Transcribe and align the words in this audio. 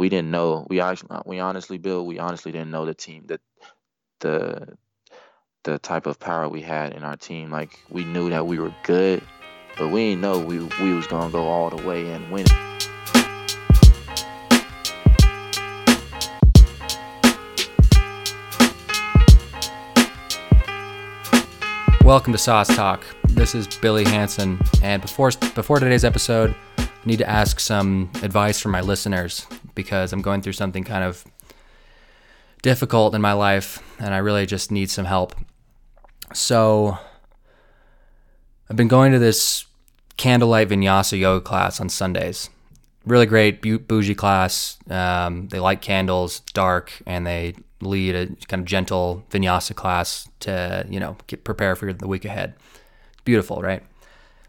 we 0.00 0.08
didn't 0.08 0.30
know. 0.30 0.66
We 0.70 0.80
actually, 0.80 1.20
we 1.26 1.40
honestly, 1.40 1.76
Bill, 1.76 2.06
we 2.06 2.18
honestly 2.18 2.50
didn't 2.50 2.70
know 2.70 2.86
the 2.86 2.94
team 2.94 3.24
that 3.26 3.42
the 4.20 4.78
the 5.64 5.78
type 5.78 6.06
of 6.06 6.18
power 6.18 6.48
we 6.48 6.62
had 6.62 6.94
in 6.94 7.02
our 7.02 7.18
team. 7.18 7.50
Like 7.50 7.78
we 7.90 8.06
knew 8.06 8.30
that 8.30 8.46
we 8.46 8.58
were 8.58 8.74
good, 8.82 9.22
but 9.76 9.88
we 9.88 10.08
didn't 10.08 10.22
know 10.22 10.38
we 10.38 10.60
we 10.80 10.94
was 10.94 11.06
gonna 11.06 11.30
go 11.30 11.46
all 11.46 11.68
the 11.68 11.86
way 11.86 12.10
and 12.10 12.32
win. 12.32 12.46
Welcome 22.02 22.32
to 22.32 22.38
Sauce 22.38 22.74
Talk. 22.74 23.04
This 23.28 23.54
is 23.54 23.66
Billy 23.68 24.04
Hanson, 24.04 24.58
and 24.82 25.02
before 25.02 25.30
before 25.54 25.78
today's 25.78 26.06
episode, 26.06 26.56
I 26.78 26.88
need 27.04 27.18
to 27.18 27.28
ask 27.28 27.60
some 27.60 28.10
advice 28.22 28.58
from 28.58 28.72
my 28.72 28.80
listeners 28.80 29.46
because 29.74 30.12
I'm 30.12 30.22
going 30.22 30.42
through 30.42 30.52
something 30.54 30.84
kind 30.84 31.04
of 31.04 31.24
difficult 32.62 33.14
in 33.14 33.20
my 33.20 33.32
life, 33.32 33.82
and 33.98 34.14
I 34.14 34.18
really 34.18 34.46
just 34.46 34.70
need 34.70 34.90
some 34.90 35.06
help. 35.06 35.34
So, 36.32 36.98
I've 38.68 38.76
been 38.76 38.88
going 38.88 39.12
to 39.12 39.18
this 39.18 39.66
candlelight 40.16 40.68
vinyasa 40.68 41.18
yoga 41.18 41.42
class 41.42 41.80
on 41.80 41.88
Sundays. 41.88 42.50
Really 43.06 43.26
great, 43.26 43.62
bougie 43.62 44.14
class. 44.14 44.78
Um, 44.88 45.48
they 45.48 45.58
light 45.58 45.80
candles, 45.80 46.40
dark, 46.52 46.92
and 47.06 47.26
they 47.26 47.54
lead 47.80 48.14
a 48.14 48.26
kind 48.46 48.60
of 48.60 48.66
gentle 48.66 49.24
vinyasa 49.30 49.74
class 49.74 50.28
to 50.40 50.86
you 50.88 51.00
know 51.00 51.16
get 51.26 51.44
prepare 51.44 51.74
for 51.74 51.92
the 51.92 52.06
week 52.06 52.24
ahead. 52.24 52.54
Beautiful, 53.24 53.62
right? 53.62 53.82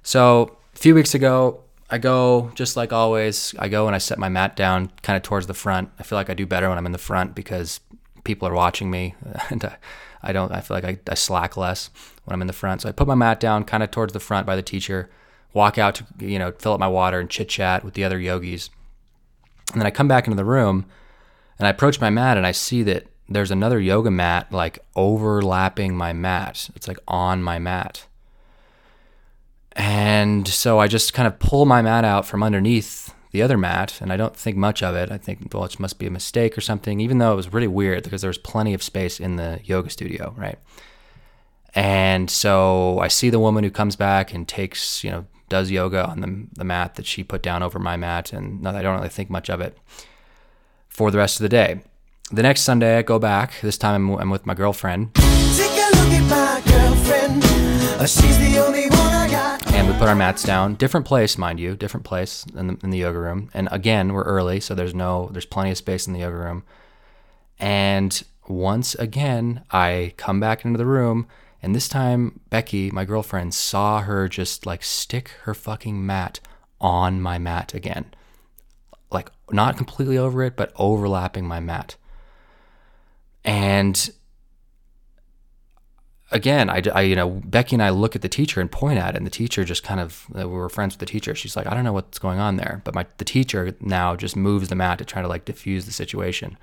So 0.03 0.57
a 0.73 0.77
few 0.77 0.93
weeks 0.93 1.15
ago, 1.15 1.62
I 1.91 1.97
go 1.97 2.51
just 2.55 2.77
like 2.77 2.93
always. 2.93 3.53
I 3.59 3.67
go 3.67 3.85
and 3.85 3.95
I 3.95 3.99
set 3.99 4.17
my 4.17 4.29
mat 4.29 4.55
down 4.55 4.91
kind 5.03 5.17
of 5.17 5.23
towards 5.23 5.47
the 5.47 5.53
front. 5.53 5.89
I 5.99 6.03
feel 6.03 6.17
like 6.17 6.29
I 6.29 6.33
do 6.33 6.45
better 6.45 6.69
when 6.69 6.77
I'm 6.77 6.85
in 6.85 6.93
the 6.93 6.97
front 6.97 7.35
because 7.35 7.81
people 8.23 8.47
are 8.47 8.53
watching 8.53 8.89
me, 8.89 9.15
and 9.49 9.77
I, 10.23 10.31
don't. 10.31 10.51
I 10.51 10.61
feel 10.61 10.77
like 10.77 10.85
I, 10.85 10.98
I 11.09 11.15
slack 11.15 11.57
less 11.57 11.89
when 12.23 12.33
I'm 12.33 12.41
in 12.41 12.48
the 12.48 12.53
front. 12.53 12.81
So 12.81 12.89
I 12.89 12.93
put 12.93 13.07
my 13.07 13.15
mat 13.15 13.39
down 13.39 13.65
kind 13.65 13.83
of 13.83 13.91
towards 13.91 14.13
the 14.13 14.20
front 14.20 14.48
by 14.48 14.55
the 14.55 14.61
teacher. 14.61 15.09
Walk 15.53 15.77
out 15.77 15.95
to 15.95 16.05
you 16.25 16.39
know 16.39 16.53
fill 16.53 16.73
up 16.73 16.79
my 16.79 16.87
water 16.87 17.20
and 17.20 17.29
chit 17.29 17.49
chat 17.49 17.83
with 17.83 17.93
the 17.93 18.05
other 18.05 18.20
yogis, 18.20 18.70
and 19.73 19.81
then 19.81 19.85
I 19.85 19.91
come 19.91 20.07
back 20.07 20.27
into 20.27 20.37
the 20.37 20.45
room 20.45 20.85
and 21.61 21.67
I 21.67 21.70
approach 21.70 22.01
my 22.01 22.09
mat 22.09 22.37
and 22.37 22.48
I 22.48 22.53
see 22.53 22.81
that 22.83 23.05
there's 23.29 23.51
another 23.51 23.79
yoga 23.79 24.09
mat 24.09 24.51
like 24.51 24.79
overlapping 24.95 25.95
my 25.95 26.11
mat. 26.11 26.71
It's 26.76 26.87
like 26.87 26.98
on 27.07 27.43
my 27.43 27.59
mat. 27.59 28.07
And 29.73 30.47
so 30.47 30.79
I 30.79 30.87
just 30.87 31.13
kind 31.13 31.27
of 31.27 31.39
pull 31.39 31.65
my 31.65 31.81
mat 31.81 32.03
out 32.03 32.25
from 32.25 32.43
underneath 32.43 33.13
the 33.31 33.41
other 33.41 33.57
mat, 33.57 33.99
and 34.01 34.11
I 34.11 34.17
don't 34.17 34.35
think 34.35 34.57
much 34.57 34.83
of 34.83 34.95
it. 34.95 35.11
I 35.11 35.17
think, 35.17 35.53
well, 35.53 35.63
it 35.63 35.79
must 35.79 35.99
be 35.99 36.07
a 36.07 36.11
mistake 36.11 36.57
or 36.57 36.61
something, 36.61 36.99
even 36.99 37.17
though 37.17 37.31
it 37.31 37.37
was 37.37 37.53
really 37.53 37.67
weird 37.67 38.03
because 38.03 38.21
there 38.21 38.29
was 38.29 38.37
plenty 38.37 38.73
of 38.73 38.83
space 38.83 39.19
in 39.19 39.37
the 39.37 39.61
yoga 39.63 39.89
studio, 39.89 40.33
right? 40.37 40.59
And 41.73 42.29
so 42.29 42.99
I 42.99 43.07
see 43.07 43.29
the 43.29 43.39
woman 43.39 43.63
who 43.63 43.71
comes 43.71 43.95
back 43.95 44.33
and 44.33 44.45
takes, 44.45 45.03
you 45.03 45.11
know, 45.11 45.25
does 45.47 45.71
yoga 45.71 46.05
on 46.05 46.19
the, 46.19 46.47
the 46.53 46.65
mat 46.65 46.95
that 46.95 47.05
she 47.05 47.23
put 47.23 47.41
down 47.41 47.63
over 47.63 47.79
my 47.79 47.95
mat, 47.95 48.33
and 48.33 48.67
I 48.67 48.81
don't 48.81 48.97
really 48.97 49.07
think 49.07 49.29
much 49.29 49.49
of 49.49 49.61
it 49.61 49.77
for 50.89 51.09
the 51.09 51.17
rest 51.17 51.39
of 51.39 51.43
the 51.43 51.49
day 51.49 51.81
the 52.31 52.43
next 52.43 52.61
Sunday, 52.61 52.97
I 52.97 53.01
go 53.01 53.19
back. 53.19 53.59
This 53.61 53.77
time, 53.77 54.09
I'm, 54.09 54.17
I'm 54.19 54.29
with 54.29 54.45
my 54.45 54.53
girlfriend. 54.53 55.11
My 55.15 56.61
girlfriend. 56.65 57.43
Uh, 57.99 59.01
and 59.34 59.87
we 59.87 59.93
put 59.93 60.10
our 60.10 60.15
mats 60.15 60.43
down. 60.43 60.76
Different 60.76 61.05
place, 61.05 61.37
mind 61.37 61.60
you, 61.60 61.76
different 61.76 62.05
place 62.05 62.46
in 62.55 62.68
the, 62.68 62.77
in 62.84 62.90
the 62.90 62.98
yoga 62.98 63.20
room. 63.20 63.49
And 63.54 63.70
again, 63.71 64.13
we're 64.13 64.23
early, 64.23 64.59
so 64.59 64.75
there's 64.75 64.94
no, 64.94 65.29
there's 65.31 65.46
plenty 65.46 65.72
of 65.72 65.78
space 65.78 66.07
in 66.07 66.13
the 66.13 66.19
yoga 66.19 66.35
room. 66.35 66.63
And 67.59 68.22
once 68.47 68.96
again, 68.96 69.63
I 69.72 70.13
come 70.18 70.40
back 70.40 70.66
into 70.66 70.78
the 70.78 70.85
room, 70.85 71.28
and 71.62 71.75
this 71.75 71.88
time, 71.88 72.40
Becky, 72.50 72.91
my 72.91 73.06
girlfriend, 73.06 73.53
saw 73.53 74.01
her 74.01 74.28
just 74.28 74.66
like 74.66 74.83
stick 74.83 75.31
her 75.44 75.53
fucking 75.53 76.05
mat 76.05 76.39
on 76.79 77.22
my 77.22 77.38
mat 77.38 77.73
again. 77.73 78.13
Like, 79.11 79.29
not 79.51 79.78
completely 79.78 80.17
over 80.17 80.44
it, 80.44 80.55
but 80.55 80.73
overlapping 80.75 81.45
my 81.45 81.59
mat. 81.59 81.95
And 83.44 84.11
again, 86.31 86.69
I, 86.69 86.81
I, 86.93 87.01
you 87.01 87.15
know, 87.15 87.41
Becky 87.45 87.75
and 87.75 87.83
I 87.83 87.89
look 87.89 88.15
at 88.15 88.21
the 88.21 88.29
teacher 88.29 88.61
and 88.61 88.71
point 88.71 88.99
at 88.99 89.15
it, 89.15 89.17
and 89.17 89.25
the 89.25 89.31
teacher 89.31 89.63
just 89.63 89.83
kind 89.83 89.99
of, 89.99 90.27
uh, 90.37 90.47
we 90.47 90.55
were 90.55 90.69
friends 90.69 90.93
with 90.93 90.99
the 90.99 91.05
teacher. 91.05 91.35
She's 91.35 91.55
like, 91.55 91.67
I 91.67 91.73
don't 91.73 91.83
know 91.83 91.93
what's 91.93 92.19
going 92.19 92.39
on 92.39 92.55
there. 92.57 92.81
But 92.83 92.95
my, 92.95 93.05
the 93.17 93.25
teacher 93.25 93.75
now 93.79 94.15
just 94.15 94.35
moves 94.35 94.69
the 94.69 94.75
mat 94.75 94.97
to 94.99 95.05
try 95.05 95.21
to 95.21 95.27
like 95.27 95.45
diffuse 95.45 95.85
the 95.85 95.91
situation. 95.91 96.57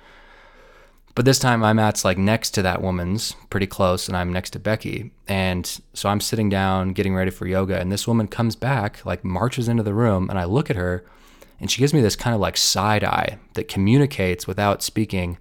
But 1.15 1.25
this 1.25 1.39
time 1.39 1.59
my 1.59 1.73
mat's 1.73 2.05
like 2.05 2.17
next 2.17 2.51
to 2.51 2.61
that 2.61 2.81
woman's, 2.81 3.35
pretty 3.49 3.67
close, 3.67 4.07
and 4.07 4.15
I'm 4.15 4.31
next 4.31 4.51
to 4.51 4.59
Becky. 4.59 5.11
And 5.27 5.79
so 5.93 6.09
I'm 6.09 6.21
sitting 6.21 6.49
down 6.49 6.93
getting 6.93 7.15
ready 7.15 7.31
for 7.31 7.45
yoga, 7.45 7.79
and 7.79 7.91
this 7.91 8.07
woman 8.07 8.27
comes 8.27 8.55
back, 8.55 9.05
like 9.05 9.23
marches 9.23 9.67
into 9.67 9.83
the 9.83 9.93
room, 9.93 10.29
and 10.29 10.39
I 10.39 10.45
look 10.45 10.69
at 10.69 10.75
her, 10.75 11.03
and 11.59 11.69
she 11.69 11.79
gives 11.79 11.93
me 11.93 12.01
this 12.01 12.15
kind 12.15 12.33
of 12.33 12.39
like 12.39 12.57
side 12.57 13.03
eye 13.03 13.37
that 13.55 13.67
communicates 13.67 14.47
without 14.47 14.81
speaking 14.81 15.37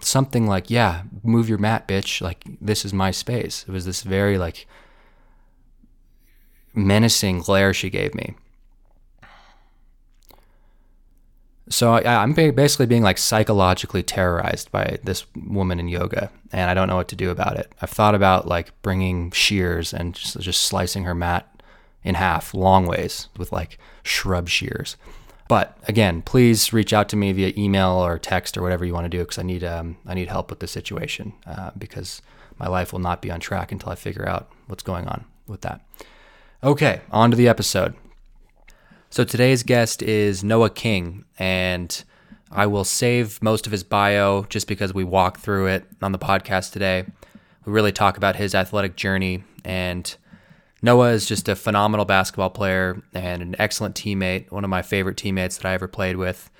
something 0.00 0.46
like, 0.46 0.70
yeah, 0.70 1.02
move 1.22 1.48
your 1.48 1.58
mat, 1.58 1.86
bitch. 1.86 2.20
Like, 2.20 2.44
this 2.60 2.84
is 2.84 2.92
my 2.92 3.10
space. 3.10 3.64
It 3.68 3.72
was 3.72 3.84
this 3.84 4.02
very, 4.02 4.38
like, 4.38 4.66
menacing 6.74 7.40
glare 7.40 7.72
she 7.72 7.90
gave 7.90 8.14
me. 8.14 8.34
So 11.68 11.94
I, 11.94 12.22
am 12.22 12.32
basically 12.32 12.86
being 12.86 13.02
like 13.02 13.18
psychologically 13.18 14.04
terrorized 14.04 14.70
by 14.70 14.98
this 15.02 15.26
woman 15.34 15.80
in 15.80 15.88
yoga, 15.88 16.30
and 16.52 16.70
I 16.70 16.74
don't 16.74 16.88
know 16.88 16.94
what 16.94 17.08
to 17.08 17.16
do 17.16 17.30
about 17.30 17.56
it. 17.56 17.72
I've 17.82 17.90
thought 17.90 18.14
about 18.14 18.46
like 18.46 18.70
bringing 18.82 19.32
shears 19.32 19.92
and 19.92 20.14
just, 20.14 20.38
just 20.38 20.62
slicing 20.62 21.02
her 21.04 21.14
mat 21.14 21.60
in 22.04 22.14
half, 22.14 22.54
long 22.54 22.86
ways, 22.86 23.28
with 23.36 23.50
like 23.50 23.78
shrub 24.04 24.48
shears. 24.48 24.96
But 25.48 25.78
again, 25.86 26.22
please 26.22 26.72
reach 26.72 26.92
out 26.92 27.08
to 27.10 27.16
me 27.16 27.32
via 27.32 27.52
email 27.56 27.90
or 27.90 28.18
text 28.18 28.56
or 28.56 28.62
whatever 28.62 28.84
you 28.84 28.92
want 28.92 29.04
to 29.04 29.08
do 29.08 29.18
because 29.18 29.38
I 29.38 29.42
need 29.42 29.62
um, 29.62 29.96
I 30.06 30.14
need 30.14 30.28
help 30.28 30.50
with 30.50 30.60
the 30.60 30.66
situation 30.66 31.32
uh, 31.46 31.70
because 31.78 32.20
my 32.58 32.66
life 32.68 32.92
will 32.92 33.00
not 33.00 33.22
be 33.22 33.30
on 33.30 33.40
track 33.40 33.70
until 33.70 33.90
I 33.90 33.94
figure 33.94 34.28
out 34.28 34.50
what's 34.66 34.82
going 34.82 35.06
on 35.06 35.24
with 35.46 35.60
that. 35.60 35.80
Okay, 36.64 37.00
on 37.10 37.30
to 37.30 37.36
the 37.36 37.48
episode. 37.48 37.94
So 39.10 39.24
today's 39.24 39.62
guest 39.62 40.02
is 40.02 40.42
Noah 40.42 40.70
King, 40.70 41.24
and 41.38 42.02
I 42.50 42.66
will 42.66 42.84
save 42.84 43.40
most 43.40 43.66
of 43.66 43.72
his 43.72 43.84
bio 43.84 44.44
just 44.44 44.66
because 44.66 44.92
we 44.92 45.04
walk 45.04 45.38
through 45.38 45.66
it 45.66 45.84
on 46.02 46.12
the 46.12 46.18
podcast 46.18 46.72
today. 46.72 47.04
We 47.64 47.72
really 47.72 47.92
talk 47.92 48.16
about 48.16 48.36
his 48.36 48.54
athletic 48.54 48.96
journey 48.96 49.44
and 49.64 50.14
Noah 50.82 51.10
is 51.10 51.26
just 51.26 51.48
a 51.48 51.56
phenomenal 51.56 52.04
basketball 52.04 52.50
player 52.50 53.02
and 53.14 53.42
an 53.42 53.56
excellent 53.58 53.94
teammate, 53.94 54.50
one 54.50 54.64
of 54.64 54.70
my 54.70 54.82
favorite 54.82 55.16
teammates 55.16 55.56
that 55.56 55.66
I 55.66 55.72
ever 55.72 55.88
played 55.88 56.16
with. 56.16 56.50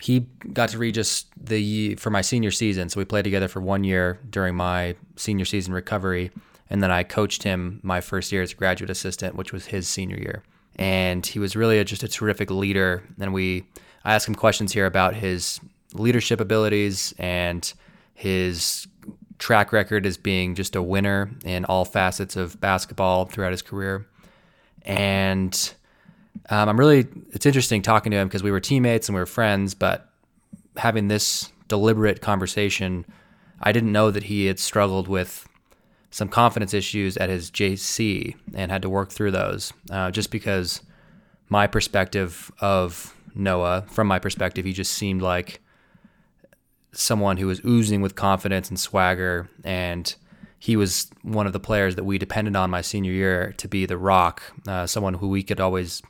He 0.00 0.20
got 0.52 0.68
to 0.70 0.78
read 0.78 0.94
just 0.94 1.28
the 1.42 1.94
for 1.96 2.10
my 2.10 2.20
senior 2.20 2.50
season, 2.50 2.88
so 2.88 3.00
we 3.00 3.04
played 3.04 3.24
together 3.24 3.48
for 3.48 3.60
one 3.60 3.82
year 3.82 4.20
during 4.28 4.54
my 4.54 4.94
senior 5.16 5.44
season 5.44 5.72
recovery, 5.72 6.30
and 6.68 6.82
then 6.82 6.90
I 6.90 7.02
coached 7.02 7.42
him 7.42 7.80
my 7.82 8.00
first 8.00 8.30
year 8.30 8.42
as 8.42 8.52
a 8.52 8.56
graduate 8.56 8.90
assistant, 8.90 9.36
which 9.36 9.52
was 9.52 9.66
his 9.66 9.88
senior 9.88 10.18
year. 10.18 10.42
And 10.76 11.24
he 11.24 11.38
was 11.38 11.56
really 11.56 11.78
a, 11.78 11.84
just 11.84 12.02
a 12.02 12.08
terrific 12.08 12.50
leader. 12.50 13.02
And 13.18 13.32
we, 13.32 13.64
I 14.04 14.14
asked 14.14 14.28
him 14.28 14.34
questions 14.34 14.72
here 14.72 14.84
about 14.84 15.14
his 15.14 15.58
leadership 15.94 16.40
abilities 16.40 17.14
and 17.18 17.72
his 18.14 18.86
track 19.38 19.72
record 19.72 20.06
as 20.06 20.16
being 20.16 20.54
just 20.54 20.76
a 20.76 20.82
winner 20.82 21.30
in 21.44 21.64
all 21.64 21.84
facets 21.84 22.36
of 22.36 22.60
basketball 22.60 23.26
throughout 23.26 23.52
his 23.52 23.62
career. 23.62 24.06
And 24.82 25.74
um, 26.48 26.68
I'm 26.68 26.78
really, 26.78 27.06
it's 27.32 27.46
interesting 27.46 27.82
talking 27.82 28.10
to 28.12 28.16
him 28.16 28.28
because 28.28 28.42
we 28.42 28.50
were 28.50 28.60
teammates 28.60 29.08
and 29.08 29.14
we 29.14 29.20
were 29.20 29.26
friends, 29.26 29.74
but 29.74 30.10
having 30.76 31.08
this 31.08 31.50
deliberate 31.68 32.20
conversation, 32.20 33.04
I 33.60 33.72
didn't 33.72 33.92
know 33.92 34.10
that 34.10 34.24
he 34.24 34.46
had 34.46 34.58
struggled 34.58 35.08
with 35.08 35.48
some 36.10 36.28
confidence 36.28 36.72
issues 36.72 37.16
at 37.16 37.28
his 37.28 37.50
JC 37.50 38.36
and 38.54 38.70
had 38.70 38.82
to 38.82 38.88
work 38.88 39.10
through 39.10 39.32
those 39.32 39.72
uh, 39.90 40.10
just 40.10 40.30
because 40.30 40.80
my 41.48 41.66
perspective 41.66 42.50
of 42.60 43.14
Noah, 43.34 43.84
from 43.88 44.06
my 44.06 44.18
perspective, 44.18 44.64
he 44.64 44.72
just 44.72 44.94
seemed 44.94 45.20
like 45.20 45.60
someone 46.96 47.36
who 47.36 47.46
was 47.46 47.60
oozing 47.64 48.00
with 48.00 48.14
confidence 48.14 48.68
and 48.68 48.78
swagger. 48.78 49.48
And 49.64 50.14
he 50.58 50.76
was 50.76 51.10
one 51.22 51.46
of 51.46 51.52
the 51.52 51.60
players 51.60 51.94
that 51.96 52.04
we 52.04 52.18
depended 52.18 52.56
on 52.56 52.70
my 52.70 52.80
senior 52.80 53.12
year 53.12 53.54
to 53.58 53.68
be 53.68 53.86
the 53.86 53.98
rock, 53.98 54.42
uh, 54.66 54.86
someone 54.86 55.14
who 55.14 55.28
we 55.28 55.42
could 55.42 55.60
always 55.60 56.02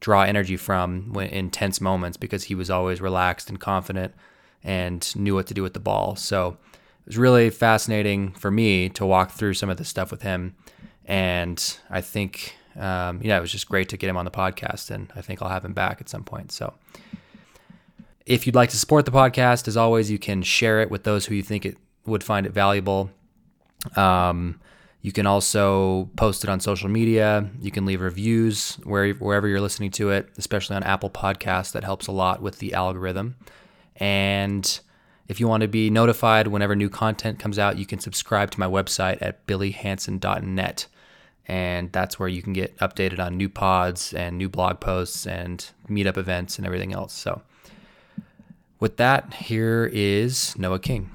draw 0.00 0.22
energy 0.22 0.56
from 0.56 1.14
in 1.16 1.50
tense 1.50 1.80
moments 1.80 2.16
because 2.16 2.44
he 2.44 2.54
was 2.54 2.70
always 2.70 3.00
relaxed 3.00 3.48
and 3.48 3.60
confident 3.60 4.12
and 4.64 5.14
knew 5.14 5.34
what 5.34 5.46
to 5.46 5.54
do 5.54 5.62
with 5.62 5.74
the 5.74 5.80
ball. 5.80 6.16
So 6.16 6.56
it 7.00 7.06
was 7.06 7.18
really 7.18 7.50
fascinating 7.50 8.32
for 8.32 8.50
me 8.50 8.88
to 8.90 9.06
walk 9.06 9.30
through 9.30 9.54
some 9.54 9.70
of 9.70 9.76
this 9.76 9.88
stuff 9.88 10.10
with 10.10 10.22
him. 10.22 10.54
And 11.04 11.78
I 11.90 12.00
think, 12.00 12.56
um, 12.76 13.20
yeah, 13.22 13.38
it 13.38 13.40
was 13.40 13.52
just 13.52 13.68
great 13.68 13.88
to 13.90 13.96
get 13.96 14.08
him 14.08 14.16
on 14.16 14.24
the 14.24 14.30
podcast. 14.30 14.90
And 14.90 15.12
I 15.14 15.20
think 15.20 15.42
I'll 15.42 15.48
have 15.48 15.64
him 15.64 15.72
back 15.72 16.00
at 16.00 16.08
some 16.08 16.24
point. 16.24 16.52
So 16.52 16.74
if 18.26 18.46
you'd 18.46 18.54
like 18.54 18.70
to 18.70 18.76
support 18.76 19.04
the 19.04 19.12
podcast, 19.12 19.68
as 19.68 19.76
always, 19.76 20.10
you 20.10 20.18
can 20.18 20.42
share 20.42 20.80
it 20.80 20.90
with 20.90 21.04
those 21.04 21.26
who 21.26 21.34
you 21.34 21.42
think 21.42 21.66
it 21.66 21.76
would 22.06 22.24
find 22.24 22.46
it 22.46 22.52
valuable. 22.52 23.10
Um, 23.96 24.60
you 25.00 25.10
can 25.10 25.26
also 25.26 26.08
post 26.16 26.44
it 26.44 26.50
on 26.50 26.60
social 26.60 26.88
media. 26.88 27.50
You 27.60 27.72
can 27.72 27.84
leave 27.84 28.00
reviews 28.00 28.76
where, 28.84 29.12
wherever 29.14 29.48
you're 29.48 29.60
listening 29.60 29.90
to 29.92 30.10
it, 30.10 30.28
especially 30.38 30.76
on 30.76 30.84
Apple 30.84 31.10
Podcasts. 31.10 31.72
That 31.72 31.82
helps 31.82 32.06
a 32.06 32.12
lot 32.12 32.40
with 32.40 32.60
the 32.60 32.72
algorithm. 32.74 33.34
And 33.96 34.80
if 35.26 35.40
you 35.40 35.48
want 35.48 35.62
to 35.62 35.68
be 35.68 35.90
notified 35.90 36.46
whenever 36.46 36.76
new 36.76 36.88
content 36.88 37.40
comes 37.40 37.58
out, 37.58 37.78
you 37.78 37.86
can 37.86 37.98
subscribe 37.98 38.52
to 38.52 38.60
my 38.60 38.66
website 38.66 39.18
at 39.20 39.44
billyhanson.net. 39.46 40.86
And 41.48 41.90
that's 41.90 42.20
where 42.20 42.28
you 42.28 42.40
can 42.40 42.52
get 42.52 42.76
updated 42.78 43.18
on 43.18 43.36
new 43.36 43.48
pods 43.48 44.14
and 44.14 44.38
new 44.38 44.48
blog 44.48 44.78
posts 44.78 45.26
and 45.26 45.68
meetup 45.88 46.16
events 46.16 46.58
and 46.58 46.66
everything 46.66 46.92
else. 46.92 47.12
So, 47.12 47.42
with 48.82 48.96
that, 48.96 49.32
here 49.34 49.88
is 49.92 50.58
Noah 50.58 50.80
King. 50.80 51.08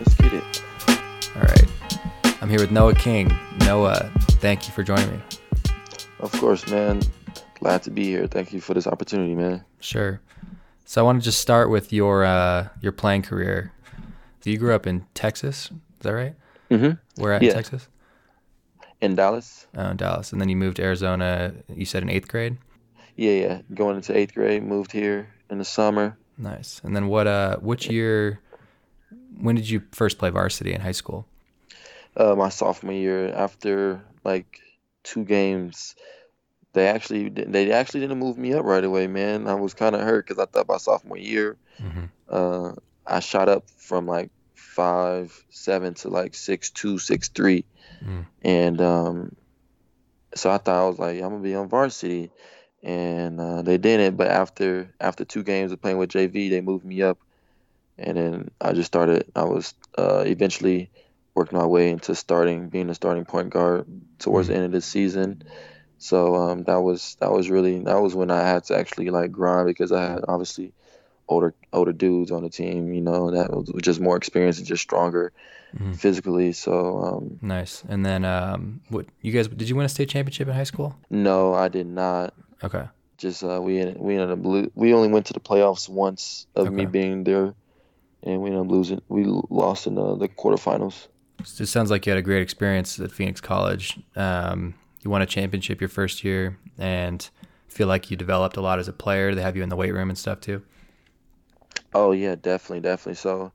Let's 0.00 0.14
get 0.16 0.32
it. 0.32 0.64
All 1.36 1.42
right. 1.42 1.66
I'm 2.40 2.48
here 2.48 2.60
with 2.60 2.70
Noah 2.70 2.94
King. 2.94 3.30
Noah, 3.66 4.10
thank 4.40 4.66
you 4.66 4.72
for 4.72 4.82
joining 4.82 5.10
me. 5.10 5.20
Of 6.20 6.32
course, 6.32 6.66
man. 6.70 7.02
Glad 7.60 7.82
to 7.82 7.90
be 7.90 8.04
here. 8.04 8.26
Thank 8.26 8.54
you 8.54 8.62
for 8.62 8.72
this 8.72 8.86
opportunity, 8.86 9.34
man. 9.34 9.62
Sure. 9.80 10.22
So 10.86 11.02
I 11.02 11.04
want 11.04 11.20
to 11.20 11.24
just 11.24 11.42
start 11.42 11.68
with 11.68 11.92
your 11.92 12.24
uh, 12.24 12.68
your 12.80 12.92
playing 12.92 13.22
career. 13.22 13.72
So 14.40 14.48
you 14.48 14.56
grew 14.56 14.74
up 14.74 14.86
in 14.86 15.04
Texas, 15.12 15.66
is 15.66 15.70
that 16.00 16.14
right? 16.14 16.34
Mm-hmm. 16.72 17.22
Where 17.22 17.32
at 17.32 17.42
Yeah. 17.42 17.50
in 17.50 17.54
Texas? 17.54 17.88
In 19.00 19.14
Dallas? 19.16 19.66
Oh, 19.76 19.90
in 19.90 19.96
Dallas, 19.96 20.32
and 20.32 20.40
then 20.40 20.48
you 20.48 20.56
moved 20.56 20.76
to 20.76 20.82
Arizona. 20.84 21.52
You 21.74 21.84
said 21.84 22.02
in 22.02 22.08
eighth 22.08 22.28
grade. 22.28 22.56
Yeah, 23.16 23.32
yeah. 23.32 23.60
Going 23.74 23.96
into 23.96 24.16
eighth 24.16 24.34
grade, 24.34 24.62
moved 24.62 24.92
here 24.92 25.28
in 25.50 25.58
the 25.58 25.64
summer. 25.64 26.16
Nice. 26.38 26.80
And 26.84 26.94
then 26.96 27.08
what? 27.08 27.26
Uh, 27.26 27.56
which 27.58 27.88
year? 27.90 28.40
When 29.38 29.54
did 29.56 29.68
you 29.68 29.82
first 29.92 30.18
play 30.18 30.30
varsity 30.30 30.72
in 30.72 30.80
high 30.80 30.92
school? 30.92 31.26
Uh, 32.16 32.34
my 32.36 32.48
sophomore 32.48 32.92
year, 32.94 33.32
after 33.34 34.00
like 34.24 34.60
two 35.02 35.24
games, 35.24 35.94
they 36.74 36.86
actually 36.86 37.28
they 37.28 37.72
actually 37.72 38.00
didn't 38.00 38.18
move 38.18 38.38
me 38.38 38.52
up 38.54 38.64
right 38.64 38.84
away, 38.84 39.06
man. 39.08 39.48
I 39.48 39.54
was 39.54 39.74
kind 39.74 39.94
of 39.96 40.02
hurt 40.02 40.26
because 40.26 40.38
I 40.40 40.46
thought 40.46 40.68
my 40.68 40.76
sophomore 40.78 41.18
year, 41.18 41.56
Mm-hmm. 41.82 42.04
uh, 42.28 42.72
I 43.06 43.18
shot 43.20 43.48
up 43.48 43.68
from 43.78 44.06
like 44.06 44.30
five 44.72 45.32
seven 45.50 45.94
to 45.94 46.08
like 46.08 46.34
six 46.34 46.70
two, 46.70 46.98
six 46.98 47.28
three, 47.28 47.64
Mm. 48.04 48.26
and 48.42 48.80
um, 48.80 49.36
so 50.34 50.50
I 50.50 50.58
thought 50.58 50.82
I 50.84 50.88
was 50.88 50.98
like 50.98 51.16
I'm 51.16 51.30
gonna 51.30 51.42
be 51.42 51.54
on 51.54 51.68
varsity, 51.68 52.30
and 52.82 53.40
uh, 53.40 53.62
they 53.62 53.78
didn't. 53.78 54.16
But 54.16 54.28
after 54.28 54.92
after 55.00 55.24
two 55.24 55.42
games 55.42 55.72
of 55.72 55.80
playing 55.80 55.98
with 55.98 56.10
JV, 56.10 56.50
they 56.50 56.60
moved 56.60 56.84
me 56.84 57.02
up, 57.02 57.18
and 57.98 58.16
then 58.16 58.50
I 58.60 58.72
just 58.72 58.86
started. 58.88 59.30
I 59.36 59.44
was 59.44 59.74
uh, 59.98 60.24
eventually 60.26 60.90
worked 61.34 61.52
my 61.52 61.66
way 61.66 61.90
into 61.90 62.14
starting, 62.14 62.68
being 62.68 62.90
a 62.90 62.94
starting 62.94 63.24
point 63.24 63.50
guard 63.50 63.86
towards 64.18 64.48
the 64.48 64.54
end 64.54 64.64
of 64.64 64.72
the 64.72 64.80
season. 64.80 65.42
So 65.98 66.34
um, 66.34 66.64
that 66.64 66.80
was 66.82 67.16
that 67.20 67.30
was 67.30 67.48
really 67.48 67.78
that 67.84 68.00
was 68.00 68.14
when 68.14 68.30
I 68.30 68.40
had 68.40 68.64
to 68.64 68.76
actually 68.76 69.10
like 69.10 69.30
grind 69.30 69.66
because 69.68 69.92
I 69.92 70.02
had 70.02 70.24
obviously 70.26 70.72
older 71.32 71.54
older 71.72 71.92
dudes 71.92 72.30
on 72.30 72.42
the 72.42 72.50
team, 72.50 72.92
you 72.92 73.00
know, 73.00 73.30
that 73.30 73.50
was 73.50 73.70
just 73.82 74.00
more 74.00 74.16
experienced 74.16 74.58
and 74.60 74.68
just 74.68 74.82
stronger 74.82 75.32
Mhm. 75.74 75.96
physically. 75.96 76.52
So 76.52 76.74
um, 77.06 77.38
Nice. 77.40 77.82
And 77.88 78.04
then 78.04 78.24
um, 78.26 78.80
what? 78.90 79.06
You 79.22 79.32
guys 79.32 79.48
did 79.48 79.68
you 79.70 79.76
win 79.76 79.86
a 79.86 79.88
state 79.88 80.08
championship 80.10 80.46
in 80.48 80.54
high 80.54 80.64
school? 80.72 80.96
no, 81.10 81.54
I 81.54 81.68
did 81.68 81.86
not. 81.86 82.34
Okay. 82.62 82.84
Just 83.16 83.42
uh, 83.42 83.60
we 83.62 83.78
ended, 83.80 83.96
we 83.98 84.14
ended 84.16 84.30
up 84.38 84.44
lo- 84.44 84.70
we 84.74 84.92
only 84.92 85.08
went 85.08 85.26
to 85.26 85.32
the 85.32 85.40
playoffs 85.40 85.88
once 85.88 86.46
of 86.54 86.72
me 86.72 86.84
being 86.86 87.24
there, 87.24 87.54
and 88.22 88.42
we 88.42 88.50
ended 88.50 88.66
up 88.66 88.70
losing. 88.70 89.00
We 89.08 89.24
lost 89.48 89.86
in 89.86 89.94
the, 89.94 90.16
the 90.16 90.28
quarterfinals. 90.28 91.06
It 91.40 91.66
sounds 91.68 91.90
like 91.90 92.04
you 92.06 92.10
had 92.10 92.18
a 92.18 92.22
great 92.30 92.42
experience 92.42 92.98
at 93.00 93.10
Phoenix 93.12 93.40
College. 93.40 93.98
Um, 94.16 94.74
you 95.02 95.10
won 95.10 95.22
a 95.22 95.26
championship 95.26 95.80
your 95.80 95.88
first 95.88 96.22
year, 96.24 96.58
and 96.78 97.28
feel 97.68 97.86
like 97.88 98.10
you 98.10 98.16
developed 98.16 98.56
a 98.56 98.60
lot 98.60 98.78
as 98.78 98.88
a 98.88 98.92
player. 98.92 99.34
They 99.34 99.42
have 99.42 99.56
you 99.56 99.62
in 99.62 99.68
the 99.70 99.76
weight 99.76 99.92
room 99.94 100.10
and 100.10 100.18
stuff 100.18 100.40
too. 100.40 100.62
Oh 101.94 102.12
yeah, 102.12 102.34
definitely, 102.34 102.80
definitely. 102.80 103.14
So 103.16 103.52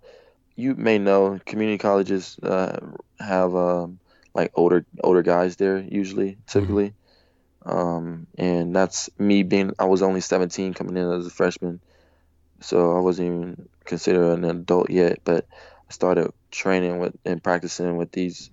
you 0.55 0.75
may 0.75 0.97
know 0.99 1.39
community 1.45 1.77
colleges 1.77 2.37
uh, 2.43 2.79
have 3.19 3.55
um, 3.55 3.99
like 4.33 4.51
older 4.55 4.85
older 5.03 5.23
guys 5.23 5.55
there 5.55 5.79
usually, 5.79 6.37
typically. 6.47 6.93
Um, 7.65 8.27
and 8.37 8.75
that's 8.75 9.09
me 9.19 9.43
being 9.43 9.73
I 9.79 9.85
was 9.85 10.01
only 10.01 10.21
17 10.21 10.73
coming 10.73 10.97
in 10.97 11.11
as 11.11 11.27
a 11.27 11.31
freshman. 11.31 11.81
So 12.61 12.95
I 12.97 12.99
wasn't 12.99 13.27
even 13.27 13.69
considered 13.85 14.33
an 14.33 14.45
adult 14.45 14.89
yet, 14.89 15.19
but 15.23 15.45
I 15.89 15.93
started 15.93 16.31
training 16.51 16.99
with 16.99 17.15
and 17.25 17.43
practicing 17.43 17.97
with 17.97 18.11
these 18.11 18.49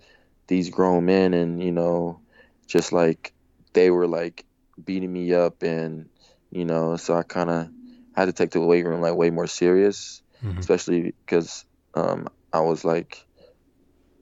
these 0.48 0.70
grown 0.70 1.06
men 1.06 1.34
and 1.34 1.62
you 1.62 1.72
know 1.72 2.20
just 2.66 2.92
like 2.92 3.32
they 3.72 3.90
were 3.90 4.06
like 4.06 4.44
beating 4.84 5.12
me 5.12 5.32
up 5.34 5.62
and 5.62 6.08
you 6.50 6.64
know 6.64 6.96
so 6.96 7.16
I 7.16 7.22
kind 7.22 7.50
of 7.50 7.70
had 8.14 8.26
to 8.26 8.32
take 8.32 8.50
the 8.50 8.60
weight 8.60 8.84
room 8.86 9.00
like 9.00 9.14
way 9.16 9.30
more 9.30 9.46
serious 9.46 10.22
Mhm. 10.42 10.58
especially 10.58 11.14
because 11.26 11.64
um, 11.94 12.28
I 12.52 12.60
was 12.60 12.84
like 12.84 13.26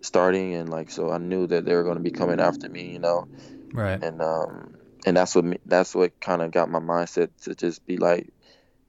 starting 0.02 0.54
and 0.54 0.68
like 0.68 0.90
so 0.90 1.10
I 1.10 1.18
knew 1.18 1.46
that 1.46 1.64
they 1.64 1.74
were 1.74 1.84
going 1.84 1.96
to 1.96 2.02
be 2.02 2.10
coming 2.10 2.40
after 2.40 2.68
me, 2.68 2.92
you 2.92 2.98
know, 2.98 3.28
Right. 3.74 4.02
and 4.02 4.20
um, 4.22 4.74
and 5.06 5.16
that's 5.16 5.34
what 5.34 5.44
me, 5.44 5.58
that's 5.66 5.94
what 5.94 6.18
kind 6.20 6.42
of 6.42 6.50
got 6.50 6.70
my 6.70 6.80
mindset 6.80 7.30
to 7.42 7.54
just 7.54 7.84
be 7.86 7.96
like 7.96 8.28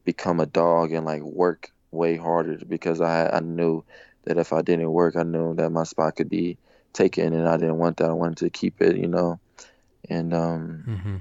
become 0.05 0.39
a 0.39 0.45
dog 0.45 0.91
and 0.93 1.05
like 1.05 1.21
work 1.21 1.69
way 1.91 2.17
harder 2.17 2.59
because 2.67 3.01
I 3.01 3.29
I 3.29 3.39
knew 3.39 3.85
that 4.25 4.37
if 4.37 4.53
I 4.53 4.61
didn't 4.61 4.91
work, 4.91 5.15
I 5.15 5.23
knew 5.23 5.55
that 5.55 5.69
my 5.69 5.83
spot 5.83 6.15
could 6.15 6.29
be 6.29 6.57
taken, 6.93 7.33
and 7.33 7.47
I 7.47 7.57
didn't 7.57 7.77
want 7.77 7.97
that. 7.97 8.09
I 8.09 8.13
wanted 8.13 8.37
to 8.39 8.49
keep 8.49 8.81
it, 8.81 8.97
you 8.97 9.07
know, 9.07 9.39
and 10.09 10.33
um, 10.33 10.83
hmm 10.85 11.17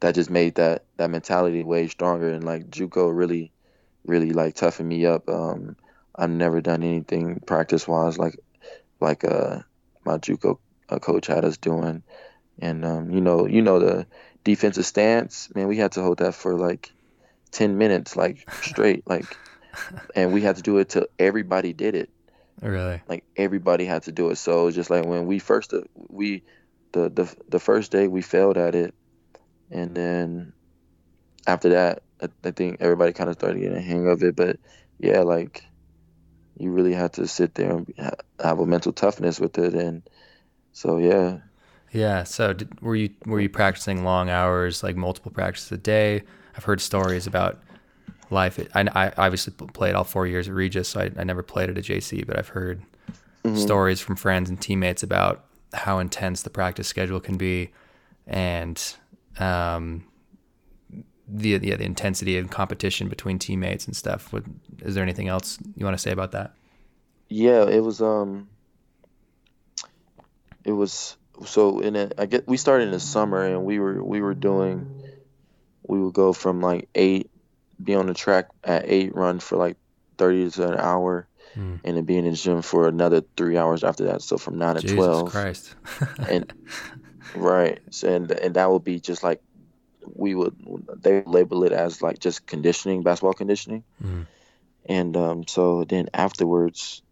that 0.00 0.14
just 0.14 0.30
made 0.30 0.56
that 0.56 0.84
that 0.96 1.10
mentality 1.10 1.62
way 1.62 1.88
stronger 1.88 2.30
and 2.30 2.44
like 2.44 2.70
JUCO 2.70 3.14
really 3.14 3.52
really 4.04 4.32
like 4.32 4.54
toughened 4.54 4.88
me 4.88 5.06
up. 5.06 5.28
Um 5.28 5.76
I've 6.16 6.30
never 6.30 6.60
done 6.60 6.82
anything 6.82 7.40
practice 7.46 7.86
wise 7.86 8.18
like 8.18 8.38
like 9.00 9.24
uh 9.24 9.60
my 10.04 10.18
JUCO 10.18 10.58
uh, 10.88 10.98
coach 10.98 11.26
had 11.26 11.44
us 11.44 11.56
doing. 11.56 12.02
And 12.60 12.84
um 12.84 13.10
you 13.10 13.20
know, 13.20 13.46
you 13.46 13.62
know 13.62 13.78
the 13.78 14.06
defensive 14.44 14.86
stance, 14.86 15.54
man, 15.54 15.68
we 15.68 15.76
had 15.76 15.92
to 15.92 16.02
hold 16.02 16.18
that 16.18 16.34
for 16.34 16.54
like 16.54 16.90
10 17.52 17.76
minutes 17.78 18.16
like 18.16 18.46
straight 18.62 19.02
like 19.06 19.36
and 20.14 20.32
we 20.32 20.40
had 20.40 20.56
to 20.56 20.62
do 20.62 20.78
it 20.78 20.88
till 20.88 21.06
everybody 21.18 21.72
did 21.72 21.94
it 21.94 22.10
Really. 22.62 23.00
like 23.08 23.24
everybody 23.36 23.84
had 23.84 24.02
to 24.04 24.12
do 24.12 24.30
it. 24.30 24.36
So 24.36 24.62
it 24.62 24.64
was 24.66 24.74
just 24.74 24.90
like 24.90 25.04
when 25.04 25.26
we 25.26 25.38
first 25.38 25.72
uh, 25.72 25.80
we 26.08 26.42
the 26.92 27.08
the 27.08 27.34
the 27.48 27.58
first 27.58 27.90
day 27.90 28.06
we 28.08 28.22
failed 28.22 28.56
at 28.56 28.74
it, 28.74 28.94
and 29.70 29.94
then 29.96 30.52
after 31.46 31.70
that, 31.70 32.02
I, 32.22 32.28
I 32.44 32.50
think 32.52 32.78
everybody 32.80 33.12
kind 33.12 33.30
of 33.30 33.36
started 33.36 33.60
getting 33.60 33.76
a 33.78 33.80
hang 33.82 34.08
of 34.08 34.22
it. 34.22 34.36
But 34.36 34.58
yeah, 34.98 35.20
like 35.20 35.64
you 36.56 36.72
really 36.72 36.94
have 36.94 37.12
to 37.12 37.26
sit 37.28 37.54
there 37.54 37.72
and 37.76 37.92
ha- 37.98 38.10
have 38.42 38.60
a 38.60 38.66
mental 38.66 38.92
toughness 38.92 39.40
with 39.40 39.58
it, 39.58 39.74
and 39.74 40.02
so 40.72 40.98
yeah, 40.98 41.40
Yeah. 41.92 42.24
So 42.24 42.52
did, 42.52 42.80
were 42.80 42.94
you 42.96 43.10
were 43.26 43.40
you 43.40 43.48
practicing 43.48 44.04
long 44.04 44.30
hours, 44.30 44.82
like 44.82 44.96
multiple 44.96 45.32
practices 45.32 45.72
a 45.72 45.78
day? 45.78 46.22
I've 46.56 46.64
heard 46.64 46.80
stories 46.80 47.26
about 47.26 47.58
life. 48.30 48.58
I, 48.74 48.82
I 48.94 49.12
obviously 49.16 49.52
played 49.72 49.94
all 49.94 50.04
four 50.04 50.26
years 50.26 50.48
at 50.48 50.54
Regis, 50.54 50.88
so 50.88 51.00
I, 51.00 51.10
I 51.18 51.24
never 51.24 51.42
played 51.42 51.70
at 51.70 51.78
a 51.78 51.82
JC, 51.82 52.26
but 52.26 52.38
I've 52.38 52.48
heard 52.48 52.82
Mhm. 53.44 53.56
stories 53.56 54.00
from 54.00 54.16
friends 54.16 54.50
and 54.50 54.60
teammates 54.60 55.02
about 55.02 55.44
how 55.74 55.98
intense 55.98 56.42
the 56.42 56.50
practice 56.50 56.88
schedule 56.88 57.20
can 57.20 57.36
be, 57.36 57.70
and 58.26 58.96
um, 59.40 60.04
the 61.28 61.58
yeah, 61.62 61.76
the 61.76 61.84
intensity 61.84 62.36
and 62.38 62.50
competition 62.50 63.08
between 63.08 63.38
teammates 63.38 63.86
and 63.86 63.96
stuff. 63.96 64.32
What, 64.32 64.44
is 64.80 64.94
there 64.94 65.02
anything 65.02 65.28
else 65.28 65.58
you 65.76 65.84
want 65.84 65.96
to 65.96 66.02
say 66.02 66.10
about 66.12 66.32
that? 66.32 66.54
yeah, 67.28 67.62
it 67.68 67.80
was 67.82 68.00
um, 68.02 68.48
it 70.64 70.72
was 70.72 71.16
so 71.46 71.80
in 71.80 71.96
it. 71.96 72.14
I 72.18 72.26
get 72.26 72.46
we 72.46 72.56
started 72.56 72.84
in 72.84 72.90
the 72.90 73.00
summer, 73.00 73.44
and 73.44 73.64
we 73.64 73.78
were 73.78 74.02
we 74.02 74.20
were 74.20 74.34
doing, 74.34 75.02
we 75.86 76.00
would 76.00 76.14
go 76.14 76.32
from 76.32 76.60
like 76.60 76.88
eight, 76.94 77.30
be 77.82 77.94
on 77.94 78.06
the 78.06 78.14
track 78.14 78.48
at 78.64 78.84
eight, 78.86 79.14
run 79.14 79.40
for 79.40 79.56
like 79.56 79.76
thirty 80.18 80.50
to 80.50 80.72
an 80.72 80.78
hour, 80.78 81.26
Hmm. 81.54 81.76
and 81.84 81.96
then 81.96 82.04
be 82.04 82.16
in 82.16 82.24
the 82.26 82.32
gym 82.32 82.62
for 82.62 82.86
another 82.88 83.22
three 83.36 83.56
hours 83.56 83.82
after 83.84 84.04
that. 84.06 84.22
So 84.22 84.36
from 84.38 84.58
nine 84.58 84.74
to 84.76 84.82
Jesus 84.82 84.96
twelve, 84.96 85.30
Christ. 85.30 85.74
and 86.28 86.52
right, 87.34 87.80
so, 87.90 88.08
and 88.12 88.30
and 88.32 88.54
that 88.54 88.70
would 88.70 88.84
be 88.84 89.00
just 89.00 89.22
like 89.22 89.40
we 90.14 90.34
would 90.34 90.54
they 90.96 91.22
label 91.26 91.64
it 91.64 91.72
as 91.72 92.02
like 92.02 92.18
just 92.18 92.46
conditioning, 92.46 93.02
basketball 93.02 93.34
conditioning. 93.34 93.84
Mhm. 94.02 94.26
And 94.86 95.16
um, 95.16 95.46
so 95.46 95.84
then 95.84 96.08
afterwards, 96.14 97.02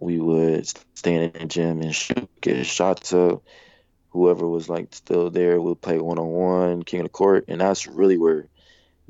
we 0.00 0.18
would 0.20 0.66
stand 0.66 1.34
in 1.34 1.42
the 1.42 1.46
gym 1.46 1.80
and 1.82 1.94
shoot, 1.94 2.28
get 2.40 2.64
shots 2.66 3.12
up. 3.12 3.42
Whoever 4.10 4.46
was 4.48 4.68
like 4.68 4.94
still 4.94 5.30
there 5.30 5.60
would 5.60 5.80
play 5.80 5.98
one 5.98 6.18
on 6.18 6.28
one, 6.28 6.82
king 6.82 7.00
of 7.00 7.04
the 7.04 7.10
court, 7.10 7.44
and 7.48 7.60
that's 7.60 7.86
really 7.86 8.16
where, 8.18 8.48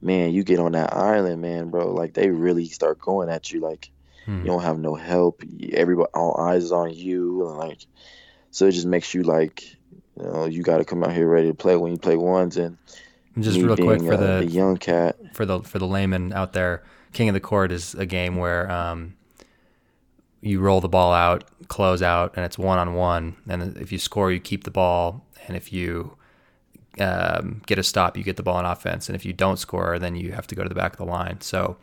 man, 0.00 0.32
you 0.32 0.42
get 0.44 0.58
on 0.58 0.72
that 0.72 0.94
island, 0.94 1.40
man, 1.40 1.70
bro. 1.70 1.92
Like 1.92 2.14
they 2.14 2.30
really 2.30 2.66
start 2.66 2.98
going 3.00 3.28
at 3.28 3.50
you, 3.50 3.60
like 3.60 3.90
Hmm. 4.24 4.40
you 4.40 4.46
don't 4.46 4.62
have 4.62 4.78
no 4.78 4.94
help. 4.94 5.42
Everybody, 5.72 6.10
all 6.14 6.38
eyes 6.40 6.64
is 6.64 6.72
on 6.72 6.92
you, 6.92 7.48
and 7.48 7.56
like, 7.58 7.86
so 8.50 8.66
it 8.66 8.72
just 8.72 8.86
makes 8.86 9.14
you 9.14 9.22
like, 9.22 9.62
you 10.18 10.26
know, 10.26 10.46
you 10.46 10.62
got 10.62 10.78
to 10.78 10.84
come 10.84 11.04
out 11.04 11.12
here 11.12 11.28
ready 11.28 11.48
to 11.48 11.54
play 11.54 11.76
when 11.76 11.92
you 11.92 11.98
play 11.98 12.16
ones. 12.16 12.56
And 12.56 12.76
And 13.34 13.44
just 13.44 13.60
real 13.60 13.76
quick 13.76 14.00
for 14.00 14.14
a, 14.14 14.16
the 14.16 14.46
young 14.46 14.76
cat, 14.76 15.16
for 15.32 15.46
the 15.46 15.60
for 15.60 15.78
the 15.78 15.86
layman 15.86 16.32
out 16.32 16.52
there, 16.52 16.82
King 17.12 17.28
of 17.28 17.34
the 17.34 17.40
Court 17.40 17.72
is 17.72 17.94
a 17.94 18.06
game 18.06 18.36
where 18.36 18.70
um, 18.70 19.16
you 20.40 20.60
roll 20.60 20.80
the 20.80 20.88
ball 20.88 21.12
out, 21.12 21.44
close 21.68 22.02
out, 22.02 22.34
and 22.36 22.44
it's 22.44 22.58
one 22.58 22.78
on 22.78 22.94
one. 22.94 23.36
And 23.48 23.76
if 23.76 23.92
you 23.92 23.98
score, 23.98 24.32
you 24.32 24.40
keep 24.40 24.64
the 24.64 24.70
ball, 24.70 25.24
and 25.46 25.56
if 25.56 25.72
you 25.72 26.16
um, 26.98 27.62
get 27.66 27.78
a 27.78 27.82
stop, 27.82 28.16
you 28.16 28.24
get 28.24 28.36
the 28.36 28.42
ball 28.42 28.56
on 28.56 28.64
offense. 28.64 29.08
And 29.08 29.14
if 29.16 29.24
you 29.24 29.32
don't 29.32 29.58
score, 29.58 29.98
then 29.98 30.16
you 30.16 30.32
have 30.32 30.46
to 30.48 30.54
go 30.54 30.62
to 30.62 30.68
the 30.68 30.74
back 30.74 30.92
of 30.92 30.98
the 30.98 31.04
line. 31.04 31.40
So, 31.40 31.76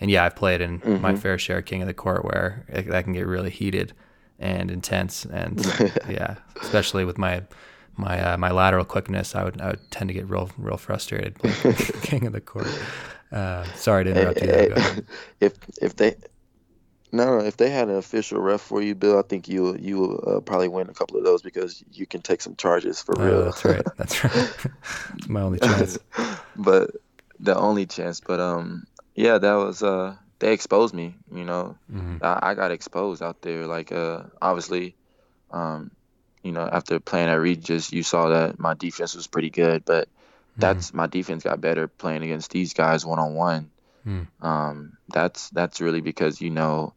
and 0.00 0.10
yeah, 0.10 0.24
I've 0.24 0.36
played 0.36 0.60
in 0.60 1.00
my 1.00 1.14
fair 1.14 1.38
share 1.38 1.58
of 1.58 1.64
King 1.64 1.82
of 1.82 1.88
the 1.88 1.94
Court 1.94 2.24
where 2.24 2.64
it, 2.68 2.88
that 2.88 3.04
can 3.04 3.12
get 3.12 3.26
really 3.26 3.50
heated 3.50 3.92
and 4.38 4.70
intense. 4.70 5.24
And 5.24 5.64
yeah, 6.08 6.36
especially 6.60 7.04
with 7.04 7.16
my 7.16 7.42
my 7.96 8.20
uh, 8.20 8.36
my 8.36 8.50
lateral 8.50 8.84
quickness, 8.84 9.34
I 9.34 9.44
would 9.44 9.60
I 9.60 9.68
would 9.68 9.90
tend 9.90 10.08
to 10.08 10.14
get 10.14 10.28
real 10.28 10.50
real 10.58 10.76
frustrated. 10.76 11.36
King 12.02 12.26
of 12.26 12.32
the 12.32 12.40
Court. 12.40 12.68
Uh, 13.32 13.64
sorry 13.74 14.04
to 14.04 14.10
interrupt 14.10 14.40
you. 14.40 14.46
There. 14.48 14.68
Go 14.70 14.82
if 15.40 15.52
if 15.80 15.96
they 15.96 16.14
no, 17.12 17.38
no, 17.38 17.44
if 17.44 17.56
they 17.56 17.70
had 17.70 17.88
an 17.88 17.96
official 17.96 18.40
ref 18.40 18.60
for 18.60 18.82
you, 18.82 18.94
Bill, 18.94 19.18
I 19.18 19.22
think 19.22 19.48
you 19.48 19.76
you 19.78 19.98
will 19.98 20.24
uh, 20.36 20.40
probably 20.40 20.68
win 20.68 20.88
a 20.90 20.94
couple 20.94 21.16
of 21.18 21.24
those 21.24 21.40
because 21.42 21.82
you 21.92 22.06
can 22.06 22.20
take 22.20 22.42
some 22.42 22.56
charges 22.56 23.00
for 23.00 23.14
Oh, 23.18 23.24
real. 23.24 23.44
that's 23.44 23.64
right. 23.64 23.84
That's 23.96 24.24
right. 24.24 24.66
my 25.28 25.40
only 25.42 25.58
chance. 25.60 25.98
but 26.56 26.90
the 27.38 27.56
only 27.56 27.86
chance. 27.86 28.20
But 28.20 28.40
um, 28.40 28.84
yeah, 29.14 29.38
that 29.38 29.54
was 29.54 29.82
uh, 29.82 30.16
they 30.40 30.52
exposed 30.52 30.94
me. 30.94 31.14
You 31.32 31.44
know, 31.44 31.76
Mhm. 31.92 32.22
I, 32.22 32.50
I 32.50 32.54
got 32.54 32.70
exposed 32.72 33.22
out 33.22 33.40
there. 33.42 33.66
Like 33.66 33.92
uh, 33.92 34.24
obviously, 34.42 34.96
um, 35.50 35.92
you 36.46 36.52
know, 36.52 36.68
after 36.70 37.00
playing 37.00 37.28
at 37.28 37.34
Regis, 37.40 37.92
you 37.92 38.02
saw 38.02 38.30
that 38.30 38.58
my 38.58 38.74
defense 38.74 39.14
was 39.14 39.26
pretty 39.26 39.50
good, 39.50 39.84
but 39.84 40.08
that's 40.56 40.94
my 40.94 41.06
defense 41.06 41.44
got 41.44 41.60
better 41.60 41.88
playing 41.88 42.22
against 42.24 42.50
these 42.52 42.74
guys 42.74 43.04
one 43.06 43.18
on 43.18 43.34
one. 43.34 43.70
Mm. 44.06 44.26
Um, 44.40 44.92
that's 45.08 45.50
that's 45.50 45.80
really 45.80 46.00
because 46.00 46.40
you 46.40 46.50
know 46.50 46.94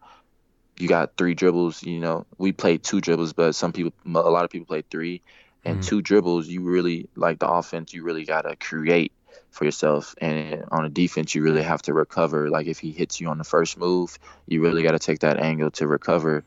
you 0.79 0.87
got 0.87 1.17
three 1.17 1.35
dribbles. 1.35 1.83
You 1.83 1.99
know, 1.99 2.25
we 2.37 2.51
played 2.53 2.83
two 2.83 3.01
dribbles, 3.01 3.33
but 3.33 3.55
some 3.55 3.73
people, 3.73 3.93
a 4.05 4.29
lot 4.29 4.45
of 4.45 4.51
people 4.51 4.67
play 4.67 4.83
three, 4.89 5.21
and 5.65 5.79
Mhm. 5.79 5.83
two 5.83 6.01
dribbles. 6.01 6.47
You 6.47 6.61
really 6.61 7.09
like 7.15 7.39
the 7.39 7.49
offense. 7.49 7.93
You 7.93 8.03
really 8.03 8.25
gotta 8.25 8.55
create 8.55 9.13
for 9.51 9.65
yourself, 9.65 10.15
and 10.19 10.65
on 10.71 10.85
a 10.85 10.89
defense, 10.89 11.35
you 11.35 11.43
really 11.43 11.63
have 11.63 11.81
to 11.83 11.93
recover. 11.93 12.49
Like 12.49 12.67
if 12.67 12.79
he 12.79 12.91
hits 12.91 13.19
you 13.19 13.29
on 13.29 13.37
the 13.37 13.43
first 13.43 13.77
move, 13.77 14.17
you 14.47 14.61
really 14.61 14.83
gotta 14.83 14.99
take 14.99 15.19
that 15.19 15.39
angle 15.39 15.71
to 15.71 15.87
recover, 15.87 16.43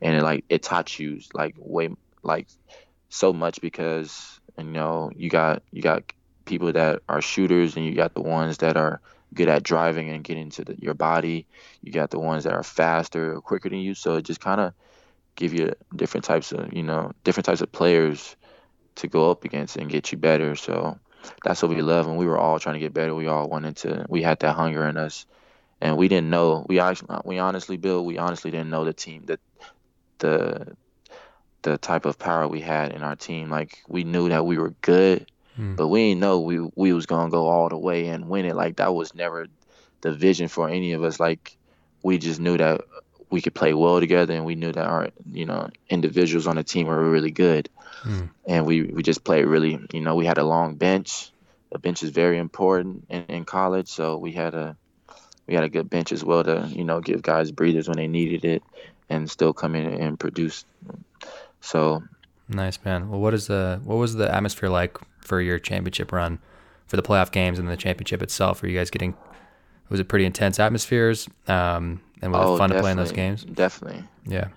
and 0.00 0.16
it, 0.16 0.22
like 0.22 0.44
it 0.48 0.62
taught 0.62 0.98
you 0.98 1.20
like 1.34 1.54
way 1.58 1.90
like 2.22 2.48
so 3.08 3.32
much 3.32 3.60
because 3.60 4.40
you 4.58 4.64
know 4.64 5.10
you 5.14 5.30
got 5.30 5.62
you 5.70 5.82
got 5.82 6.12
people 6.44 6.72
that 6.72 7.00
are 7.08 7.22
shooters 7.22 7.76
and 7.76 7.84
you 7.84 7.94
got 7.94 8.14
the 8.14 8.22
ones 8.22 8.58
that 8.58 8.76
are 8.76 9.00
good 9.34 9.48
at 9.48 9.62
driving 9.62 10.10
and 10.10 10.24
getting 10.24 10.50
to 10.50 10.64
the, 10.64 10.76
your 10.78 10.94
body. 10.94 11.46
You 11.82 11.92
got 11.92 12.10
the 12.10 12.18
ones 12.18 12.44
that 12.44 12.52
are 12.52 12.62
faster 12.62 13.34
or 13.34 13.40
quicker 13.40 13.68
than 13.68 13.78
you. 13.78 13.94
So 13.94 14.16
it 14.16 14.22
just 14.22 14.40
kind 14.40 14.60
of 14.60 14.74
give 15.34 15.54
you 15.54 15.72
different 15.94 16.24
types 16.24 16.52
of 16.52 16.72
you 16.72 16.82
know 16.82 17.12
different 17.24 17.46
types 17.46 17.60
of 17.60 17.72
players 17.72 18.36
to 18.96 19.08
go 19.08 19.30
up 19.30 19.44
against 19.44 19.76
and 19.76 19.88
get 19.88 20.12
you 20.12 20.18
better. 20.18 20.54
So 20.56 20.98
that's 21.44 21.62
what 21.62 21.70
we 21.70 21.82
love, 21.82 22.06
and 22.08 22.18
we 22.18 22.26
were 22.26 22.38
all 22.38 22.58
trying 22.58 22.74
to 22.74 22.80
get 22.80 22.94
better. 22.94 23.14
We 23.14 23.28
all 23.28 23.48
wanted 23.48 23.76
to. 23.78 24.06
We 24.08 24.22
had 24.22 24.40
that 24.40 24.54
hunger 24.54 24.86
in 24.86 24.96
us, 24.96 25.26
and 25.80 25.96
we 25.96 26.08
didn't 26.08 26.30
know. 26.30 26.66
We 26.68 26.80
actually, 26.80 27.16
we 27.24 27.38
honestly, 27.38 27.76
Bill, 27.76 28.04
we 28.04 28.18
honestly 28.18 28.50
didn't 28.50 28.70
know 28.70 28.84
the 28.84 28.92
team 28.92 29.26
that 29.26 29.40
the 30.18 30.76
the 31.62 31.78
type 31.78 32.04
of 32.06 32.18
power 32.18 32.46
we 32.48 32.60
had 32.60 32.92
in 32.92 33.02
our 33.02 33.16
team. 33.16 33.50
Like 33.50 33.82
we 33.88 34.04
knew 34.04 34.28
that 34.28 34.44
we 34.46 34.58
were 34.58 34.74
good, 34.80 35.26
Mm. 35.58 35.76
but 35.76 35.88
we 35.88 36.08
didn't 36.08 36.20
know 36.20 36.40
we 36.40 36.60
we 36.76 36.94
was 36.94 37.04
gonna 37.06 37.30
go 37.30 37.46
all 37.46 37.68
the 37.68 37.76
way 37.76 38.06
and 38.08 38.28
win 38.28 38.46
it. 38.46 38.56
Like 38.56 38.76
that 38.76 38.94
was 38.94 39.14
never 39.14 39.48
the 40.00 40.10
vision 40.12 40.48
for 40.48 40.68
any 40.68 40.92
of 40.92 41.02
us. 41.04 41.20
Like 41.20 41.56
we 42.02 42.16
just 42.18 42.40
knew 42.40 42.56
that 42.56 42.80
we 43.28 43.42
could 43.42 43.54
play 43.54 43.74
well 43.74 44.00
together, 44.00 44.32
and 44.34 44.46
we 44.46 44.54
knew 44.54 44.72
that 44.72 44.86
our 44.86 45.10
you 45.30 45.44
know 45.44 45.68
individuals 45.90 46.46
on 46.46 46.56
the 46.56 46.64
team 46.64 46.86
were 46.86 47.10
really 47.10 47.30
good, 47.32 47.68
Mm. 48.02 48.30
and 48.46 48.66
we 48.66 48.82
we 48.82 49.02
just 49.02 49.24
played 49.24 49.44
really. 49.44 49.78
You 49.92 50.00
know, 50.00 50.14
we 50.16 50.24
had 50.26 50.38
a 50.38 50.44
long 50.44 50.76
bench. 50.76 51.30
A 51.70 51.78
bench 51.78 52.02
is 52.02 52.10
very 52.10 52.38
important 52.38 53.04
in, 53.10 53.22
in 53.28 53.44
college, 53.44 53.88
so 53.88 54.16
we 54.16 54.32
had 54.32 54.54
a 54.54 54.76
we 55.46 55.54
had 55.54 55.64
a 55.64 55.68
good 55.68 55.90
bench 55.90 56.12
as 56.12 56.24
well 56.24 56.42
to 56.44 56.66
you 56.72 56.84
know 56.84 57.00
give 57.00 57.20
guys 57.20 57.52
breathers 57.52 57.88
when 57.88 57.98
they 57.98 58.08
needed 58.08 58.44
it, 58.46 58.62
and 59.10 59.30
still 59.30 59.52
come 59.52 59.74
in 59.74 59.86
and 59.86 60.18
produce. 60.18 60.64
So 61.62 62.02
Nice 62.48 62.78
man. 62.84 63.08
Well, 63.08 63.20
what 63.20 63.34
is 63.34 63.46
the 63.46 63.80
what 63.84 63.96
was 63.96 64.14
the 64.14 64.32
atmosphere 64.32 64.68
like 64.68 64.98
for 65.20 65.40
your 65.40 65.58
championship 65.58 66.12
run, 66.12 66.38
for 66.86 66.96
the 66.96 67.02
playoff 67.02 67.32
games 67.32 67.58
and 67.58 67.68
the 67.68 67.76
championship 67.76 68.22
itself? 68.22 68.62
Were 68.62 68.68
you 68.68 68.78
guys 68.78 68.90
getting? 68.90 69.14
Was 69.88 70.00
it 70.00 70.08
pretty 70.08 70.24
intense 70.24 70.58
atmospheres? 70.58 71.28
Um, 71.48 72.00
and 72.20 72.32
was 72.32 72.46
oh, 72.46 72.54
it 72.54 72.58
fun 72.58 72.70
to 72.70 72.80
play 72.80 72.90
in 72.90 72.96
those 72.96 73.12
games? 73.12 73.44
Definitely. 73.44 74.04
Yeah. 74.26 74.48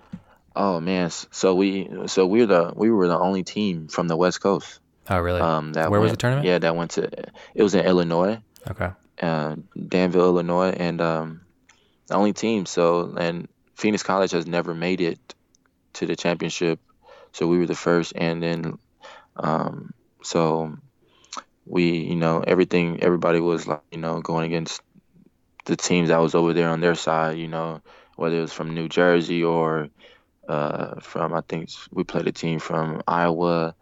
Oh 0.54 0.80
man, 0.80 1.10
so 1.10 1.54
we 1.54 1.88
so 2.06 2.26
we're 2.26 2.46
the 2.46 2.72
we 2.74 2.90
were 2.90 3.08
the 3.08 3.18
only 3.18 3.42
team 3.42 3.88
from 3.88 4.08
the 4.08 4.16
West 4.16 4.40
Coast. 4.40 4.80
Oh, 5.08 5.18
really? 5.18 5.40
Um, 5.40 5.72
that 5.74 5.90
Where 5.90 6.00
was 6.00 6.10
the 6.10 6.16
tournament? 6.16 6.46
Yeah, 6.46 6.58
that 6.58 6.74
went 6.74 6.92
to 6.92 7.04
it 7.54 7.62
was 7.62 7.74
in 7.74 7.84
Illinois, 7.84 8.40
okay. 8.70 8.90
uh, 9.22 9.56
Danville, 9.88 10.24
Illinois, 10.24 10.70
and 10.70 11.00
um, 11.00 11.42
the 12.08 12.14
only 12.14 12.32
team. 12.32 12.66
So 12.66 13.14
and 13.16 13.48
Phoenix 13.74 14.02
College 14.02 14.32
has 14.32 14.46
never 14.46 14.74
made 14.74 15.00
it 15.00 15.34
to 15.94 16.06
the 16.06 16.16
championship, 16.16 16.80
so 17.36 17.52
we 17.52 17.60
were 17.60 17.72
the 17.74 17.84
first. 17.88 18.14
And 18.26 18.42
then, 18.42 18.78
um, 19.36 19.94
so 20.22 20.76
we 21.66 21.98
you 21.98 22.16
know 22.16 22.42
everything 22.46 23.02
everybody 23.02 23.40
was 23.40 23.68
like 23.68 23.84
you 23.92 23.98
know 23.98 24.20
going 24.20 24.46
against 24.46 24.80
the 25.66 25.76
teams 25.76 26.08
that 26.08 26.18
was 26.20 26.34
over 26.34 26.52
there 26.54 26.68
on 26.70 26.80
their 26.80 26.94
side. 26.96 27.38
You 27.38 27.48
know 27.48 27.82
whether 28.16 28.38
it 28.38 28.42
was 28.42 28.52
from 28.54 28.74
New 28.74 28.88
Jersey 28.88 29.44
or 29.44 29.88
uh, 30.48 31.00
from 31.00 31.34
I 31.34 31.42
think 31.48 31.70
we 31.92 32.04
played 32.04 32.28
a 32.28 32.32
team 32.32 32.58
from 32.60 33.02
Iowa, 33.06 33.74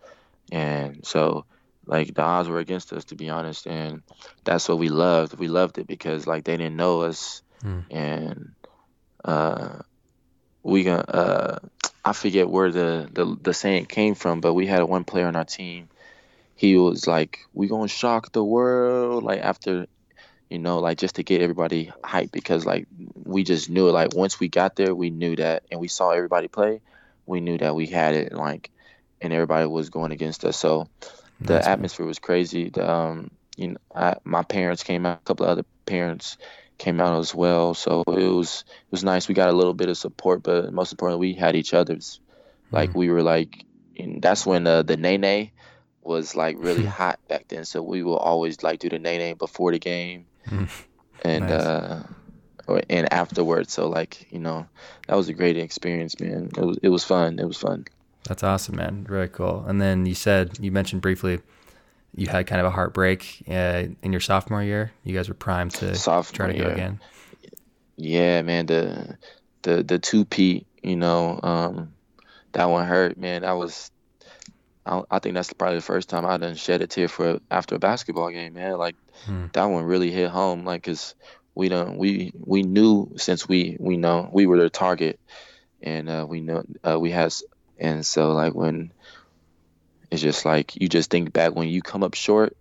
and 0.53 1.05
so 1.05 1.47
like 1.87 2.15
the 2.15 2.23
odds 2.23 2.49
were 2.49 2.59
against 2.61 2.93
us 2.93 3.05
to 3.07 3.17
be 3.17 3.31
honest, 3.31 3.67
and 3.67 4.03
that's 4.45 4.69
what 4.69 4.79
we 4.79 4.89
loved. 4.89 5.39
We 5.39 5.49
loved 5.49 5.79
it 5.79 5.87
because 5.87 6.27
like 6.27 6.45
they 6.45 6.57
didn't 6.57 6.77
know 6.77 7.03
us, 7.03 7.43
Hmm. 7.63 7.81
and 7.91 8.55
uh, 9.25 9.79
we 10.63 10.85
got 10.85 11.15
uh, 11.15 11.59
I 12.05 12.13
forget 12.13 12.49
where 12.49 12.71
the, 12.71 13.09
the 13.13 13.37
the 13.43 13.55
saying 13.55 13.87
came 13.87 14.15
from, 14.15 14.41
but 14.41 14.55
we 14.55 14.67
had 14.67 14.83
one 14.85 15.05
player 15.05 15.27
on 15.27 15.37
our 15.37 15.45
team. 15.45 15.89
He 16.55 16.77
was 16.77 17.07
like, 17.07 17.41
"We 17.55 17.69
gonna 17.69 17.89
shock 17.89 18.33
the 18.33 18.45
world!" 18.45 19.23
Like 19.25 19.41
after 19.41 19.87
you 20.51 20.59
know, 20.59 20.79
like 20.79 20.99
just 20.99 21.17
to 21.17 21.23
get 21.25 21.41
everybody 21.43 21.93
hyped 22.05 22.33
because 22.33 22.67
like 22.67 22.87
we 23.25 23.45
just 23.45 23.71
knew 23.71 23.89
it. 23.89 23.93
Like 23.93 24.15
once 24.15 24.41
we 24.41 24.49
got 24.49 24.77
there, 24.77 24.95
we 24.95 25.11
knew 25.11 25.37
that, 25.37 25.65
and 25.71 25.81
we 25.81 25.89
saw 25.89 26.11
everybody 26.11 26.49
play, 26.49 26.81
we 27.27 27.41
knew 27.41 27.59
that 27.59 27.75
we 27.75 27.87
had 27.87 28.15
it. 28.15 28.33
Like, 28.33 28.71
and 29.21 29.33
everybody 29.33 29.67
was 29.67 29.91
going 29.91 30.13
against 30.13 30.45
us. 30.45 30.57
So 30.59 30.89
the 31.41 31.65
Nice, 31.65 31.75
man. 31.75 31.89
atmosphere 31.89 32.07
was 32.07 32.19
crazy. 32.19 32.71
The, 32.71 32.89
um, 32.91 33.31
you 33.57 33.69
know, 33.69 33.77
I, 33.95 34.17
my 34.25 34.43
parents 34.43 34.83
came 34.83 35.07
out, 35.07 35.19
a 35.19 35.23
couple 35.25 35.47
of 35.47 35.51
other 35.53 35.65
parents 35.87 36.37
came 36.79 37.01
out 37.01 37.19
as 37.19 37.35
well. 37.35 37.75
So 37.75 38.03
it 38.09 38.29
was 38.33 38.65
it 38.69 38.91
was 38.91 39.05
nice. 39.05 39.29
We 39.29 39.35
got 39.35 39.49
a 39.51 39.57
little 39.57 39.75
bit 39.75 39.89
of 39.89 39.97
support, 39.97 40.43
but 40.43 40.73
most 40.73 40.93
importantly, 40.93 41.29
we 41.29 41.35
had 41.35 41.57
each 41.57 41.75
other's. 41.75 42.21
Like 42.71 42.91
Mhm. 42.91 42.95
we 42.97 43.11
were 43.11 43.23
like, 43.23 43.65
and 43.99 44.21
that's 44.21 44.45
when 44.47 44.67
uh, 44.67 44.83
the 44.83 44.97
nene 44.97 45.51
was 46.03 46.35
like 46.35 46.57
really 46.59 46.85
hot 47.01 47.19
back 47.29 47.47
then. 47.49 47.65
So 47.65 47.83
we 47.83 48.03
will 48.03 48.17
always 48.19 48.63
like 48.63 48.81
do 48.81 48.89
the 48.89 48.99
nene 48.99 49.37
before 49.37 49.73
the 49.73 49.79
game 49.79 50.27
Mhm. 50.51 50.69
and 51.25 51.49
Nice. 51.49 51.65
uh 51.67 52.03
or 52.67 52.81
and 52.89 53.13
afterwards 53.13 53.73
so 53.73 53.89
like 53.89 54.27
you 54.33 54.39
know 54.39 54.67
that 55.07 55.17
was 55.17 55.29
a 55.29 55.35
great 55.35 55.57
experience 55.57 56.19
man 56.19 56.49
it 56.57 56.65
was, 56.65 56.79
it 56.83 56.89
was 56.89 57.05
fun 57.05 57.39
it 57.39 57.47
was 57.47 57.59
fun 57.59 57.85
That's 58.27 58.43
awesome, 58.43 58.77
man. 58.77 59.05
Very 59.07 59.29
cool. 59.29 59.65
And 59.69 59.81
then 59.83 60.07
you 60.07 60.15
said 60.15 60.57
you 60.59 60.73
mentioned 60.73 61.03
briefly 61.03 61.41
you 62.17 62.27
had 62.29 62.47
kind 62.47 62.61
of 62.61 62.67
a 62.67 62.71
heartbreak 62.71 63.43
uh, 63.49 63.85
in 64.03 64.13
your 64.13 64.21
sophomore 64.21 64.63
year. 64.63 64.93
You 65.05 65.15
guys 65.15 65.29
were 65.29 65.35
primed 65.35 65.73
to 65.73 65.87
try 65.89 65.95
Sophomore 65.95 66.49
to 66.49 66.55
go 66.55 66.65
year. 66.65 66.73
again. 66.73 67.01
yeah 67.97 68.43
man 68.43 68.67
the 68.67 69.17
the 69.63 69.83
the 69.83 69.99
two 69.99 70.25
peat 70.25 70.67
you 70.83 70.97
know 70.97 71.41
um 71.43 71.93
that 72.53 72.67
one 72.67 72.87
hurt 72.87 73.17
man 73.17 73.43
that 73.43 73.53
was 73.53 73.91
I, 74.87 75.03
I 75.11 75.19
think 75.19 75.35
that's 75.35 75.53
probably 75.53 75.77
the 75.79 75.83
first 75.83 76.09
time 76.09 76.27
I 76.27 76.37
done 76.37 76.55
shed 76.57 76.83
a 76.83 76.87
tear 76.87 77.09
for 77.09 77.41
after 77.51 77.77
a 77.77 77.79
basketball 77.79 78.31
game 78.31 78.55
man 78.55 78.77
like 78.79 78.97
Hmm. 79.27 79.47
that 79.53 79.65
one 79.67 79.85
really 79.85 80.11
hit 80.11 80.29
home 80.31 80.65
like 80.65 80.83
cause 80.83 81.15
we 81.55 81.69
don't 81.69 81.97
we 81.99 82.33
we 82.37 82.63
knew 82.63 83.13
since 83.17 83.49
we 83.49 83.77
we 83.81 83.97
know 83.97 84.29
we 84.33 84.45
were 84.45 84.59
their 84.59 84.69
target 84.69 85.19
and 85.81 86.11
uh, 86.11 86.27
we 86.29 86.41
know 86.41 86.65
uh, 86.87 86.99
we 86.99 87.13
has 87.13 87.43
and 87.79 88.05
so 88.05 88.33
like 88.33 88.55
when 88.55 88.93
it's 90.11 90.23
just 90.23 90.45
like 90.45 90.81
you 90.81 90.89
just 90.89 91.11
think 91.11 91.33
back 91.33 91.55
when 91.55 91.69
you 91.69 91.83
come 91.83 92.03
up 92.03 92.15
short, 92.15 92.57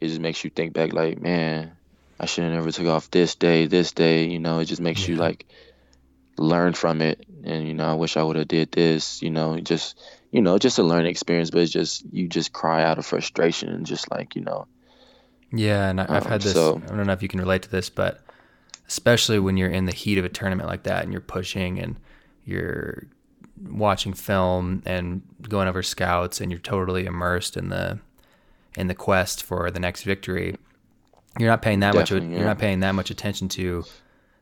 it 0.00 0.08
just 0.08 0.20
makes 0.20 0.42
you 0.44 0.50
think 0.50 0.72
back 0.72 0.92
like 0.92 1.20
man, 1.20 1.72
I 2.18 2.26
should 2.26 2.44
have 2.44 2.52
never 2.52 2.70
took 2.70 2.86
off 2.86 3.10
this 3.10 3.34
day, 3.34 3.66
this 3.66 3.92
day. 3.92 4.26
You 4.26 4.38
know, 4.38 4.60
it 4.60 4.66
just 4.66 4.80
makes 4.80 5.06
you 5.06 5.16
like 5.16 5.46
learn 6.38 6.72
from 6.72 7.02
it, 7.02 7.24
and 7.44 7.66
you 7.66 7.74
know, 7.74 7.86
I 7.86 7.94
wish 7.94 8.16
I 8.16 8.22
would 8.22 8.36
have 8.36 8.48
did 8.48 8.72
this. 8.72 9.22
You 9.22 9.30
know, 9.30 9.58
just 9.60 9.98
you 10.30 10.42
know, 10.42 10.58
just 10.58 10.78
a 10.78 10.82
learning 10.82 11.10
experience, 11.10 11.50
but 11.50 11.62
it's 11.62 11.72
just 11.72 12.04
you 12.12 12.28
just 12.28 12.52
cry 12.52 12.84
out 12.84 12.98
of 12.98 13.06
frustration 13.06 13.68
and 13.70 13.86
just 13.86 14.10
like 14.10 14.36
you 14.36 14.42
know. 14.42 14.66
Yeah, 15.52 15.90
and 15.90 16.00
I've 16.00 16.24
um, 16.24 16.32
had 16.32 16.40
this. 16.40 16.54
So, 16.54 16.80
I 16.84 16.96
don't 16.96 17.06
know 17.06 17.12
if 17.12 17.22
you 17.22 17.28
can 17.28 17.40
relate 17.40 17.62
to 17.62 17.70
this, 17.70 17.90
but 17.90 18.22
especially 18.88 19.38
when 19.38 19.56
you're 19.56 19.70
in 19.70 19.84
the 19.84 19.92
heat 19.92 20.18
of 20.18 20.24
a 20.24 20.28
tournament 20.28 20.68
like 20.68 20.84
that 20.84 21.02
and 21.02 21.12
you're 21.12 21.20
pushing 21.20 21.78
and 21.78 21.96
you're 22.44 23.06
watching 23.60 24.12
film 24.12 24.82
and 24.86 25.22
going 25.48 25.68
over 25.68 25.82
scouts 25.82 26.40
and 26.40 26.50
you're 26.50 26.60
totally 26.60 27.04
immersed 27.04 27.56
in 27.56 27.68
the 27.68 27.98
in 28.76 28.86
the 28.86 28.94
quest 28.94 29.42
for 29.42 29.70
the 29.70 29.80
next 29.80 30.02
victory 30.02 30.56
you're 31.38 31.50
not 31.50 31.62
paying 31.62 31.80
that 31.80 31.94
Definitely, 31.94 32.28
much 32.28 32.38
you're 32.38 32.46
not 32.46 32.58
paying 32.58 32.80
that 32.80 32.92
much 32.92 33.10
attention 33.10 33.48
to 33.48 33.84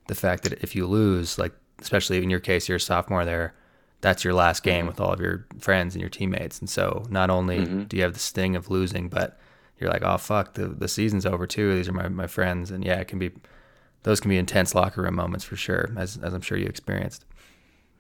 the 0.07 0.15
fact 0.15 0.45
that 0.45 0.53
if 0.63 0.75
you 0.75 0.87
lose 0.87 1.39
like 1.39 1.53
especially 1.81 2.23
in 2.23 2.31
your 2.31 2.41
case 2.41 2.69
you're 2.69 2.77
a 2.77 2.81
sophomore 2.81 3.25
there 3.25 3.55
that's 4.01 4.25
your 4.25 4.35
last 4.35 4.63
game 4.63 4.81
mm-hmm. 4.81 4.89
with 4.89 5.01
all 5.01 5.13
of 5.13 5.21
your 5.21 5.47
friends 5.59 5.95
and 5.95 6.01
your 6.01 6.11
teammates. 6.11 6.59
And 6.59 6.69
so 6.69 7.05
not 7.11 7.31
only 7.31 7.59
mm-hmm. 7.59 7.83
do 7.85 7.97
you 7.97 8.03
have 8.03 8.15
the 8.15 8.21
sting 8.21 8.57
of 8.57 8.71
losing 8.71 9.09
but 9.09 9.39
you're 9.79 9.91
like 9.91 10.03
oh 10.03 10.17
fuck 10.17 10.55
the, 10.55 10.69
the 10.69 10.89
season's 10.89 11.27
over 11.27 11.47
too. 11.47 11.75
These 11.75 11.89
are 11.89 11.93
my, 11.93 12.09
my 12.09 12.27
friends. 12.27 12.71
And 12.71 12.85
yeah 12.85 13.01
it 13.01 13.09
can 13.09 13.19
be 13.19 13.31
those 14.03 14.21
can 14.21 14.31
be 14.31 14.39
intense 14.39 14.75
locker 14.75 15.03
room 15.03 15.17
moments 15.17 15.45
for 15.45 15.57
sure 15.57 15.91
as, 15.97 16.17
as 16.17 16.33
i'm 16.33 16.41
sure 16.41 16.57
you 16.57 16.65
experienced 16.65 17.27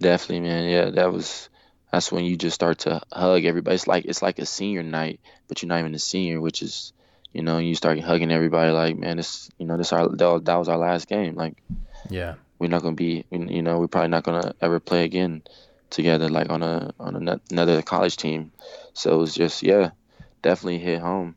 Definitely, 0.00 0.48
man. 0.48 0.68
Yeah, 0.68 0.90
that 0.90 1.12
was 1.12 1.48
that's 1.92 2.10
when 2.10 2.24
you 2.24 2.36
just 2.36 2.54
start 2.54 2.80
to 2.80 3.02
hug 3.12 3.44
everybody. 3.44 3.74
It's 3.74 3.86
like 3.86 4.06
it's 4.06 4.22
like 4.22 4.38
a 4.38 4.46
senior 4.46 4.82
night, 4.82 5.20
but 5.46 5.62
you're 5.62 5.68
not 5.68 5.80
even 5.80 5.94
a 5.94 5.98
senior, 5.98 6.40
which 6.40 6.62
is, 6.62 6.92
you 7.32 7.42
know, 7.42 7.58
you 7.58 7.74
start 7.74 8.00
hugging 8.00 8.32
everybody. 8.32 8.70
Like, 8.70 8.96
man, 8.96 9.18
this, 9.18 9.50
you 9.58 9.66
know, 9.66 9.76
this 9.76 9.92
our 9.92 10.08
that, 10.08 10.44
that 10.44 10.54
was 10.56 10.68
our 10.68 10.78
last 10.78 11.06
game. 11.08 11.34
Like, 11.34 11.62
yeah, 12.08 12.34
we're 12.58 12.70
not 12.70 12.82
gonna 12.82 12.96
be, 12.96 13.24
you 13.30 13.62
know, 13.62 13.78
we're 13.78 13.88
probably 13.88 14.08
not 14.08 14.24
gonna 14.24 14.54
ever 14.60 14.80
play 14.80 15.04
again 15.04 15.42
together, 15.90 16.28
like 16.28 16.48
on 16.48 16.62
a 16.62 16.94
on 16.98 17.40
another 17.50 17.82
college 17.82 18.16
team. 18.16 18.52
So 18.94 19.14
it 19.14 19.18
was 19.18 19.34
just, 19.34 19.62
yeah, 19.62 19.90
definitely 20.40 20.78
hit 20.78 21.00
home. 21.00 21.36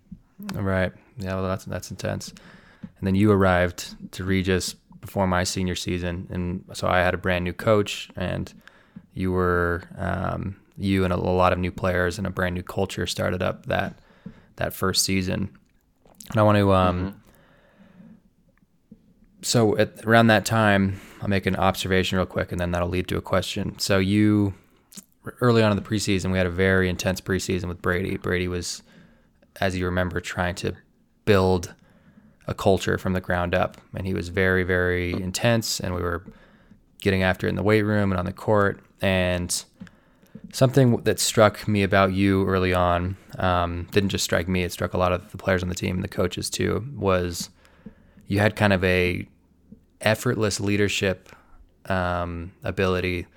Right. 0.53 0.93
Yeah. 1.17 1.36
Well, 1.36 1.48
that's 1.48 1.65
that's 1.65 1.91
intense. 1.91 2.29
And 2.29 3.08
then 3.08 3.15
you 3.15 3.32
arrived 3.32 4.12
to 4.13 4.24
Regis 4.24 4.75
before 5.03 5.27
my 5.27 5.43
senior 5.43 5.75
season, 5.75 6.27
and 6.31 6.63
so 6.72 6.88
I 6.88 7.00
had 7.00 7.13
a 7.13 7.17
brand 7.17 7.43
new 7.43 7.51
coach, 7.51 8.10
and 8.15 8.53
you 9.13 9.33
were 9.33 9.83
um, 9.98 10.55
you 10.77 11.03
and 11.03 11.12
a, 11.12 11.17
lot 11.17 11.51
of 11.51 11.60
new 11.60 11.72
players 11.72 12.17
and 12.17 12.25
a 12.25 12.29
brand 12.29 12.55
new 12.55 12.63
culture 12.63 13.05
started 13.05 13.43
up 13.43 13.65
that 13.65 14.00
that 14.55 14.74
first 14.74 15.03
season. 15.03 15.50
And 16.31 16.39
I 16.39 16.43
want 16.43 16.57
to 16.57 16.74
um, 16.74 17.00
mm-hmm. 17.00 17.17
so 19.41 19.77
at 19.77 20.05
around 20.05 20.27
that 20.27 20.45
time, 20.45 21.01
I'll 21.22 21.27
make 21.27 21.45
an 21.45 21.57
observation 21.57 22.17
real 22.17 22.25
quick, 22.25 22.53
and 22.53 22.62
then 22.62 22.72
that'll 22.72 22.88
lead 22.88 23.10
to 23.10 23.17
a 23.17 23.22
question. 23.22 23.77
So 23.79 24.00
you 24.00 24.53
early 25.41 25.62
on 25.62 25.69
in 25.69 25.75
the 25.75 25.83
preseason, 25.83 26.31
we 26.31 26.38
had 26.38 26.48
a 26.48 26.51
very 26.51 26.88
intense 26.88 27.19
preseason 27.19 27.65
with 27.65 27.81
Brady. 27.81 28.15
Brady 28.15 28.48
was, 28.48 28.83
as 29.60 29.77
you 29.77 29.83
remember, 29.83 30.22
trying 30.22 30.55
to 30.55 30.75
build 31.25 31.74
a 32.47 32.53
culture 32.53 32.97
from 32.97 33.13
the 33.13 33.21
ground 33.21 33.55
up. 33.55 33.77
And 33.95 34.05
he 34.05 34.13
was 34.13 34.29
very, 34.29 34.63
very 34.63 35.12
intense. 35.13 35.79
And 35.79 35.95
we 35.95 36.01
were 36.01 36.23
getting 37.01 37.23
after 37.23 37.47
it 37.47 37.51
in 37.51 37.55
the 37.55 37.63
weight 37.63 37.83
room 37.83 38.12
and 38.12 38.19
on 38.19 38.25
the 38.25 38.33
court. 38.33 38.79
And 39.01 39.63
something 40.51 40.97
that 40.97 41.19
struck 41.19 41.67
me 41.67 41.83
about 41.83 42.13
you 42.13 42.45
early 42.47 42.73
on 42.73 43.17
um, 43.39 43.87
didn't 43.91 44.09
just 44.09 44.24
strike 44.24 44.48
me, 44.48 44.63
it 44.63 44.72
struck 44.72 44.94
a 44.94 44.98
lot 44.98 45.11
of 45.11 45.31
the 45.31 45.37
players 45.37 45.63
on 45.63 45.70
the 45.70 45.75
team 45.75 45.96
and 45.96 46.03
the 46.03 46.07
coaches 46.09 46.50
too, 46.50 46.87
was 46.96 47.50
you 48.27 48.39
had 48.39 48.55
kind 48.55 48.72
of 48.72 48.83
a 48.83 49.27
effortless 50.01 50.59
leadership 50.59 51.29
um, 51.85 52.51
ability 52.63 53.27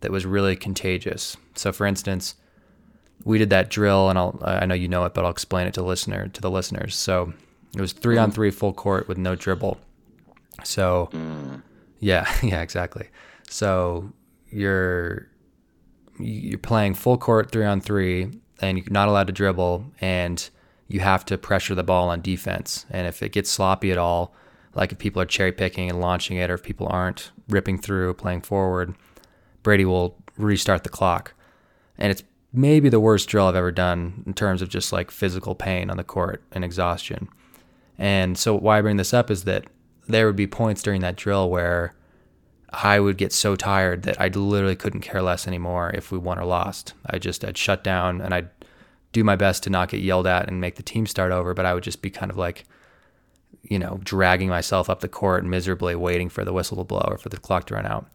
that 0.00 0.10
was 0.10 0.26
really 0.26 0.56
contagious. 0.56 1.36
So, 1.54 1.72
for 1.72 1.86
instance, 1.86 2.34
we 3.24 3.38
did 3.38 3.50
that 3.50 3.70
drill, 3.70 4.10
and 4.10 4.18
I'll, 4.18 4.38
I 4.42 4.66
know 4.66 4.74
you 4.74 4.88
know 4.88 5.04
it, 5.04 5.14
but 5.14 5.24
I'll 5.24 5.30
explain 5.30 5.66
it 5.66 5.74
to 5.74 5.82
listener 5.82 6.28
to 6.28 6.40
the 6.40 6.50
listeners. 6.50 6.94
So 6.94 7.32
it 7.74 7.80
was 7.80 7.92
three 7.92 8.18
on 8.18 8.30
mm. 8.30 8.34
three 8.34 8.50
full 8.50 8.72
court 8.72 9.08
with 9.08 9.18
no 9.18 9.34
dribble. 9.34 9.78
So, 10.64 11.10
mm. 11.12 11.62
yeah, 12.00 12.30
yeah, 12.42 12.62
exactly. 12.62 13.08
So 13.48 14.12
you're 14.50 15.28
you're 16.18 16.58
playing 16.58 16.94
full 16.94 17.18
court 17.18 17.50
three 17.50 17.64
on 17.64 17.80
three, 17.80 18.30
and 18.60 18.78
you're 18.78 18.86
not 18.90 19.08
allowed 19.08 19.26
to 19.26 19.32
dribble, 19.32 19.84
and 20.00 20.48
you 20.88 21.00
have 21.00 21.24
to 21.26 21.36
pressure 21.36 21.74
the 21.74 21.82
ball 21.82 22.08
on 22.08 22.20
defense. 22.20 22.86
And 22.90 23.06
if 23.06 23.22
it 23.22 23.32
gets 23.32 23.50
sloppy 23.50 23.92
at 23.92 23.98
all, 23.98 24.34
like 24.74 24.92
if 24.92 24.98
people 24.98 25.20
are 25.20 25.26
cherry 25.26 25.52
picking 25.52 25.90
and 25.90 26.00
launching 26.00 26.36
it, 26.36 26.50
or 26.50 26.54
if 26.54 26.62
people 26.62 26.86
aren't 26.88 27.32
ripping 27.48 27.78
through, 27.78 28.14
playing 28.14 28.42
forward, 28.42 28.94
Brady 29.62 29.84
will 29.84 30.16
restart 30.36 30.84
the 30.84 30.90
clock. 30.90 31.34
And 31.98 32.10
it's 32.10 32.22
maybe 32.52 32.88
the 32.88 33.00
worst 33.00 33.28
drill 33.28 33.46
I've 33.46 33.56
ever 33.56 33.72
done 33.72 34.22
in 34.26 34.34
terms 34.34 34.62
of 34.62 34.68
just 34.68 34.92
like 34.92 35.10
physical 35.10 35.54
pain 35.54 35.90
on 35.90 35.96
the 35.96 36.04
court 36.04 36.42
and 36.52 36.64
exhaustion. 36.64 37.28
And 37.98 38.36
so 38.36 38.56
why 38.56 38.78
I 38.78 38.82
bring 38.82 38.96
this 38.96 39.14
up 39.14 39.30
is 39.30 39.44
that 39.44 39.64
there 40.08 40.26
would 40.26 40.36
be 40.36 40.46
points 40.46 40.82
during 40.82 41.00
that 41.00 41.16
drill 41.16 41.50
where 41.50 41.94
I 42.70 43.00
would 43.00 43.16
get 43.16 43.32
so 43.32 43.56
tired 43.56 44.02
that 44.02 44.20
I 44.20 44.28
literally 44.28 44.76
couldn't 44.76 45.00
care 45.00 45.22
less 45.22 45.46
anymore 45.46 45.90
if 45.94 46.12
we 46.12 46.18
won 46.18 46.38
or 46.38 46.44
lost. 46.44 46.94
I 47.06 47.18
just 47.18 47.44
I'd 47.44 47.56
shut 47.56 47.82
down 47.82 48.20
and 48.20 48.34
I'd 48.34 48.50
do 49.12 49.24
my 49.24 49.36
best 49.36 49.62
to 49.62 49.70
not 49.70 49.88
get 49.88 50.00
yelled 50.00 50.26
at 50.26 50.48
and 50.48 50.60
make 50.60 50.76
the 50.76 50.82
team 50.82 51.06
start 51.06 51.32
over, 51.32 51.54
but 51.54 51.64
I 51.64 51.74
would 51.74 51.84
just 51.84 52.02
be 52.02 52.10
kind 52.10 52.30
of 52.30 52.36
like 52.36 52.64
you 53.68 53.78
know, 53.78 54.00
dragging 54.02 54.48
myself 54.48 54.88
up 54.88 55.00
the 55.00 55.08
court 55.08 55.44
miserably 55.44 55.94
waiting 55.94 56.28
for 56.28 56.44
the 56.44 56.52
whistle 56.52 56.76
to 56.78 56.84
blow 56.84 57.04
or 57.06 57.18
for 57.18 57.28
the 57.28 57.36
clock 57.36 57.66
to 57.66 57.74
run 57.74 57.86
out. 57.86 58.06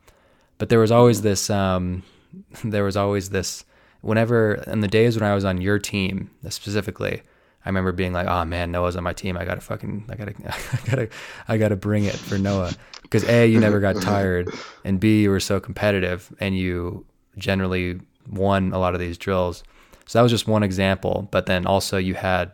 But 0.57 0.69
there 0.69 0.79
was 0.79 0.91
always 0.91 1.21
this 1.21 1.49
um, 1.49 2.03
there 2.63 2.83
was 2.83 2.97
always 2.97 3.29
this 3.29 3.65
whenever 4.01 4.55
in 4.67 4.79
the 4.81 4.87
days 4.87 5.19
when 5.19 5.29
I 5.29 5.35
was 5.35 5.45
on 5.45 5.61
your 5.61 5.79
team 5.79 6.31
specifically, 6.49 7.21
I 7.65 7.69
remember 7.69 7.91
being 7.91 8.13
like, 8.13 8.27
"Oh 8.27 8.43
man, 8.45 8.71
Noah's 8.71 8.95
on 8.95 9.03
my 9.03 9.13
team. 9.13 9.37
I 9.37 9.45
gotta 9.45 9.61
fucking, 9.61 10.05
I 10.09 10.15
gotta, 10.15 10.33
I 10.47 10.89
gotta, 10.89 11.09
I 11.47 11.57
gotta 11.57 11.75
bring 11.75 12.05
it 12.05 12.15
for 12.15 12.37
Noah." 12.37 12.73
Because 13.03 13.23
a, 13.27 13.45
you 13.45 13.59
never 13.59 13.79
got 13.79 14.01
tired, 14.01 14.49
and 14.83 14.99
b, 14.99 15.23
you 15.23 15.29
were 15.29 15.39
so 15.39 15.59
competitive, 15.59 16.33
and 16.39 16.57
you 16.57 17.05
generally 17.37 17.99
won 18.29 18.71
a 18.73 18.79
lot 18.79 18.93
of 18.93 18.99
these 18.99 19.17
drills. 19.17 19.63
So 20.05 20.19
that 20.19 20.23
was 20.23 20.31
just 20.31 20.47
one 20.47 20.63
example. 20.63 21.27
But 21.31 21.45
then 21.45 21.65
also 21.65 21.97
you 21.97 22.15
had 22.15 22.51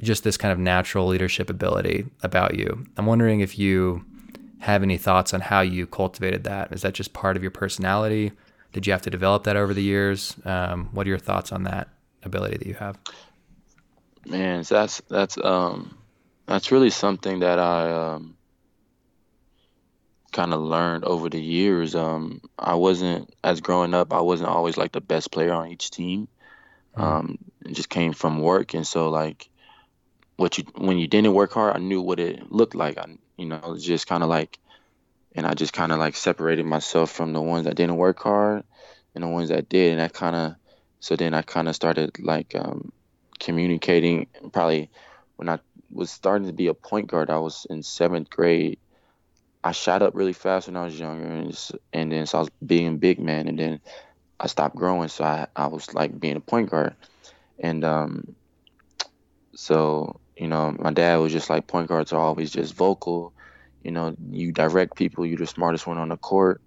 just 0.00 0.24
this 0.24 0.36
kind 0.36 0.52
of 0.52 0.58
natural 0.58 1.06
leadership 1.06 1.50
ability 1.50 2.06
about 2.22 2.54
you. 2.54 2.86
I'm 2.96 3.06
wondering 3.06 3.40
if 3.40 3.58
you 3.58 4.04
have 4.60 4.82
any 4.82 4.98
thoughts 4.98 5.32
on 5.34 5.40
how 5.40 5.60
you 5.60 5.86
cultivated 5.86 6.44
that. 6.44 6.72
Is 6.72 6.82
that 6.82 6.94
just 6.94 7.12
part 7.12 7.36
of 7.36 7.42
your 7.42 7.50
personality? 7.50 8.32
Did 8.72 8.86
you 8.86 8.92
have 8.92 9.02
to 9.02 9.10
develop 9.10 9.44
that 9.44 9.56
over 9.56 9.74
the 9.74 9.82
years? 9.82 10.36
Um, 10.44 10.88
what 10.92 11.06
are 11.06 11.10
your 11.10 11.18
thoughts 11.18 11.50
on 11.52 11.64
that 11.64 11.88
ability 12.22 12.58
that 12.58 12.66
you 12.66 12.74
have? 12.74 12.98
Man, 14.26 14.64
so 14.64 14.74
that's 14.74 15.02
that's 15.08 15.38
um 15.38 15.98
that's 16.46 16.72
really 16.72 16.90
something 16.90 17.40
that 17.40 17.58
I 17.58 17.90
um 17.92 18.36
kind 20.32 20.54
of 20.54 20.60
learned 20.60 21.04
over 21.04 21.28
the 21.28 21.40
years. 21.40 21.94
Um, 21.94 22.40
I 22.58 22.74
wasn't 22.74 23.34
as 23.42 23.60
growing 23.60 23.94
up. 23.94 24.12
I 24.12 24.20
wasn't 24.20 24.50
always 24.50 24.76
like 24.76 24.92
the 24.92 25.00
best 25.00 25.30
player 25.30 25.52
on 25.52 25.68
each 25.68 25.90
team. 25.90 26.28
Mm-hmm. 26.96 27.02
Um, 27.02 27.38
it 27.64 27.72
just 27.72 27.88
came 27.88 28.12
from 28.12 28.40
work, 28.40 28.74
and 28.74 28.86
so 28.86 29.10
like 29.10 29.48
what 30.36 30.58
you 30.58 30.64
when 30.76 30.98
you 30.98 31.06
didn't 31.06 31.34
work 31.34 31.52
hard, 31.52 31.76
I 31.76 31.78
knew 31.78 32.00
what 32.00 32.20
it 32.20 32.50
looked 32.50 32.74
like. 32.74 32.98
I 32.98 33.06
you 33.36 33.46
know 33.46 33.56
it 33.56 33.68
was 33.68 33.84
just 33.84 34.06
kind 34.06 34.22
of 34.22 34.28
like, 34.28 34.58
and 35.34 35.46
I 35.46 35.54
just 35.54 35.72
kind 35.72 35.92
of 35.92 35.98
like 35.98 36.16
separated 36.16 36.66
myself 36.66 37.10
from 37.10 37.32
the 37.32 37.40
ones 37.40 37.64
that 37.64 37.76
didn't 37.76 37.96
work 37.96 38.20
hard 38.20 38.64
and 39.14 39.24
the 39.24 39.28
ones 39.28 39.48
that 39.48 39.68
did, 39.68 39.92
and 39.92 40.02
I 40.02 40.08
kind 40.08 40.36
of 40.36 40.54
so 41.00 41.16
then 41.16 41.34
I 41.34 41.42
kind 41.42 41.68
of 41.68 41.74
started 41.74 42.18
like 42.18 42.54
um, 42.54 42.92
communicating. 43.40 44.28
Probably 44.52 44.90
when 45.36 45.48
I 45.48 45.58
was 45.90 46.10
starting 46.10 46.46
to 46.46 46.52
be 46.52 46.68
a 46.68 46.74
point 46.74 47.08
guard, 47.08 47.30
I 47.30 47.38
was 47.38 47.66
in 47.68 47.82
seventh 47.82 48.30
grade. 48.30 48.78
I 49.62 49.72
shot 49.72 50.02
up 50.02 50.14
really 50.14 50.32
fast 50.32 50.68
when 50.68 50.76
I 50.76 50.84
was 50.84 50.98
younger, 50.98 51.26
and, 51.26 51.70
and 51.92 52.12
then 52.12 52.26
so 52.26 52.38
I 52.38 52.40
was 52.42 52.50
being 52.64 52.86
a 52.86 52.96
big 52.96 53.18
man, 53.18 53.48
and 53.48 53.58
then 53.58 53.80
I 54.38 54.46
stopped 54.46 54.74
growing, 54.74 55.08
so 55.08 55.24
I, 55.24 55.48
I 55.54 55.66
was 55.66 55.92
like 55.92 56.18
being 56.18 56.36
a 56.36 56.40
point 56.40 56.70
guard, 56.70 56.94
and 57.58 57.84
um, 57.84 58.34
so 59.54 60.18
you 60.36 60.48
know 60.48 60.74
my 60.78 60.92
dad 60.92 61.16
was 61.16 61.32
just 61.32 61.50
like 61.50 61.66
point 61.66 61.88
guards 61.88 62.12
are 62.12 62.20
always 62.20 62.50
just 62.50 62.72
vocal, 62.72 63.34
you 63.82 63.90
know 63.90 64.16
you 64.30 64.50
direct 64.50 64.96
people, 64.96 65.26
you're 65.26 65.36
the 65.36 65.46
smartest 65.46 65.86
one 65.86 65.98
on 65.98 66.08
the 66.08 66.16
court, 66.16 66.62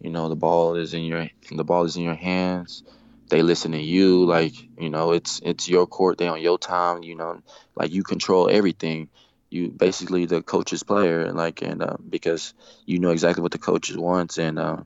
you 0.00 0.08
know 0.08 0.30
the 0.30 0.36
ball 0.36 0.74
is 0.74 0.94
in 0.94 1.04
your 1.04 1.28
the 1.50 1.64
ball 1.64 1.84
is 1.84 1.98
in 1.98 2.02
your 2.02 2.14
hands, 2.14 2.82
they 3.28 3.42
listen 3.42 3.72
to 3.72 3.80
you 3.80 4.24
like 4.24 4.54
you 4.78 4.90
know 4.90 5.12
it's 5.12 5.40
it's 5.44 5.68
your 5.68 5.86
court 5.86 6.18
they 6.18 6.28
on 6.28 6.40
your 6.40 6.58
time 6.58 7.02
you 7.02 7.14
know 7.14 7.40
like 7.76 7.92
you 7.92 8.02
control 8.02 8.48
everything 8.50 9.08
you 9.50 9.70
basically 9.70 10.26
the 10.26 10.42
coach's 10.42 10.82
player, 10.82 11.22
and 11.22 11.36
like 11.36 11.62
and 11.62 11.82
uh, 11.82 11.96
because 12.08 12.54
you 12.84 12.98
know 12.98 13.10
exactly 13.10 13.42
what 13.42 13.52
the 13.52 13.58
coach 13.58 13.94
wants, 13.94 14.38
and 14.38 14.58
uh, 14.58 14.78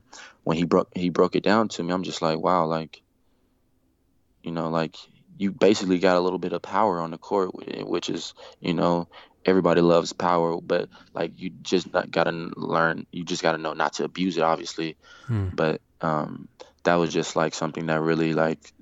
when 0.43 0.57
he 0.57 0.63
broke 0.63 0.89
he 0.95 1.09
broke 1.09 1.35
it 1.35 1.43
down 1.43 1.67
to 1.69 1.83
me, 1.83 1.93
I'm 1.93 2.03
just 2.03 2.21
like, 2.21 2.39
wow, 2.39 2.65
like 2.65 3.01
you 4.41 4.51
know, 4.51 4.69
like 4.69 4.95
you 5.37 5.51
basically 5.51 5.99
got 5.99 6.17
a 6.17 6.21
little 6.21 6.39
bit 6.39 6.53
of 6.53 6.61
power 6.61 6.99
on 6.99 7.11
the 7.11 7.17
court, 7.17 7.51
which 7.85 8.09
is 8.09 8.33
you 8.61 8.73
know 8.73 9.07
everybody 9.45 9.81
loves 9.81 10.13
power, 10.13 10.61
but 10.61 10.87
like 11.13 11.33
you 11.35 11.49
just 11.49 11.91
gotta 11.91 12.31
learn. 12.55 13.05
You 13.11 13.25
just 13.25 13.41
gotta 13.41 13.57
know 13.57 13.73
not 13.73 13.93
to 13.93 14.05
abuse 14.05 14.37
it, 14.37 14.43
obviously. 14.43 14.95
Hmm. 15.25 15.49
But 15.53 15.81
um, 15.99 16.47
that 16.83 16.95
was 16.95 17.13
just 17.13 17.35
like 17.35 17.53
something 17.53 17.87
that 17.87 18.01
really 18.01 18.33
like 18.33 18.73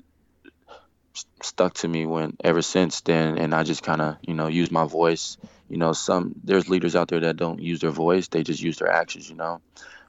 stuck 1.41 1.73
to 1.73 1.87
me 1.87 2.05
when 2.05 2.35
ever 2.43 2.61
since 2.61 3.01
then, 3.01 3.37
and 3.37 3.53
I 3.53 3.63
just 3.63 3.83
kind 3.83 4.01
of 4.01 4.17
you 4.21 4.33
know 4.33 4.47
use 4.47 4.71
my 4.71 4.85
voice. 4.85 5.37
You 5.69 5.77
know, 5.77 5.93
some 5.93 6.35
there's 6.43 6.69
leaders 6.69 6.95
out 6.95 7.07
there 7.07 7.21
that 7.21 7.37
don't 7.37 7.61
use 7.61 7.79
their 7.79 7.91
voice; 7.91 8.27
they 8.27 8.43
just 8.43 8.61
use 8.61 8.77
their 8.77 8.91
actions. 8.91 9.29
You 9.29 9.35
know, 9.35 9.61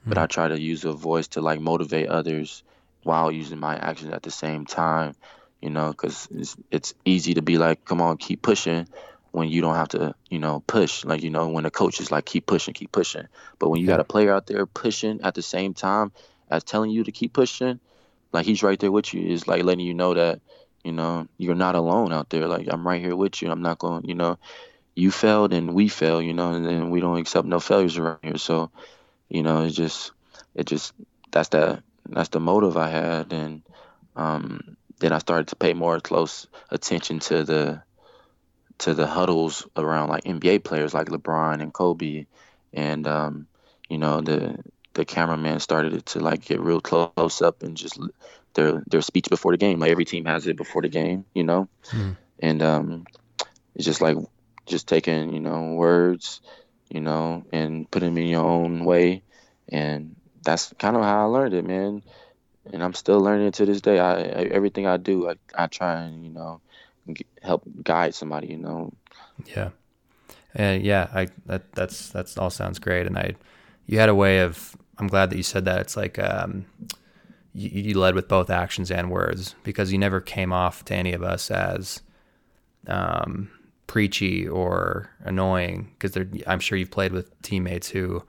hmm. 0.03 0.09
but 0.09 0.17
I 0.17 0.27
try 0.27 0.47
to 0.47 0.59
use 0.59 0.85
a 0.85 0.93
voice 0.93 1.27
to 1.29 1.41
like 1.41 1.59
motivate 1.59 2.07
others 2.09 2.63
while 3.03 3.31
using 3.31 3.59
my 3.59 3.75
actions 3.75 4.13
at 4.13 4.23
the 4.23 4.31
same 4.31 4.65
time. 4.65 5.15
You 5.61 5.69
know, 5.69 5.91
because 5.91 6.27
it's 6.31 6.55
it's 6.71 6.93
easy 7.05 7.35
to 7.35 7.41
be 7.41 7.57
like, 7.57 7.85
come 7.85 8.01
on, 8.01 8.17
keep 8.17 8.41
pushing 8.41 8.87
when 9.31 9.49
you 9.49 9.61
don't 9.61 9.75
have 9.75 9.87
to, 9.89 10.13
you 10.29 10.37
know, 10.37 10.61
push. 10.67 11.03
Like, 11.03 11.23
you 11.23 11.31
know, 11.31 11.49
when 11.49 11.63
the 11.63 11.71
coach 11.71 11.99
is 11.99 12.11
like, 12.11 12.23
keep 12.23 12.45
pushing, 12.45 12.75
keep 12.75 12.91
pushing. 12.91 13.27
But 13.57 13.69
when 13.69 13.81
you 13.81 13.87
got 13.87 13.99
a 13.99 14.03
player 14.03 14.31
out 14.31 14.45
there 14.45 14.67
pushing 14.67 15.21
at 15.21 15.33
the 15.33 15.41
same 15.41 15.73
time 15.73 16.11
as 16.53 16.63
telling 16.63 16.91
you 16.91 17.03
to 17.03 17.11
keep 17.11 17.33
pushing, 17.33 17.79
like 18.31 18.45
he's 18.45 18.63
right 18.63 18.79
there 18.79 18.91
with 18.91 19.13
you, 19.13 19.21
is 19.33 19.47
like 19.47 19.63
letting 19.63 19.85
you 19.85 19.93
know 19.93 20.13
that, 20.13 20.41
you 20.83 20.91
know, 20.91 21.27
you're 21.37 21.55
not 21.55 21.75
alone 21.75 22.13
out 22.13 22.29
there. 22.29 22.47
Like 22.47 22.67
I'm 22.69 22.87
right 22.87 23.01
here 23.01 23.15
with 23.15 23.41
you. 23.41 23.51
I'm 23.51 23.61
not 23.61 23.79
going, 23.79 24.05
you 24.05 24.15
know, 24.15 24.37
you 24.95 25.11
failed 25.11 25.53
and 25.53 25.73
we 25.73 25.87
fail, 25.87 26.21
you 26.21 26.33
know, 26.33 26.53
and 26.53 26.65
then 26.65 26.89
we 26.89 27.01
don't 27.01 27.17
accept 27.17 27.47
no 27.47 27.59
failures 27.59 27.97
around 27.97 28.19
here. 28.21 28.37
So, 28.37 28.71
you 29.29 29.43
know, 29.43 29.63
it's 29.63 29.75
just, 29.75 30.11
it 30.55 30.65
just, 30.67 30.93
that's 31.31 31.49
that, 31.49 31.83
that's 32.07 32.29
the 32.29 32.39
motive 32.39 32.77
I 32.77 32.89
had. 32.89 33.33
And 33.33 33.63
um, 34.15 34.77
then 34.99 35.11
I 35.13 35.17
started 35.17 35.47
to 35.49 35.55
pay 35.55 35.73
more 35.73 35.99
close 35.99 36.47
attention 36.69 37.19
to 37.19 37.43
the, 37.43 37.81
to 38.79 38.93
the 38.93 39.07
huddles 39.07 39.65
around 39.75 40.09
like 40.09 40.23
NBA 40.23 40.63
players 40.63 40.93
like 40.93 41.07
LeBron 41.07 41.61
and 41.61 41.73
Kobe, 41.73 42.25
and 42.73 43.07
um, 43.07 43.47
you 43.89 43.97
know 43.97 44.21
the 44.21 44.57
the 44.93 45.05
cameraman 45.05 45.59
started 45.59 46.05
to 46.05 46.19
like 46.19 46.45
get 46.45 46.59
real 46.59 46.81
close 46.81 47.41
up 47.41 47.63
and 47.63 47.75
just 47.75 47.99
their 48.53 48.83
their 48.87 49.01
speech 49.01 49.27
before 49.29 49.51
the 49.51 49.57
game. 49.57 49.79
Like 49.79 49.91
every 49.91 50.05
team 50.05 50.25
has 50.25 50.47
it 50.47 50.57
before 50.57 50.81
the 50.81 50.89
game, 50.89 51.25
you 51.33 51.43
know, 51.43 51.67
mm. 51.91 52.15
and 52.39 52.61
um, 52.61 53.05
it's 53.75 53.85
just 53.85 54.01
like 54.01 54.17
just 54.65 54.87
taking 54.87 55.33
you 55.33 55.39
know 55.39 55.73
words, 55.73 56.41
you 56.89 57.01
know, 57.01 57.43
and 57.51 57.89
putting 57.89 58.13
them 58.13 58.23
in 58.23 58.29
your 58.29 58.45
own 58.45 58.85
way, 58.85 59.23
and 59.69 60.15
that's 60.43 60.73
kind 60.77 60.95
of 60.95 61.03
how 61.03 61.23
I 61.23 61.25
learned 61.25 61.53
it, 61.53 61.65
man. 61.65 62.03
And 62.71 62.81
I'm 62.81 62.93
still 62.93 63.19
learning 63.19 63.47
it 63.47 63.55
to 63.55 63.65
this 63.65 63.81
day. 63.81 63.99
I, 63.99 64.13
I 64.13 64.43
everything 64.51 64.87
I 64.87 64.97
do, 64.97 65.29
I, 65.29 65.35
I 65.55 65.67
try 65.67 66.03
and 66.03 66.23
you 66.23 66.31
know 66.31 66.61
help 67.41 67.63
guide 67.83 68.15
somebody, 68.15 68.47
you 68.47 68.57
know. 68.57 68.93
Yeah. 69.45 69.69
And 70.55 70.83
yeah, 70.83 71.09
I 71.13 71.27
that 71.47 71.71
that's 71.73 72.09
that's 72.09 72.37
all 72.37 72.51
sounds 72.51 72.79
great 72.79 73.07
and 73.07 73.17
I 73.17 73.35
you 73.85 73.99
had 73.99 74.09
a 74.09 74.15
way 74.15 74.39
of 74.39 74.75
I'm 74.99 75.07
glad 75.07 75.29
that 75.29 75.37
you 75.37 75.43
said 75.43 75.65
that. 75.65 75.79
It's 75.79 75.97
like 75.97 76.19
um 76.19 76.65
you, 77.53 77.69
you 77.69 77.99
led 77.99 78.15
with 78.15 78.27
both 78.27 78.49
actions 78.49 78.91
and 78.91 79.11
words 79.11 79.55
because 79.63 79.91
you 79.91 79.97
never 79.97 80.19
came 80.19 80.51
off 80.51 80.85
to 80.85 80.95
any 80.95 81.13
of 81.13 81.23
us 81.23 81.51
as 81.51 82.01
um 82.87 83.49
preachy 83.87 84.47
or 84.47 85.09
annoying 85.23 85.91
because 85.97 86.17
I'm 86.47 86.59
sure 86.59 86.77
you've 86.77 86.91
played 86.91 87.11
with 87.11 87.39
teammates 87.41 87.89
who 87.89 88.23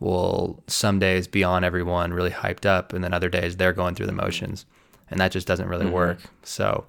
will 0.00 0.62
some 0.66 0.98
days 0.98 1.28
be 1.28 1.44
on 1.44 1.64
everyone 1.64 2.12
really 2.12 2.30
hyped 2.30 2.66
up 2.66 2.92
and 2.92 3.02
then 3.02 3.14
other 3.14 3.28
days 3.28 3.56
they're 3.56 3.72
going 3.72 3.94
through 3.94 4.06
the 4.06 4.12
motions 4.12 4.66
and 5.10 5.20
that 5.20 5.30
just 5.32 5.46
doesn't 5.46 5.68
really 5.68 5.84
mm-hmm. 5.84 5.94
work. 5.94 6.18
So 6.42 6.86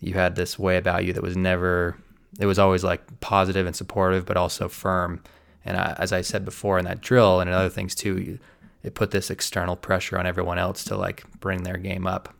you 0.00 0.14
had 0.14 0.36
this 0.36 0.58
way 0.58 0.76
about 0.76 1.04
you 1.04 1.12
that 1.12 1.22
was 1.22 1.36
never 1.36 1.96
it 2.38 2.46
was 2.46 2.58
always 2.58 2.84
like 2.84 3.20
positive 3.20 3.66
and 3.66 3.74
supportive 3.74 4.26
but 4.26 4.36
also 4.36 4.68
firm 4.68 5.22
and 5.64 5.76
I, 5.76 5.96
as 5.98 6.12
i 6.12 6.20
said 6.20 6.44
before 6.44 6.78
in 6.78 6.84
that 6.84 7.00
drill 7.00 7.40
and 7.40 7.48
in 7.48 7.54
other 7.54 7.68
things 7.68 7.94
too 7.94 8.18
you, 8.18 8.38
it 8.82 8.94
put 8.94 9.10
this 9.10 9.30
external 9.30 9.76
pressure 9.76 10.18
on 10.18 10.26
everyone 10.26 10.58
else 10.58 10.84
to 10.84 10.96
like 10.96 11.24
bring 11.40 11.62
their 11.62 11.76
game 11.76 12.06
up 12.06 12.34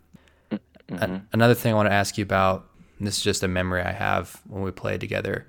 mm-hmm. 0.51 1.17
another 1.33 1.55
thing 1.55 1.73
i 1.73 1.77
want 1.77 1.89
to 1.89 1.95
ask 1.95 2.19
you 2.19 2.23
about 2.23 2.69
this 3.01 3.19
is 3.19 3.23
just 3.23 3.43
a 3.43 3.49
memory 3.49 3.83
i 3.83 3.93
have 3.93 4.41
when 4.49 4.63
we 4.63 4.71
played 4.71 5.01
together 5.01 5.47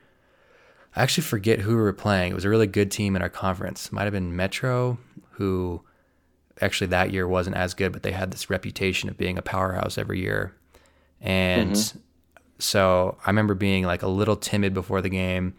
i 0.95 1.03
actually 1.03 1.23
forget 1.23 1.59
who 1.59 1.75
we 1.75 1.81
were 1.81 1.93
playing 1.93 2.31
it 2.31 2.35
was 2.35 2.45
a 2.45 2.49
really 2.49 2.67
good 2.67 2.91
team 2.91 3.15
in 3.15 3.21
our 3.21 3.29
conference 3.29 3.91
might 3.91 4.03
have 4.03 4.13
been 4.13 4.35
metro 4.35 4.97
who 5.31 5.81
actually 6.61 6.87
that 6.87 7.11
year 7.11 7.27
wasn't 7.27 7.55
as 7.55 7.73
good 7.73 7.91
but 7.91 8.03
they 8.03 8.11
had 8.11 8.31
this 8.31 8.49
reputation 8.49 9.09
of 9.09 9.17
being 9.17 9.37
a 9.37 9.41
powerhouse 9.41 9.97
every 9.97 10.19
year 10.19 10.55
and 11.23 11.71
mm-hmm. 11.71 11.99
so 12.59 13.17
I 13.25 13.29
remember 13.29 13.55
being 13.55 13.85
like 13.85 14.03
a 14.03 14.07
little 14.07 14.35
timid 14.35 14.73
before 14.73 15.01
the 15.01 15.09
game. 15.09 15.55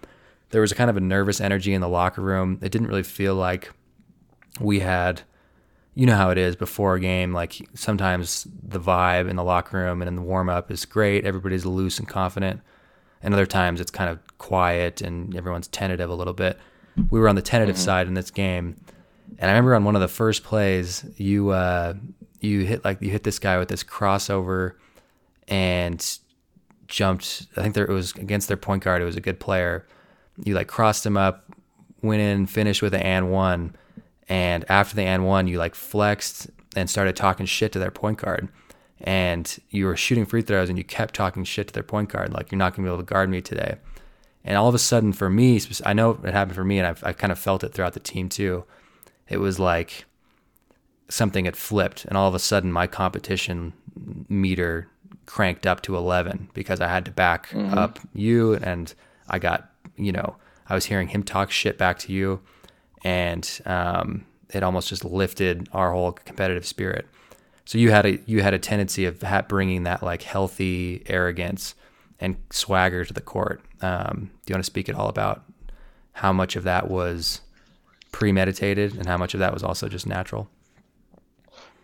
There 0.51 0.61
was 0.61 0.73
a 0.73 0.75
kind 0.75 0.91
of 0.91 0.97
a 0.97 1.01
nervous 1.01 1.41
energy 1.41 1.75
in 1.75 1.81
the 1.81 1.89
locker 1.89 2.23
room. 2.23 2.59
It 2.63 2.71
didn't 2.71 2.89
really 2.89 3.03
feel 3.03 3.35
like 3.35 3.71
we 4.61 4.81
had, 4.81 5.23
you 5.95 6.07
know 6.07 6.17
how 6.17 6.31
it 6.31 6.39
is 6.39 6.55
before 6.57 6.95
a 6.95 7.01
game. 7.01 7.33
Like 7.33 7.69
sometimes 7.75 8.47
the 8.63 8.81
vibe 8.81 9.29
in 9.29 9.37
the 9.37 9.45
locker 9.45 9.79
room 9.79 10.01
and 10.01 10.09
in 10.09 10.17
the 10.17 10.23
warm 10.23 10.49
up 10.49 10.71
is 10.71 10.85
great. 10.85 11.25
Everybody's 11.25 11.65
loose 11.65 11.99
and 11.99 12.09
confident. 12.09 12.61
And 13.23 13.35
other 13.35 13.47
times 13.47 13.81
it's 13.81 13.91
kind 13.91 14.11
of 14.11 14.21
quiet 14.39 15.01
and 15.01 15.35
everyone's 15.37 15.69
tentative 15.69 16.11
a 16.11 16.15
little 16.15 16.35
bit. 16.35 16.59
We 17.11 17.19
were 17.19 17.29
on 17.29 17.35
the 17.35 17.43
tentative 17.43 17.77
mm-hmm. 17.77 17.85
side 17.85 18.07
in 18.07 18.15
this 18.15 18.31
game. 18.31 18.77
And 19.39 19.51
I 19.51 19.55
remember 19.55 19.75
on 19.75 19.85
one 19.85 19.97
of 19.97 20.03
the 20.03 20.09
first 20.09 20.45
plays, 20.45 21.05
you 21.17 21.51
uh, 21.51 21.95
you 22.41 22.65
hit 22.65 22.85
like 22.85 23.01
you 23.01 23.11
hit 23.11 23.25
this 23.25 23.39
guy 23.39 23.59
with 23.59 23.69
this 23.69 23.83
crossover 23.83 24.75
and 25.49 26.19
jumped. 26.87 27.47
I 27.57 27.63
think 27.63 27.75
there, 27.75 27.85
it 27.85 27.93
was 27.93 28.13
against 28.13 28.49
their 28.49 28.57
point 28.57 28.85
guard. 28.85 29.03
It 29.03 29.07
was 29.07 29.17
a 29.17 29.21
good 29.21 29.41
player. 29.41 29.87
You 30.42 30.55
like 30.55 30.68
crossed 30.68 31.05
him 31.05 31.16
up, 31.16 31.44
went 32.03 32.20
in, 32.20 32.47
finished 32.47 32.83
with 32.83 32.94
an 32.94 33.03
and 33.03 33.31
one, 33.31 33.77
and 34.29 34.64
after 34.68 34.97
the 34.97 35.03
and 35.03 35.27
one, 35.27 35.47
you 35.49 35.59
like 35.59 35.75
flexed 35.75 36.51
and 36.77 36.88
started 36.88 37.16
talking 37.16 37.47
shit 37.47 37.73
to 37.73 37.79
their 37.79 37.90
point 37.90 38.18
guard. 38.18 38.49
And 39.01 39.59
you 39.70 39.87
were 39.87 39.97
shooting 39.97 40.25
free 40.25 40.42
throws, 40.42 40.68
and 40.68 40.79
you 40.79 40.85
kept 40.85 41.14
talking 41.14 41.44
shit 41.44 41.68
to 41.68 41.75
their 41.75 41.83
point 41.83 42.09
guard, 42.09 42.33
like 42.33 42.51
you're 42.51 42.59
not 42.59 42.75
gonna 42.75 42.87
be 42.87 42.92
able 42.92 43.03
to 43.03 43.09
guard 43.09 43.29
me 43.29 43.40
today. 43.40 43.77
And 44.44 44.57
all 44.57 44.68
of 44.68 44.75
a 44.75 44.79
sudden, 44.79 45.12
for 45.12 45.31
me, 45.31 45.61
I 45.85 45.92
know 45.92 46.18
it 46.23 46.33
happened 46.33 46.55
for 46.55 46.64
me, 46.64 46.79
and 46.79 46.87
I've, 46.87 47.03
I've 47.05 47.18
kind 47.18 47.33
of 47.33 47.38
felt 47.38 47.64
it 47.64 47.73
throughout 47.73 47.94
the 47.94 48.01
team 48.01 48.29
too. 48.29 48.64
It 49.29 49.38
was 49.38 49.59
like 49.59 50.05
something 51.09 51.44
had 51.44 51.57
flipped, 51.57 52.05
and 52.05 52.16
all 52.16 52.29
of 52.29 52.35
a 52.35 52.38
sudden, 52.38 52.73
my 52.73 52.87
competition 52.87 53.73
meter 54.29 54.88
cranked 55.27 55.66
up 55.66 55.81
to 55.83 55.97
11 55.97 56.51
because 56.55 56.81
I 56.81 56.88
had 56.88 57.05
to 57.07 57.11
back 57.11 57.49
mm-hmm. 57.49 57.77
up 57.77 57.99
you 58.12 58.55
and 58.55 58.92
I 59.29 59.38
got, 59.38 59.70
you 59.97 60.13
know, 60.13 60.37
I 60.69 60.75
was 60.75 60.87
hearing 60.87 61.09
him 61.09 61.23
talk 61.23 61.51
shit 61.51 61.79
back 61.79 61.99
to 62.01 62.13
you 62.13 62.41
and 63.03 63.61
um, 63.67 64.25
it 64.51 64.63
almost 64.63 64.89
just 64.89 65.05
lifted 65.05 65.69
our 65.73 65.93
whole 65.93 66.13
competitive 66.13 66.67
spirit. 66.67 67.07
So 67.67 67.79
you 67.79 67.91
had 67.91 68.07
a 68.07 68.19
you 68.27 68.43
had 68.43 68.55
a 68.55 68.59
tendency 68.59 69.07
of 69.07 69.25
bringing 69.49 69.85
that 69.85 70.03
like 70.03 70.23
healthy 70.23 71.03
arrogance 71.07 71.75
and 72.21 72.37
swagger 72.51 73.05
to 73.05 73.13
the 73.13 73.21
court. 73.21 73.63
Um, 73.81 74.31
do 74.45 74.51
you 74.51 74.55
want 74.55 74.65
to 74.65 74.71
speak 74.71 74.89
at 74.89 74.95
all 74.95 75.09
about 75.09 75.45
how 76.13 76.33
much 76.33 76.57
of 76.57 76.65
that 76.65 76.91
was 76.91 77.41
premeditated 78.13 78.97
and 78.97 79.07
how 79.07 79.17
much 79.17 79.35
of 79.35 79.41
that 79.41 79.53
was 79.53 79.63
also 79.63 79.89
just 79.89 80.07
natural? 80.07 80.49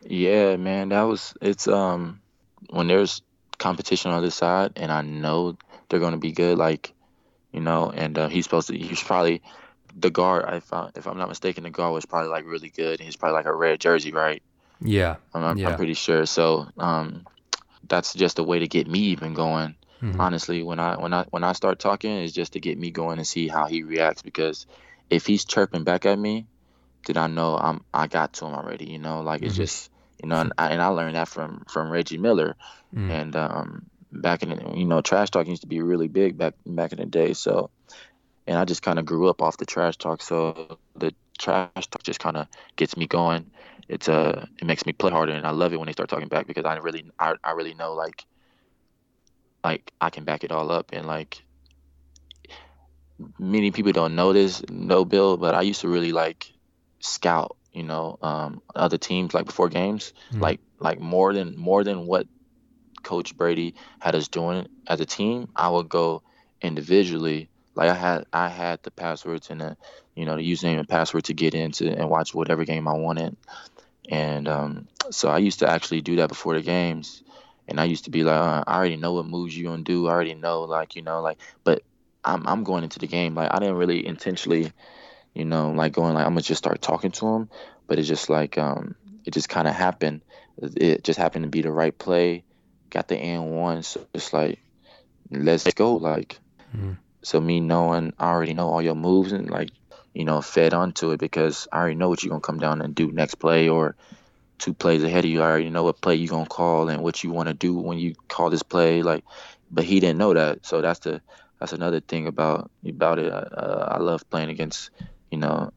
Yeah, 0.03 0.57
man, 0.57 0.91
that 0.91 1.03
was 1.03 1.35
it's 1.41 1.67
um 1.67 2.21
when 2.69 2.89
there's 2.89 3.23
competition 3.61 4.11
on 4.11 4.23
the 4.23 4.31
side, 4.31 4.73
and 4.77 4.91
I 4.91 5.03
know 5.03 5.57
they're 5.89 6.01
going 6.01 6.13
to 6.13 6.19
be 6.19 6.33
good. 6.33 6.59
Like, 6.59 6.93
you 7.53 7.61
know, 7.61 7.91
and 7.91 8.19
uh, 8.19 8.29
he's 8.29 8.45
supposed 8.45 8.69
to. 8.69 8.77
He's 8.77 9.03
probably 9.03 9.43
the 9.97 10.11
guard. 10.11 10.45
I 10.45 10.61
found, 10.61 10.93
if 10.97 11.07
I'm 11.07 11.19
not 11.19 11.29
mistaken, 11.29 11.65
the 11.65 11.71
guard 11.71 11.93
was 11.93 12.07
probably 12.07 12.31
like 12.31 12.47
really 12.47 12.71
good. 12.71 13.01
He's 13.01 13.17
probably 13.17 13.35
like 13.35 13.47
a 13.47 13.55
red 13.55 13.81
jersey, 13.81 14.13
right? 14.13 14.43
Yeah, 14.81 15.17
I'm, 15.35 15.45
I'm, 15.45 15.59
yeah. 15.59 15.71
I'm 15.71 15.77
pretty 15.77 15.95
sure. 15.95 16.27
So, 16.27 16.69
um, 16.79 17.27
that's 17.87 18.15
just 18.15 18.39
a 18.39 18.43
way 18.43 18.61
to 18.61 18.69
get 18.69 18.87
me 18.87 19.01
even 19.01 19.35
going. 19.35 19.75
Mm-hmm. 20.01 20.21
Honestly, 20.21 20.63
when 20.63 20.79
I 20.79 20.97
when 20.97 21.13
I 21.13 21.25
when 21.31 21.45
I 21.45 21.53
start 21.53 21.79
talking, 21.79 22.11
is 22.11 22.33
just 22.33 22.55
to 22.55 22.61
get 22.61 22.79
me 22.79 22.91
going 22.91 23.19
and 23.19 23.27
see 23.27 23.49
how 23.49 23.67
he 23.67 23.83
reacts. 23.83 24.23
Because 24.23 24.67
if 25.11 25.27
he's 25.27 25.45
chirping 25.45 25.85
back 25.85 26.07
at 26.07 26.19
me, 26.19 26.47
then 27.07 27.19
I 27.19 27.27
know 27.27 27.57
I'm 27.57 27.85
I 27.93 28.07
got 28.07 28.33
to 28.35 28.47
him 28.47 28.55
already. 28.55 28.87
You 28.87 28.99
know, 28.99 29.21
like 29.21 29.43
it's 29.43 29.55
mm-hmm. 29.55 29.63
just 29.63 29.91
you 30.23 30.29
know, 30.29 30.37
and 30.37 30.53
I, 30.57 30.71
and 30.71 30.83
I 30.83 30.87
learned 30.89 31.17
that 31.17 31.29
from 31.29 31.65
from 31.69 31.91
Reggie 31.91 32.19
Miller, 32.19 32.57
mm. 32.95 33.11
and 33.11 33.37
um, 33.37 33.87
back 34.13 34.43
in 34.43 34.51
the, 34.51 34.77
you 34.77 34.87
know, 34.87 35.01
trash 35.01 35.31
talk 35.31 35.47
used 35.47 35.63
to 35.63 35.69
be 35.69 35.83
really 35.83 36.09
big 36.09 36.37
back 36.37 36.55
back 36.67 36.93
in 36.93 36.99
the 36.99 37.07
day. 37.07 37.33
So, 37.33 37.71
and 38.47 38.59
I 38.59 38.65
just 38.65 38.83
kind 38.83 38.99
of 38.99 39.05
grew 39.05 39.29
up 39.29 39.43
off 39.43 39.57
the 39.57 39.67
trash 39.67 39.97
talk. 39.97 40.23
So 40.23 40.79
the 40.97 41.15
trash 41.39 41.69
talk 41.75 42.03
just 42.03 42.21
kind 42.21 42.37
of 42.37 42.47
gets 42.77 42.97
me 42.97 43.07
going. 43.07 43.51
It's 43.89 44.09
uh, 44.09 44.47
it 44.59 44.65
makes 44.65 44.87
me 44.87 44.93
play 44.93 45.11
harder, 45.11 45.33
and 45.33 45.47
I 45.47 45.51
love 45.51 45.73
it 45.73 45.79
when 45.79 45.87
they 45.87 45.93
start 45.93 46.09
talking 46.09 46.29
back 46.29 46.47
because 46.47 46.65
I 46.65 46.77
really, 46.77 47.11
I, 47.19 47.35
I 47.43 47.53
really 47.53 47.75
know 47.75 47.95
like, 47.95 48.25
like 49.65 49.93
I 50.01 50.11
can 50.11 50.25
back 50.25 50.45
it 50.45 50.53
all 50.53 50.71
up, 50.71 50.91
and 50.93 51.07
like 51.07 51.43
many 53.39 53.71
people 53.71 53.93
don't 53.93 54.15
know 54.15 54.33
this, 54.33 54.63
know 54.71 55.05
Bill, 55.05 55.37
but 55.37 55.55
I 55.55 55.63
used 55.63 55.81
to 55.81 55.89
really 55.89 56.13
like 56.13 56.53
scout, 57.01 57.57
you 57.73 57.83
know, 57.83 58.19
um, 58.23 58.63
other 58.75 58.99
teams 58.99 59.35
like 59.35 59.47
before 59.47 59.69
games, 59.69 60.13
mm-hmm. 60.31 60.41
like 60.41 60.61
like 60.79 61.01
more 61.01 61.33
than 61.33 61.57
more 61.57 61.85
than 61.85 62.07
what 62.07 62.27
Coach 63.03 63.37
Brady 63.37 63.75
had 63.99 64.15
us 64.15 64.29
doing 64.29 64.67
as 64.87 65.01
a 65.01 65.07
team. 65.07 65.49
I 65.57 65.69
would 65.69 65.89
go 65.89 66.23
individually. 66.63 67.49
Like 67.75 67.91
I 67.91 67.95
had 67.95 68.25
I 68.33 68.49
had 68.49 68.81
the 68.83 68.91
passwords 68.91 69.51
and 69.51 69.61
the 69.61 69.77
you 70.15 70.27
know 70.27 70.37
the 70.37 70.53
username 70.53 70.79
and 70.79 70.89
password 70.89 71.25
to 71.25 71.35
get 71.35 71.55
into 71.55 71.89
and 71.91 72.11
watch 72.11 72.35
whatever 72.35 72.65
game 72.65 72.89
I 72.89 72.95
wanted. 72.95 73.37
And 74.11 74.49
um, 74.49 74.89
so 75.11 75.29
I 75.29 75.39
used 75.39 75.61
to 75.61 75.71
actually 75.71 76.01
do 76.01 76.17
that 76.17 76.29
before 76.29 76.55
the 76.55 76.63
games. 76.63 77.23
And 77.69 77.81
I 77.81 77.85
used 77.85 78.05
to 78.05 78.11
be 78.11 78.25
like, 78.25 78.37
uh, 78.37 78.65
I 78.67 78.77
already 78.77 78.97
know 78.97 79.13
what 79.13 79.27
moves 79.27 79.57
you 79.57 79.65
gonna 79.65 79.83
do. 79.83 80.09
I 80.09 80.11
already 80.11 80.35
know, 80.35 80.63
like, 80.63 80.97
you 80.97 81.03
know, 81.03 81.21
like, 81.21 81.39
but 81.63 81.83
I'm 82.25 82.47
I'm 82.47 82.65
going 82.65 82.85
into 82.85 82.99
the 82.99 83.07
game 83.07 83.35
like 83.35 83.53
I 83.53 83.59
didn't 83.59 83.77
really 83.77 84.05
intentionally, 84.05 84.73
you 85.35 85.45
know, 85.45 85.71
like 85.71 85.93
going 85.93 86.15
like 86.15 86.27
I'm 86.27 86.33
gonna 86.33 86.43
just 86.43 86.59
start 86.59 86.83
talking 86.83 87.13
to 87.13 87.27
him, 87.27 87.51
but 87.87 87.99
it's 87.99 88.09
just 88.09 88.29
like 88.29 88.59
um 88.59 88.97
it 89.25 89.33
just 89.33 89.49
kind 89.49 89.69
of 89.69 89.75
happened. 89.75 90.23
It 90.59 91.05
just 91.05 91.19
happened 91.19 91.45
to 91.45 91.49
be 91.51 91.63
the 91.63 91.73
right 91.73 91.97
play. 91.97 92.45
Got 92.91 93.09
the 93.09 93.17
and 93.17 93.53
one, 93.53 93.83
so 93.83 94.07
it's 94.13 94.33
like 94.33 94.59
let's 95.31 95.73
go. 95.75 95.97
Like 95.97 96.39
mm. 96.77 96.97
so 97.23 97.41
me 97.41 97.61
knowing 97.61 98.13
I 98.19 98.29
already 98.29 98.55
know 98.55 98.69
all 98.69 98.83
your 98.83 98.95
moves 98.95 99.33
and 99.33 99.49
like 99.49 99.71
you 100.13 100.25
know 100.25 100.43
fed 100.43 100.75
onto 100.75 101.13
it 101.13 101.21
because 101.21 101.69
I 101.73 101.79
already 101.79 101.95
know 101.95 102.09
what 102.09 102.23
you're 102.23 102.31
gonna 102.31 102.41
come 102.41 102.59
down 102.59 102.83
and 102.83 102.95
do 102.95 103.13
next 103.13 103.37
play 103.37 103.69
or 103.69 103.97
two 104.59 104.75
plays 104.75 105.03
ahead 105.03 105.25
of 105.25 105.31
you. 105.31 105.43
I 105.43 105.47
already 105.47 105.71
know 105.71 105.85
what 105.85 106.01
play 106.01 106.17
you're 106.17 106.29
gonna 106.29 106.47
call 106.47 106.89
and 106.89 107.03
what 107.03 107.25
you 107.25 107.31
want 107.31 107.49
to 107.49 107.55
do 107.55 107.75
when 107.75 107.99
you 107.99 108.15
call 108.29 108.51
this 108.51 108.63
play. 108.63 109.03
Like, 109.03 109.25
but 109.71 109.85
he 109.85 110.01
didn't 110.01 110.19
know 110.19 110.35
that, 110.35 110.67
so 110.67 110.81
that's 110.81 111.01
the 111.01 111.21
that's 111.59 111.73
another 111.73 112.01
thing 112.01 112.27
about 112.27 112.71
about 112.87 113.19
it. 113.19 113.33
Uh, 113.33 113.89
I 113.91 113.99
love 113.99 114.29
playing 114.31 114.51
against, 114.51 114.91
you 115.31 115.39
know, 115.39 115.73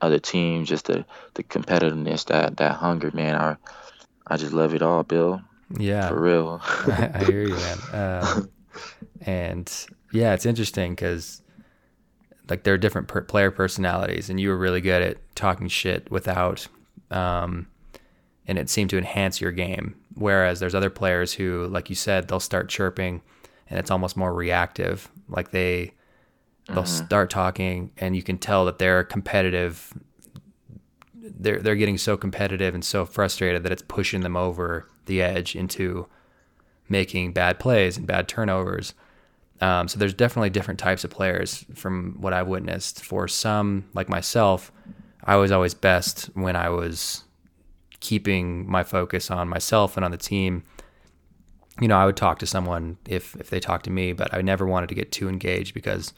other 0.00 0.18
teams. 0.18 0.68
Just 0.68 0.86
the 0.86 1.04
the 1.34 1.42
competitiveness, 1.42 2.26
that 2.26 2.56
that 2.58 2.72
hunger, 2.72 3.10
man. 3.12 3.34
I 3.34 3.56
I 4.26 4.36
just 4.36 4.52
love 4.52 4.74
it 4.74 4.82
all, 4.82 5.02
Bill. 5.02 5.42
Yeah, 5.78 6.08
for 6.08 6.20
real. 6.20 6.60
I, 6.64 7.10
I, 7.14 7.24
hear 7.24 7.42
you, 7.42 7.54
man. 7.54 7.78
Um, 7.92 8.50
and 9.20 9.86
yeah, 10.12 10.34
it's 10.34 10.46
interesting 10.46 10.92
because 10.92 11.42
like 12.48 12.64
there 12.64 12.74
are 12.74 12.78
different 12.78 13.08
per- 13.08 13.22
player 13.22 13.50
personalities, 13.50 14.30
and 14.30 14.40
you 14.40 14.48
were 14.48 14.58
really 14.58 14.80
good 14.80 15.02
at 15.02 15.36
talking 15.36 15.68
shit 15.68 16.10
without, 16.10 16.66
um, 17.10 17.68
and 18.46 18.58
it 18.58 18.68
seemed 18.68 18.90
to 18.90 18.98
enhance 18.98 19.40
your 19.40 19.52
game. 19.52 19.94
Whereas 20.14 20.58
there's 20.60 20.74
other 20.74 20.90
players 20.90 21.32
who, 21.32 21.66
like 21.68 21.88
you 21.88 21.94
said, 21.94 22.28
they'll 22.28 22.40
start 22.40 22.68
chirping 22.68 23.22
and 23.70 23.78
it's 23.78 23.90
almost 23.90 24.16
more 24.16 24.34
reactive. 24.34 25.10
Like 25.28 25.52
they 25.52 25.94
they'll 26.66 26.82
mm-hmm. 26.82 27.06
start 27.06 27.30
talking 27.30 27.92
and 27.96 28.14
you 28.14 28.22
can 28.22 28.38
tell 28.38 28.64
that 28.64 28.78
they're 28.78 29.04
competitive 29.04 29.92
they're 31.14 31.60
they're 31.60 31.76
getting 31.76 31.98
so 31.98 32.16
competitive 32.16 32.74
and 32.74 32.84
so 32.84 33.04
frustrated 33.06 33.62
that 33.62 33.72
it's 33.72 33.82
pushing 33.82 34.20
them 34.20 34.36
over 34.36 34.88
the 35.06 35.22
edge 35.22 35.56
into 35.56 36.06
making 36.88 37.32
bad 37.32 37.58
plays 37.58 37.96
and 37.96 38.06
bad 38.06 38.28
turnovers. 38.28 38.94
Um, 39.60 39.88
so 39.88 39.98
there's 39.98 40.14
definitely 40.14 40.50
different 40.50 40.80
types 40.80 41.04
of 41.04 41.10
players 41.10 41.64
from 41.74 42.16
what 42.18 42.32
I've 42.32 42.48
witnessed. 42.48 43.04
For 43.04 43.28
some, 43.28 43.88
like 43.94 44.08
myself, 44.08 44.72
I 45.24 45.36
was 45.36 45.52
always 45.52 45.74
best 45.74 46.30
when 46.34 46.56
I 46.56 46.70
was 46.70 47.24
keeping 48.00 48.68
my 48.68 48.82
focus 48.82 49.30
on 49.30 49.48
myself 49.48 49.96
and 49.96 50.04
on 50.04 50.10
the 50.10 50.16
team 50.16 50.64
you 51.80 51.88
know, 51.88 51.96
I 51.96 52.04
would 52.04 52.16
talk 52.16 52.38
to 52.40 52.46
someone 52.46 52.98
if 53.08 53.34
if 53.36 53.50
they 53.50 53.58
talked 53.58 53.84
to 53.84 53.90
me, 53.90 54.12
but 54.12 54.32
I 54.34 54.42
never 54.42 54.66
wanted 54.66 54.88
to 54.90 54.94
get 54.94 55.10
too 55.10 55.28
engaged 55.28 55.74
because 55.74 56.12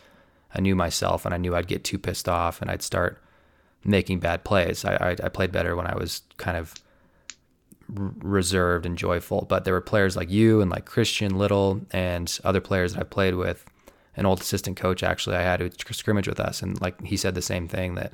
I 0.55 0.61
knew 0.61 0.75
myself 0.75 1.25
and 1.25 1.33
I 1.33 1.39
knew 1.39 1.55
I'd 1.55 1.69
get 1.69 1.85
too 1.85 1.99
pissed 1.99 2.29
off 2.29 2.61
and 2.61 2.71
I'd 2.71 2.83
start 2.83 3.23
making 3.85 4.19
bad 4.19 4.45
plays. 4.45 4.85
I 4.85 4.95
I, 4.95 5.11
I 5.25 5.29
played 5.29 5.53
better 5.53 5.77
when 5.77 5.87
I 5.87 5.95
was 5.95 6.23
kind 6.37 6.57
of 6.57 6.75
reserved 7.95 8.87
and 8.87 8.97
joyful. 8.97 9.47
But 9.49 9.65
there 9.65 9.75
were 9.75 9.81
players 9.81 10.17
like 10.17 10.31
you 10.31 10.61
and 10.61 10.71
like 10.71 10.85
Christian 10.85 11.39
Little 11.39 11.81
and 11.91 12.39
other 12.45 12.61
players 12.61 12.95
that 12.95 13.01
I 13.01 13.05
played 13.05 13.35
with. 13.35 13.65
An 14.15 14.27
old 14.27 14.41
assistant 14.41 14.77
coach 14.77 15.03
actually 15.03 15.37
I 15.37 15.43
had 15.43 15.61
who 15.61 15.71
scrimmage 15.91 16.29
with 16.29 16.39
us, 16.39 16.61
and 16.61 16.81
like 16.83 17.03
he 17.03 17.17
said 17.17 17.35
the 17.35 17.43
same 17.43 17.67
thing 17.67 17.95
that 17.95 18.13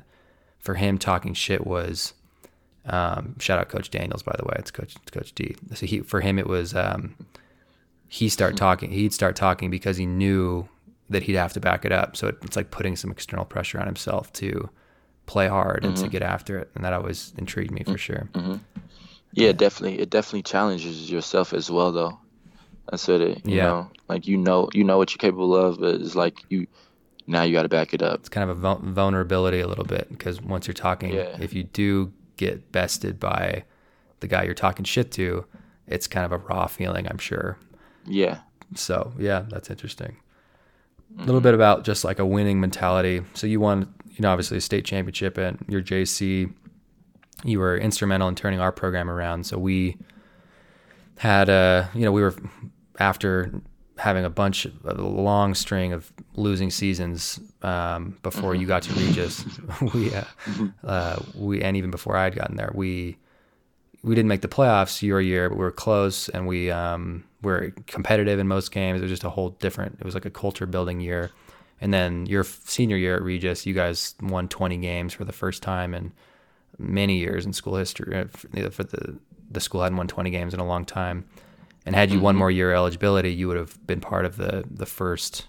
for 0.57 0.75
him 0.75 0.97
talking 0.97 1.33
shit 1.33 1.67
was 1.67 2.13
um, 2.85 3.37
shout 3.39 3.59
out 3.59 3.69
Coach 3.69 3.89
Daniels, 3.89 4.23
by 4.23 4.35
the 4.37 4.45
way. 4.45 4.55
It's 4.57 4.71
Coach 4.71 4.95
it's 4.95 5.11
Coach 5.11 5.33
D. 5.33 5.55
So 5.73 5.85
he 5.85 5.99
for 5.99 6.21
him 6.21 6.39
it 6.39 6.47
was 6.47 6.73
um, 6.73 7.15
he 8.07 8.29
start 8.29 8.57
talking. 8.57 8.91
He'd 8.91 9.13
start 9.13 9.35
talking 9.35 9.69
because 9.69 9.97
he 9.97 10.05
knew 10.05 10.67
that 11.09 11.23
he'd 11.23 11.35
have 11.35 11.53
to 11.53 11.59
back 11.59 11.85
it 11.85 11.91
up. 11.91 12.15
So 12.15 12.27
it, 12.27 12.37
it's 12.43 12.55
like 12.55 12.71
putting 12.71 12.95
some 12.95 13.11
external 13.11 13.45
pressure 13.45 13.79
on 13.79 13.85
himself 13.85 14.31
to 14.33 14.69
play 15.25 15.47
hard 15.47 15.85
and 15.85 15.93
mm-hmm. 15.93 16.05
to 16.05 16.09
get 16.09 16.23
after 16.23 16.57
it, 16.57 16.71
and 16.73 16.83
that 16.83 16.93
always 16.93 17.33
intrigued 17.37 17.71
me 17.71 17.83
for 17.83 17.91
mm-hmm. 17.91 17.97
sure. 17.97 18.29
Mm-hmm. 18.33 18.55
Yeah, 19.33 19.51
definitely. 19.51 19.99
It 19.99 20.09
definitely 20.09 20.43
challenges 20.43 21.09
yourself 21.09 21.53
as 21.53 21.69
well, 21.69 21.91
though. 21.91 22.19
That's 22.89 23.07
what 23.07 23.21
it. 23.21 23.45
You 23.45 23.57
yeah. 23.57 23.63
know, 23.63 23.91
like 24.07 24.27
you 24.27 24.37
know, 24.37 24.69
you 24.73 24.83
know 24.83 24.97
what 24.97 25.11
you're 25.11 25.19
capable 25.19 25.55
of, 25.55 25.79
but 25.79 25.95
it's 25.95 26.15
like 26.15 26.43
you 26.49 26.67
now 27.27 27.43
you 27.43 27.53
got 27.53 27.63
to 27.63 27.69
back 27.69 27.93
it 27.93 28.01
up. 28.01 28.21
It's 28.21 28.29
kind 28.29 28.49
of 28.49 28.63
a 28.63 28.75
vulnerability 28.75 29.59
a 29.59 29.67
little 29.67 29.85
bit 29.85 30.09
because 30.09 30.41
once 30.41 30.65
you're 30.67 30.73
talking, 30.73 31.13
yeah. 31.13 31.37
if 31.39 31.53
you 31.53 31.63
do 31.63 32.11
get 32.37 32.71
bested 32.71 33.19
by 33.19 33.63
the 34.19 34.27
guy 34.27 34.43
you're 34.43 34.55
talking 34.55 34.83
shit 34.83 35.11
to, 35.11 35.45
it's 35.87 36.07
kind 36.07 36.25
of 36.25 36.31
a 36.31 36.37
raw 36.37 36.65
feeling, 36.65 37.07
I'm 37.07 37.19
sure. 37.19 37.57
Yeah. 38.05 38.39
So 38.75 39.13
yeah, 39.19 39.45
that's 39.49 39.69
interesting. 39.69 40.17
Mm-hmm. 41.11 41.21
A 41.21 41.25
little 41.25 41.41
bit 41.41 41.53
about 41.53 41.83
just 41.83 42.03
like 42.03 42.17
a 42.17 42.25
winning 42.25 42.59
mentality. 42.59 43.21
So 43.35 43.45
you 43.45 43.59
won, 43.59 43.93
you 44.07 44.21
know, 44.21 44.31
obviously 44.31 44.57
a 44.57 44.61
state 44.61 44.85
championship 44.85 45.37
at 45.37 45.55
your 45.67 45.81
JC. 45.81 46.51
You 47.43 47.59
were 47.59 47.77
instrumental 47.77 48.27
in 48.27 48.35
turning 48.35 48.59
our 48.59 48.71
program 48.71 49.09
around. 49.09 49.45
So 49.45 49.57
we 49.57 49.97
had 51.17 51.49
a, 51.49 51.89
you 51.93 52.01
know, 52.01 52.11
we 52.11 52.21
were 52.21 52.35
after 52.99 53.61
having 53.97 54.23
a 54.23 54.29
bunch, 54.29 54.65
of 54.65 54.73
a 54.85 54.93
long 55.01 55.53
string 55.53 55.93
of 55.93 56.11
losing 56.35 56.71
seasons 56.71 57.39
um, 57.61 58.17
before 58.23 58.55
you 58.55 58.65
got 58.65 58.83
to 58.83 58.93
Regis. 58.93 59.43
we, 59.93 60.13
uh, 60.13 60.23
uh, 60.83 61.21
we, 61.35 61.61
and 61.61 61.75
even 61.75 61.91
before 61.91 62.15
I 62.15 62.23
had 62.23 62.35
gotten 62.35 62.55
there, 62.55 62.71
we 62.73 63.17
we 64.01 64.15
didn't 64.15 64.29
make 64.29 64.41
the 64.41 64.47
playoffs 64.47 65.01
your 65.01 65.19
year, 65.19 65.49
but 65.49 65.57
we 65.57 65.63
were 65.63 65.71
close 65.71 66.29
and 66.29 66.47
we 66.47 66.71
um, 66.71 67.23
were 67.41 67.73
competitive 67.87 68.39
in 68.39 68.47
most 68.47 68.71
games. 68.71 68.99
It 68.99 69.03
was 69.03 69.11
just 69.11 69.25
a 69.25 69.29
whole 69.29 69.49
different. 69.49 69.97
It 69.99 70.05
was 70.05 70.13
like 70.13 70.25
a 70.25 70.29
culture 70.29 70.65
building 70.65 71.01
year. 71.01 71.31
And 71.81 71.93
then 71.93 72.25
your 72.25 72.43
senior 72.43 72.97
year 72.97 73.15
at 73.15 73.21
Regis, 73.21 73.65
you 73.65 73.73
guys 73.73 74.15
won 74.21 74.47
20 74.47 74.77
games 74.77 75.13
for 75.13 75.25
the 75.25 75.33
first 75.33 75.61
time 75.61 75.93
in 75.93 76.13
many 76.79 77.17
years 77.17 77.45
in 77.45 77.53
school 77.53 77.75
history. 77.75 78.15
Uh, 78.15 78.69
for 78.69 78.83
the 78.83 79.19
the 79.51 79.59
school 79.59 79.81
hadn't 79.81 79.97
won 79.97 80.07
20 80.07 80.29
games 80.29 80.53
in 80.53 80.59
a 80.59 80.65
long 80.65 80.85
time. 80.85 81.25
And 81.85 81.95
had 81.95 82.11
you 82.11 82.17
mm-hmm. 82.17 82.25
one 82.25 82.35
more 82.35 82.51
year 82.51 82.73
eligibility, 82.73 83.33
you 83.33 83.47
would 83.47 83.57
have 83.57 83.85
been 83.87 84.01
part 84.01 84.25
of 84.25 84.37
the 84.37 84.63
the 84.69 84.85
first 84.85 85.47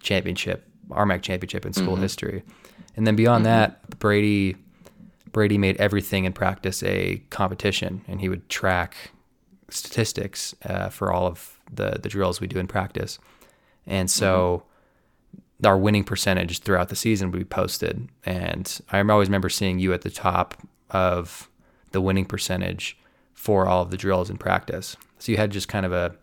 championship, 0.00 0.66
RMAC 0.88 1.22
championship 1.22 1.66
in 1.66 1.72
school 1.72 1.94
mm-hmm. 1.94 2.02
history. 2.02 2.42
And 2.96 3.06
then 3.06 3.16
beyond 3.16 3.44
mm-hmm. 3.44 3.52
that, 3.52 3.98
Brady 3.98 4.56
Brady 5.32 5.58
made 5.58 5.76
everything 5.78 6.24
in 6.24 6.32
practice 6.32 6.82
a 6.84 7.22
competition, 7.30 8.04
and 8.06 8.20
he 8.20 8.28
would 8.28 8.48
track 8.48 9.10
statistics 9.68 10.54
uh, 10.64 10.88
for 10.88 11.12
all 11.12 11.26
of 11.26 11.60
the 11.72 11.98
the 12.00 12.08
drills 12.08 12.40
we 12.40 12.46
do 12.46 12.58
in 12.58 12.66
practice. 12.66 13.18
And 13.86 14.10
so 14.10 14.62
mm-hmm. 14.64 14.73
Our 15.64 15.78
winning 15.78 16.04
percentage 16.04 16.60
throughout 16.60 16.88
the 16.88 16.96
season 16.96 17.30
would 17.30 17.38
be 17.38 17.44
posted. 17.44 18.08
And 18.24 18.80
I 18.90 19.00
always 19.00 19.28
remember 19.28 19.48
seeing 19.48 19.78
you 19.78 19.92
at 19.92 20.02
the 20.02 20.10
top 20.10 20.60
of 20.90 21.48
the 21.92 22.00
winning 22.00 22.24
percentage 22.24 22.98
for 23.32 23.66
all 23.66 23.82
of 23.82 23.90
the 23.90 23.96
drills 23.96 24.30
in 24.30 24.36
practice. 24.36 24.96
So 25.18 25.32
you 25.32 25.38
had 25.38 25.50
just 25.50 25.68
kind 25.68 25.86
of 25.86 25.92
a 25.92 26.16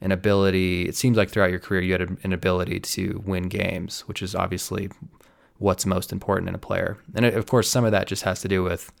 an 0.00 0.12
ability. 0.12 0.82
It 0.82 0.94
seems 0.94 1.16
like 1.16 1.30
throughout 1.30 1.50
your 1.50 1.58
career 1.58 1.80
you 1.80 1.92
had 1.92 2.18
an 2.22 2.32
ability 2.32 2.80
to 2.80 3.22
win 3.24 3.44
games, 3.44 4.00
which 4.02 4.22
is 4.22 4.34
obviously 4.34 4.90
what's 5.58 5.86
most 5.86 6.12
important 6.12 6.48
in 6.48 6.54
a 6.54 6.58
player. 6.58 6.98
And 7.14 7.24
of 7.24 7.46
course, 7.46 7.68
some 7.68 7.84
of 7.84 7.92
that 7.92 8.06
just 8.06 8.22
has 8.24 8.40
to 8.42 8.48
do 8.48 8.62
with 8.62 8.92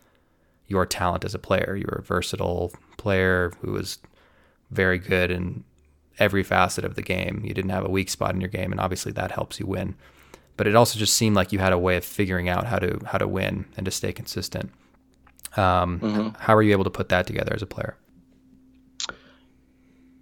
your 0.68 0.86
talent 0.86 1.24
as 1.24 1.34
a 1.34 1.38
player. 1.38 1.76
You 1.76 1.86
were 1.90 1.98
a 1.98 2.02
versatile 2.02 2.72
player 2.96 3.52
who 3.60 3.72
was 3.72 3.98
very 4.70 4.98
good 4.98 5.30
in 5.30 5.64
every 6.18 6.42
facet 6.42 6.84
of 6.84 6.94
the 6.94 7.02
game. 7.02 7.42
You 7.44 7.54
didn't 7.54 7.70
have 7.70 7.84
a 7.84 7.90
weak 7.90 8.08
spot 8.08 8.34
in 8.34 8.40
your 8.40 8.50
game, 8.50 8.72
and 8.72 8.80
obviously 8.80 9.12
that 9.12 9.30
helps 9.32 9.60
you 9.60 9.66
win. 9.66 9.94
But 10.56 10.66
it 10.66 10.74
also 10.74 10.98
just 10.98 11.14
seemed 11.14 11.36
like 11.36 11.52
you 11.52 11.58
had 11.58 11.72
a 11.72 11.78
way 11.78 11.96
of 11.96 12.04
figuring 12.04 12.48
out 12.48 12.66
how 12.66 12.78
to 12.78 13.00
how 13.06 13.18
to 13.18 13.28
win 13.28 13.66
and 13.76 13.84
to 13.84 13.90
stay 13.90 14.12
consistent. 14.12 14.70
Um, 15.56 16.00
mm-hmm. 16.00 16.28
How 16.38 16.54
are 16.54 16.62
you 16.62 16.72
able 16.72 16.84
to 16.84 16.90
put 16.90 17.08
that 17.10 17.26
together 17.26 17.52
as 17.54 17.62
a 17.62 17.66
player? 17.66 17.96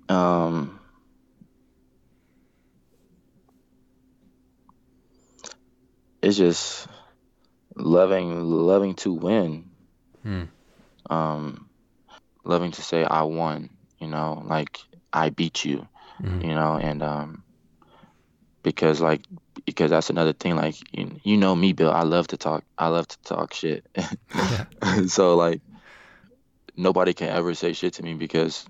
Um, 0.09 0.81
it's 6.21 6.37
just 6.37 6.89
loving 7.77 8.41
loving 8.41 8.95
to 8.97 9.13
win. 9.13 9.71
Hmm. 10.23 10.45
Um, 11.11 11.69
loving 12.45 12.73
to 12.73 12.83
say 12.83 13.05
I 13.05 13.23
won. 13.23 13.71
You 13.99 14.09
know, 14.09 14.43
like 14.47 14.81
I 15.15 15.31
beat 15.31 15.65
you. 15.65 15.89
Mm-hmm. 16.23 16.43
You 16.45 16.55
know, 16.57 16.77
and 16.77 17.03
um, 17.03 17.45
because 18.63 19.01
like 19.01 19.23
because 19.67 19.91
that's 19.91 20.11
another 20.11 20.33
thing 20.33 20.57
like 20.57 20.77
you, 20.93 21.21
you 21.23 21.37
know 21.39 21.55
me 21.55 21.73
bill 21.73 21.91
i 21.93 22.03
love 22.03 22.29
to 22.29 22.37
talk 22.37 22.65
i 22.79 22.89
love 22.89 23.07
to 23.09 23.19
talk 23.23 23.55
shit 23.55 23.87
so 25.07 25.37
like 25.37 25.63
nobody 26.77 27.15
can 27.15 27.29
ever 27.29 27.55
say 27.55 27.73
shit 27.73 27.95
to 27.95 28.03
me 28.03 28.15
because 28.15 28.67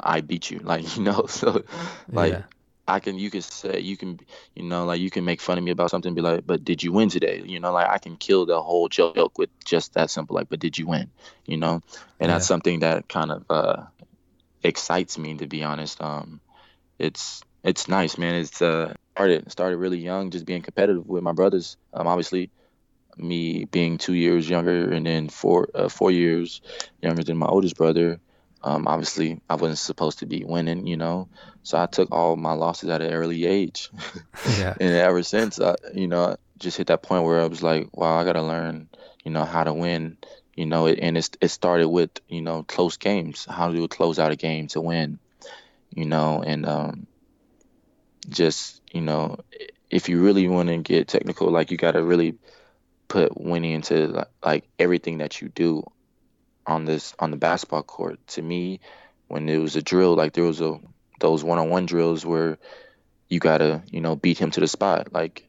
i 0.00 0.20
beat 0.20 0.50
you 0.50 0.60
like 0.60 0.96
you 0.96 1.02
know 1.02 1.26
so 1.26 1.64
like 2.12 2.34
Yeah. 2.34 2.42
i 2.86 3.00
can 3.00 3.18
you 3.18 3.30
can 3.30 3.42
say 3.42 3.80
you 3.80 3.96
can 3.96 4.18
you 4.54 4.62
know 4.64 4.84
like 4.84 5.00
you 5.00 5.10
can 5.10 5.24
make 5.24 5.40
fun 5.40 5.58
of 5.58 5.64
me 5.64 5.70
about 5.70 5.90
something 5.90 6.10
and 6.10 6.16
be 6.16 6.22
like 6.22 6.46
but 6.46 6.64
did 6.64 6.82
you 6.82 6.92
win 6.92 7.08
today 7.08 7.42
you 7.44 7.60
know 7.60 7.72
like 7.72 7.88
i 7.88 7.98
can 7.98 8.16
kill 8.16 8.46
the 8.46 8.60
whole 8.60 8.88
joke 8.88 9.26
with 9.26 9.40
just 9.64 9.82
that 9.82 9.98
simple 9.98 10.24
like 10.24 10.38
but 10.38 10.50
did 10.50 10.66
you 10.66 10.76
win 10.76 11.10
you 11.46 11.56
know 11.56 11.80
and 12.20 12.30
that's 12.30 12.46
something 12.46 12.80
that 12.80 13.08
kind 13.08 13.30
of 13.30 13.44
uh 13.50 13.82
excites 14.62 15.18
me 15.18 15.36
to 15.36 15.46
be 15.46 15.62
honest. 15.64 16.00
Um 16.02 16.40
it's 16.98 17.42
it's 17.64 17.88
nice 17.88 18.18
man. 18.18 18.34
It's 18.34 18.62
uh 18.62 18.94
started 19.12 19.50
started 19.50 19.76
really 19.78 19.98
young 19.98 20.30
just 20.30 20.46
being 20.46 20.62
competitive 20.62 21.06
with 21.06 21.22
my 21.22 21.32
brothers. 21.32 21.76
Um 21.92 22.06
obviously 22.06 22.50
me 23.18 23.64
being 23.64 23.98
two 23.98 24.14
years 24.14 24.48
younger 24.48 24.90
and 24.92 25.06
then 25.06 25.28
four 25.28 25.68
uh, 25.74 25.88
four 25.88 26.10
years 26.10 26.60
younger 27.02 27.22
than 27.24 27.36
my 27.36 27.46
oldest 27.46 27.76
brother 27.76 28.20
um 28.62 28.86
obviously 28.86 29.40
i 29.48 29.54
wasn't 29.54 29.78
supposed 29.78 30.20
to 30.20 30.26
be 30.26 30.44
winning 30.44 30.86
you 30.86 30.96
know? 30.96 31.28
So 31.62 31.78
i 31.78 31.86
took 31.86 32.10
all 32.12 32.36
my 32.36 32.52
losses 32.52 32.88
at 32.90 33.02
an 33.02 33.12
early 33.12 33.44
age. 33.44 33.90
Yeah. 34.58 34.74
and 34.80 34.94
ever 34.94 35.22
since 35.24 35.60
I, 35.60 35.74
you 35.94 36.06
know 36.06 36.36
just 36.58 36.76
hit 36.76 36.86
that 36.86 37.02
point 37.02 37.24
where 37.24 37.40
i 37.40 37.46
was 37.46 37.62
like 37.62 37.88
wow 37.92 38.18
i 38.18 38.24
gotta 38.24 38.42
learn 38.42 38.88
you 39.24 39.32
know 39.32 39.44
how 39.44 39.64
to 39.64 39.74
win 39.74 40.16
you 40.58 40.66
know 40.66 40.86
it, 40.86 40.98
and 41.00 41.16
it's, 41.16 41.30
it 41.40 41.48
started 41.48 41.88
with 41.88 42.10
you 42.28 42.42
know 42.42 42.64
close 42.64 42.96
games 42.96 43.46
how 43.48 43.70
to 43.70 43.88
close 43.88 44.18
out 44.18 44.32
a 44.32 44.36
game 44.36 44.66
to 44.66 44.80
win 44.80 45.18
you 45.94 46.04
know 46.04 46.42
and 46.42 46.66
um 46.66 47.06
just 48.28 48.82
you 48.92 49.00
know 49.00 49.38
if 49.90 50.08
you 50.08 50.22
really 50.22 50.48
want 50.48 50.68
to 50.68 50.78
get 50.78 51.08
technical 51.08 51.50
like 51.50 51.70
you 51.70 51.76
gotta 51.76 52.02
really 52.02 52.36
put 53.08 53.40
winning 53.40 53.72
into 53.72 54.08
like, 54.08 54.28
like 54.44 54.68
everything 54.78 55.18
that 55.18 55.40
you 55.40 55.48
do 55.48 55.82
on 56.66 56.84
this 56.84 57.14
on 57.18 57.30
the 57.30 57.36
basketball 57.36 57.82
court. 57.82 58.18
To 58.28 58.42
me 58.42 58.80
when 59.28 59.48
it 59.48 59.58
was 59.58 59.76
a 59.76 59.82
drill 59.82 60.14
like 60.14 60.34
there 60.34 60.44
was 60.44 60.60
a 60.60 60.78
those 61.20 61.42
one-on-one 61.42 61.86
drills 61.86 62.24
where 62.24 62.58
you 63.28 63.40
gotta 63.40 63.82
you 63.90 64.00
know 64.00 64.14
beat 64.14 64.38
him 64.38 64.50
to 64.50 64.60
the 64.60 64.68
spot. 64.68 65.12
Like 65.12 65.47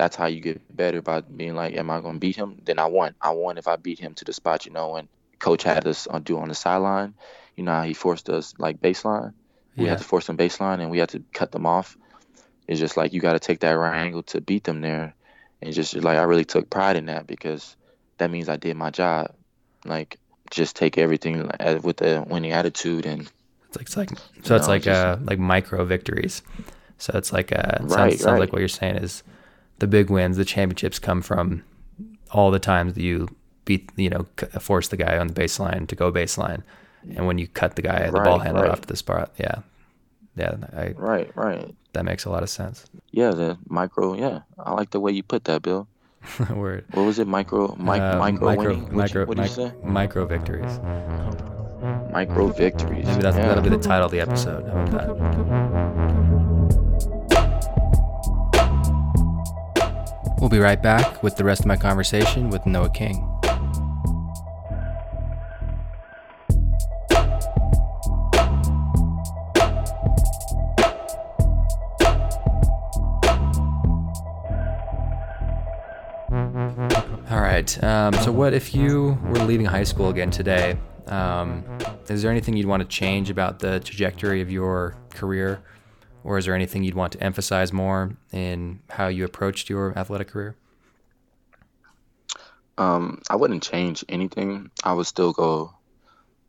that's 0.00 0.16
how 0.16 0.26
you 0.26 0.40
get 0.40 0.58
better 0.74 1.02
by 1.02 1.20
being 1.20 1.54
like 1.54 1.76
am 1.76 1.90
i 1.90 2.00
gonna 2.00 2.18
beat 2.18 2.36
him? 2.36 2.50
Then 2.64 2.78
i 2.78 2.86
won. 2.86 3.14
I 3.20 3.30
won 3.30 3.58
if 3.58 3.68
i 3.68 3.76
beat 3.76 3.98
him 3.98 4.14
to 4.14 4.24
the 4.24 4.32
spot 4.32 4.64
you 4.66 4.72
know 4.72 4.96
and 4.96 5.08
coach 5.38 5.62
had 5.62 5.86
us 5.86 6.08
uh, 6.10 6.18
do 6.18 6.38
on 6.38 6.48
the 6.48 6.54
sideline. 6.54 7.12
You 7.56 7.64
know 7.64 7.82
he 7.82 7.92
forced 7.94 8.28
us 8.30 8.54
like 8.58 8.80
baseline? 8.80 9.32
We 9.76 9.84
Yeah. 9.84 9.90
had 9.90 9.98
to 9.98 10.04
force 10.12 10.26
them 10.26 10.36
baseline 10.38 10.80
and 10.80 10.90
we 10.90 10.98
had 10.98 11.10
to 11.10 11.22
cut 11.32 11.52
them 11.52 11.66
off. 11.66 11.96
It's 12.66 12.80
just 12.80 12.96
like 12.96 13.12
you 13.12 13.20
got 13.20 13.34
to 13.34 13.38
take 13.48 13.60
that 13.60 13.72
right 13.72 13.98
angle 14.06 14.22
to 14.32 14.40
beat 14.40 14.64
them 14.64 14.80
there. 14.80 15.14
And 15.60 15.74
just 15.74 15.94
like 15.94 16.18
i 16.18 16.22
really 16.22 16.44
took 16.46 16.70
pride 16.70 16.96
in 16.96 17.06
that 17.06 17.26
because 17.26 17.76
that 18.18 18.30
means 18.30 18.48
i 18.48 18.56
did 18.56 18.76
my 18.76 18.90
job. 18.90 19.34
Like 19.84 20.18
just 20.50 20.76
take 20.76 20.96
everything 20.96 21.34
with 21.82 22.00
a 22.00 22.24
winning 22.32 22.52
attitude 22.52 23.04
and 23.06 23.20
It's 23.68 23.76
like, 23.76 23.86
it's 23.86 23.96
like 23.96 24.10
so 24.46 24.56
it's 24.56 24.66
know, 24.66 24.72
like 24.74 24.82
just- 24.84 25.04
uh 25.04 25.16
like 25.30 25.38
micro 25.38 25.84
victories. 25.84 26.42
So 26.98 27.12
it's 27.16 27.32
like 27.32 27.52
uh 27.52 27.56
it 27.58 27.90
sounds, 27.90 27.92
Right, 27.94 28.18
sounds 28.20 28.24
like 28.24 28.38
right. 28.40 28.52
what 28.52 28.58
you're 28.60 28.68
saying 28.82 28.96
is 28.96 29.22
the 29.80 29.86
big 29.86 30.08
wins, 30.10 30.36
the 30.36 30.44
championships 30.44 30.98
come 30.98 31.20
from 31.22 31.64
all 32.32 32.50
the 32.52 32.60
times 32.60 32.94
that 32.94 33.02
you 33.02 33.28
beat 33.64 33.90
you 33.96 34.08
know 34.08 34.26
force 34.60 34.88
the 34.88 34.96
guy 34.96 35.18
on 35.18 35.26
the 35.26 35.34
baseline 35.34 35.86
to 35.88 35.96
go 35.96 36.10
baseline, 36.12 36.62
and 37.16 37.26
when 37.26 37.36
you 37.38 37.46
cut 37.48 37.76
the 37.76 37.82
guy 37.82 38.08
the 38.08 38.20
ball 38.20 38.38
handler 38.38 38.62
right. 38.62 38.70
off 38.70 38.80
to 38.82 38.88
the 38.88 38.96
spot. 38.96 39.32
Yeah, 39.38 39.56
yeah, 40.36 40.54
I, 40.72 40.94
right 40.96 41.30
right 41.36 41.74
that 41.92 42.04
makes 42.04 42.24
a 42.24 42.30
lot 42.30 42.42
of 42.44 42.48
sense. 42.48 42.84
yeah 43.10 43.30
the 43.32 43.58
micro 43.68 44.14
yeah 44.14 44.40
i 44.58 44.70
like 44.72 44.90
the 44.90 45.00
way 45.00 45.10
you 45.10 45.24
put 45.24 45.42
that 45.44 45.60
bill 45.60 45.88
Word. 46.54 46.84
what 46.92 47.02
was 47.02 47.18
it 47.18 47.26
micro 47.26 47.74
mic, 47.76 48.00
Uh, 48.00 48.16
micro, 48.16 48.46
micro, 48.46 48.64
winning 48.74 48.96
micro, 48.96 49.24
what 49.26 49.36
did 49.36 49.50
you 49.50 49.62
mic- 49.64 49.72
say 49.72 49.72
micro 49.82 50.24
victories. 50.26 50.78
micro 52.12 52.46
victories 52.48 53.06
Maybe 53.06 53.22
that's, 53.22 53.36
yeah. 53.36 53.48
that'll 53.48 53.64
be 53.64 53.70
the 53.70 53.78
title 53.78 54.06
of 54.06 54.12
the 54.12 54.20
episode. 54.20 54.64
How 54.68 54.82
about 54.84 55.18
that? 55.18 56.19
We'll 60.40 60.48
be 60.48 60.58
right 60.58 60.82
back 60.82 61.22
with 61.22 61.36
the 61.36 61.44
rest 61.44 61.60
of 61.60 61.66
my 61.66 61.76
conversation 61.76 62.48
with 62.48 62.64
Noah 62.64 62.88
King. 62.88 63.26
All 77.30 77.40
right. 77.40 77.84
Um, 77.84 78.14
so, 78.14 78.32
what 78.32 78.54
if 78.54 78.74
you 78.74 79.18
were 79.22 79.44
leaving 79.44 79.66
high 79.66 79.84
school 79.84 80.08
again 80.08 80.30
today? 80.30 80.78
Um, 81.06 81.64
is 82.08 82.22
there 82.22 82.30
anything 82.30 82.56
you'd 82.56 82.66
want 82.66 82.80
to 82.80 82.88
change 82.88 83.28
about 83.28 83.58
the 83.58 83.80
trajectory 83.80 84.40
of 84.40 84.50
your 84.50 84.96
career, 85.10 85.60
or 86.24 86.38
is 86.38 86.44
there 86.44 86.54
anything 86.54 86.82
you'd 86.82 86.94
want 86.94 87.12
to 87.12 87.22
emphasize 87.22 87.72
more 87.72 88.16
in 88.32 88.80
how 88.90 89.08
you 89.08 89.24
approached 89.24 89.68
your 89.68 89.96
athletic 89.98 90.28
career? 90.28 90.56
Um, 92.78 93.20
I 93.28 93.36
wouldn't 93.36 93.62
change 93.62 94.04
anything. 94.08 94.70
I 94.82 94.92
would 94.92 95.06
still 95.06 95.32
go 95.32 95.74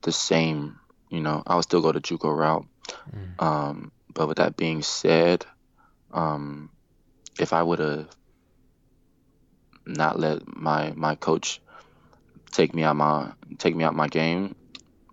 the 0.02 0.12
same, 0.12 0.80
you 1.10 1.20
know, 1.20 1.44
I 1.46 1.56
would 1.56 1.64
still 1.64 1.82
go 1.82 1.92
the 1.92 2.00
JUCO 2.00 2.36
route. 2.36 2.66
Um, 3.40 3.92
but 4.14 4.28
with 4.28 4.38
that 4.38 4.58
being 4.58 4.82
said, 4.82 5.46
um, 6.12 6.70
if 7.40 7.54
I 7.54 7.64
would 7.64 7.80
have 7.80 8.10
not 9.86 10.20
let 10.20 10.48
my 10.56 10.94
my 10.96 11.16
coach 11.16 11.60
take 12.52 12.74
me 12.76 12.84
out 12.84 12.96
my 12.96 13.32
take 13.58 13.76
me 13.76 13.84
out 13.84 13.96
my 13.96 14.08
game, 14.08 14.56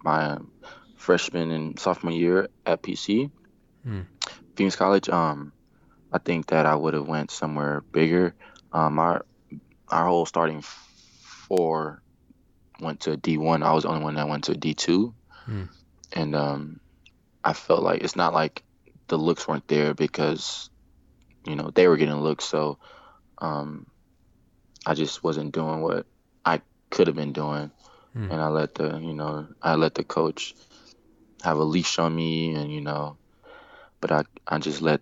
my 0.04 0.38
freshman 0.96 1.50
and 1.50 1.78
sophomore 1.78 2.12
year 2.12 2.48
at 2.66 2.82
PC, 2.82 3.30
Hmm. 3.84 4.00
Phoenix 4.58 4.74
College, 4.74 5.08
um, 5.08 5.52
I 6.12 6.18
think 6.18 6.48
that 6.48 6.66
I 6.66 6.74
would 6.74 6.94
have 6.94 7.06
went 7.06 7.30
somewhere 7.30 7.84
bigger. 7.92 8.34
Um, 8.72 8.98
our 8.98 9.24
our 9.88 10.08
whole 10.08 10.26
starting 10.26 10.64
four 11.46 12.02
went 12.80 13.00
to 13.02 13.16
D1. 13.16 13.62
I 13.62 13.72
was 13.72 13.84
the 13.84 13.90
only 13.90 14.02
one 14.02 14.16
that 14.16 14.28
went 14.28 14.44
to 14.44 14.54
D2. 14.54 15.14
Hmm. 15.44 15.62
And 16.12 16.34
um, 16.34 16.80
I 17.44 17.52
felt 17.52 17.84
like 17.84 18.02
it's 18.02 18.16
not 18.16 18.34
like 18.34 18.64
the 19.06 19.16
looks 19.16 19.46
weren't 19.46 19.68
there 19.68 19.94
because, 19.94 20.70
you 21.46 21.54
know, 21.54 21.70
they 21.70 21.86
were 21.86 21.96
getting 21.96 22.16
looks. 22.16 22.44
So 22.44 22.78
um, 23.38 23.86
I 24.84 24.94
just 24.94 25.22
wasn't 25.22 25.54
doing 25.54 25.82
what 25.82 26.04
I 26.44 26.62
could 26.90 27.06
have 27.06 27.16
been 27.16 27.32
doing. 27.32 27.70
Hmm. 28.12 28.30
And 28.32 28.40
I 28.40 28.48
let 28.48 28.74
the, 28.74 28.98
you 28.98 29.14
know, 29.14 29.46
I 29.62 29.76
let 29.76 29.94
the 29.94 30.02
coach 30.02 30.56
have 31.44 31.58
a 31.58 31.64
leash 31.64 32.00
on 32.00 32.12
me 32.12 32.54
and, 32.54 32.72
you 32.72 32.80
know, 32.80 33.17
but 34.00 34.12
I, 34.12 34.24
I 34.46 34.58
just 34.58 34.82
let 34.82 35.00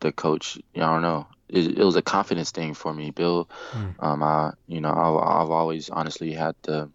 the 0.00 0.12
coach, 0.12 0.58
I 0.76 0.80
don't 0.80 1.02
know. 1.02 1.26
It, 1.48 1.78
it 1.78 1.84
was 1.84 1.96
a 1.96 2.02
confidence 2.02 2.50
thing 2.50 2.74
for 2.74 2.92
me, 2.92 3.10
Bill. 3.10 3.48
Hmm. 3.70 3.88
Um, 3.98 4.22
I, 4.22 4.52
you 4.66 4.80
know, 4.80 4.90
I, 4.90 5.42
I've 5.42 5.50
always 5.50 5.88
honestly 5.88 6.32
had 6.32 6.54
the, 6.62 6.90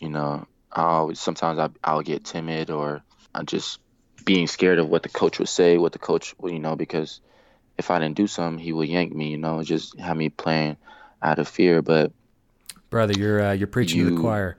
you 0.00 0.10
know, 0.10 0.46
I 0.70 0.82
always 0.82 1.20
sometimes 1.20 1.58
I 1.58 1.68
I'll 1.84 2.02
get 2.02 2.24
timid 2.24 2.70
or 2.70 3.02
I 3.34 3.42
just 3.42 3.78
being 4.24 4.46
scared 4.46 4.78
of 4.78 4.88
what 4.88 5.02
the 5.02 5.08
coach 5.08 5.38
would 5.38 5.48
say, 5.48 5.78
what 5.78 5.92
the 5.92 5.98
coach, 5.98 6.34
you 6.42 6.58
know, 6.58 6.76
because 6.76 7.20
if 7.78 7.90
I 7.90 7.98
didn't 7.98 8.16
do 8.16 8.26
something, 8.26 8.62
he 8.62 8.72
would 8.72 8.88
yank 8.88 9.14
me, 9.14 9.30
you 9.30 9.38
know, 9.38 9.62
just 9.62 9.98
have 9.98 10.16
me 10.16 10.28
playing 10.28 10.76
out 11.22 11.38
of 11.38 11.48
fear. 11.48 11.82
But 11.82 12.12
Brother, 12.90 13.14
you're 13.18 13.42
uh, 13.42 13.52
you're 13.52 13.66
preaching 13.66 14.04
to 14.04 14.10
the 14.10 14.20
choir. 14.20 14.56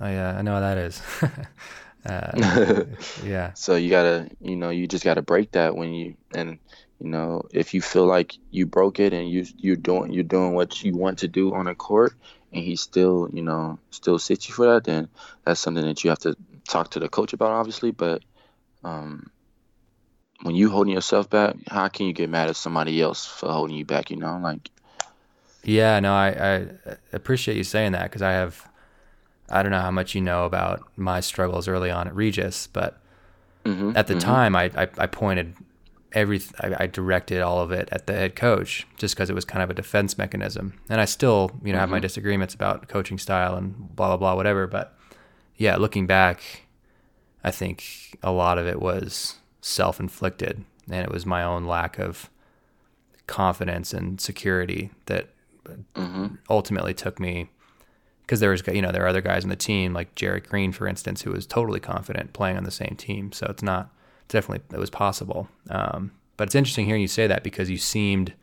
I 0.00 0.16
uh, 0.16 0.34
I 0.38 0.42
know 0.42 0.54
how 0.54 0.60
that 0.60 0.78
is. 0.78 1.02
uh, 2.08 2.84
yeah. 3.24 3.52
so 3.54 3.76
you 3.76 3.90
gotta, 3.90 4.30
you 4.40 4.56
know, 4.56 4.70
you 4.70 4.86
just 4.86 5.04
gotta 5.04 5.22
break 5.22 5.52
that 5.52 5.76
when 5.76 5.92
you 5.92 6.16
and 6.34 6.58
you 6.98 7.08
know 7.08 7.42
if 7.52 7.74
you 7.74 7.80
feel 7.80 8.06
like 8.06 8.36
you 8.50 8.66
broke 8.66 8.98
it 9.00 9.12
and 9.12 9.30
you 9.30 9.44
you're 9.56 9.76
doing 9.76 10.12
you're 10.12 10.24
doing 10.24 10.54
what 10.54 10.82
you 10.82 10.96
want 10.96 11.18
to 11.18 11.28
do 11.28 11.54
on 11.54 11.66
a 11.66 11.74
court 11.74 12.14
and 12.52 12.64
he 12.64 12.76
still 12.76 13.28
you 13.32 13.42
know 13.42 13.78
still 13.90 14.18
sits 14.18 14.48
you 14.48 14.54
for 14.54 14.66
that 14.66 14.84
then 14.84 15.08
that's 15.44 15.60
something 15.60 15.84
that 15.84 16.02
you 16.02 16.10
have 16.10 16.18
to 16.18 16.36
talk 16.68 16.90
to 16.90 17.00
the 17.00 17.08
coach 17.08 17.32
about 17.32 17.50
obviously 17.50 17.92
but 17.92 18.22
um 18.84 19.30
when 20.42 20.54
you 20.54 20.70
holding 20.70 20.92
yourself 20.92 21.30
back 21.30 21.54
how 21.68 21.88
can 21.88 22.06
you 22.06 22.12
get 22.12 22.28
mad 22.28 22.48
at 22.48 22.56
somebody 22.56 23.00
else 23.00 23.26
for 23.26 23.50
holding 23.50 23.76
you 23.76 23.84
back 23.84 24.10
you 24.10 24.16
know 24.16 24.38
like 24.42 24.70
Yeah, 25.64 26.00
no, 26.00 26.14
I, 26.14 26.28
I 26.28 26.96
appreciate 27.12 27.56
you 27.56 27.64
saying 27.64 27.92
that 27.92 28.04
because 28.04 28.22
I 28.22 28.32
have, 28.32 28.67
I 29.50 29.62
don't 29.62 29.72
know 29.72 29.80
how 29.80 29.90
much 29.90 30.14
you 30.14 30.20
know 30.20 30.44
about 30.44 30.82
my 30.96 31.20
struggles 31.20 31.68
early 31.68 31.90
on 31.90 32.06
at 32.08 32.14
Regis, 32.14 32.66
but 32.66 33.00
mhm, 33.64 33.96
at 33.96 34.06
the 34.06 34.14
mhm. 34.14 34.20
time 34.20 34.56
I, 34.56 34.70
I, 34.76 34.88
I 34.98 35.06
pointed 35.06 35.54
every, 36.12 36.40
I, 36.60 36.84
I 36.84 36.86
directed 36.86 37.40
all 37.40 37.60
of 37.60 37.70
it 37.72 37.88
at 37.92 38.06
the 38.06 38.14
head 38.14 38.34
coach 38.36 38.86
just 38.96 39.14
because 39.14 39.30
it 39.30 39.34
was 39.34 39.44
kind 39.44 39.62
of 39.62 39.70
a 39.70 39.74
defense 39.74 40.16
mechanism. 40.18 40.74
And 40.88 41.00
I 41.00 41.04
still, 41.04 41.50
you 41.64 41.72
know, 41.72 41.78
have 41.78 41.90
my 41.90 41.98
disagreements 42.00 42.54
about 42.54 42.88
coaching 42.88 43.18
style 43.18 43.56
and 43.56 43.94
blah, 43.96 44.08
blah, 44.08 44.16
blah, 44.16 44.34
whatever. 44.34 44.66
But 44.66 44.96
yeah, 45.56 45.76
looking 45.76 46.06
back, 46.06 46.66
I 47.44 47.50
think 47.50 48.16
a 48.22 48.30
lot 48.32 48.58
of 48.58 48.66
it 48.66 48.80
was 48.80 49.36
self 49.60 50.00
inflicted 50.00 50.64
and 50.90 51.04
it 51.04 51.10
was 51.10 51.26
my 51.26 51.42
own 51.42 51.64
lack 51.64 51.98
of 51.98 52.30
confidence 53.26 53.92
and 53.92 54.20
security 54.20 54.90
that 55.06 55.28
Mm-hmm. 55.94 56.36
ultimately 56.48 56.94
took 56.94 57.20
me 57.20 57.50
because 58.28 58.40
there 58.40 58.50
was 58.50 58.62
you 58.66 58.82
know 58.82 58.92
there 58.92 59.04
are 59.04 59.08
other 59.08 59.22
guys 59.22 59.42
on 59.42 59.48
the 59.48 59.56
team 59.56 59.94
like 59.94 60.14
Jarrett 60.14 60.46
Green 60.46 60.70
for 60.70 60.86
instance 60.86 61.22
who 61.22 61.32
was 61.32 61.46
totally 61.46 61.80
confident 61.80 62.34
playing 62.34 62.58
on 62.58 62.64
the 62.64 62.70
same 62.70 62.94
team 62.96 63.32
so 63.32 63.46
it's 63.48 63.62
not 63.62 63.90
definitely 64.28 64.62
it 64.76 64.78
was 64.78 64.90
possible 64.90 65.48
um, 65.70 66.12
but 66.36 66.46
it's 66.46 66.54
interesting 66.54 66.84
hearing 66.84 67.00
you 67.00 67.08
say 67.08 67.26
that 67.26 67.42
because 67.42 67.70
you 67.70 67.78
seemed 67.78 68.34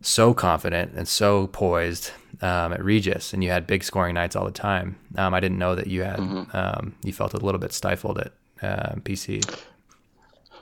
so 0.00 0.34
confident 0.34 0.92
and 0.96 1.06
so 1.06 1.46
poised 1.46 2.10
um, 2.42 2.72
at 2.72 2.84
Regis 2.84 3.32
and 3.32 3.44
you 3.44 3.50
had 3.50 3.64
big 3.66 3.84
scoring 3.84 4.14
nights 4.14 4.34
all 4.34 4.44
the 4.44 4.50
time 4.50 4.98
um, 5.16 5.34
I 5.34 5.40
didn't 5.40 5.58
know 5.58 5.76
that 5.76 5.86
you 5.86 6.02
had 6.02 6.18
um, 6.18 6.96
you 7.04 7.12
felt 7.12 7.34
a 7.34 7.38
little 7.38 7.60
bit 7.60 7.72
stifled 7.72 8.18
at 8.18 8.32
uh, 8.60 8.94
PC 8.96 9.48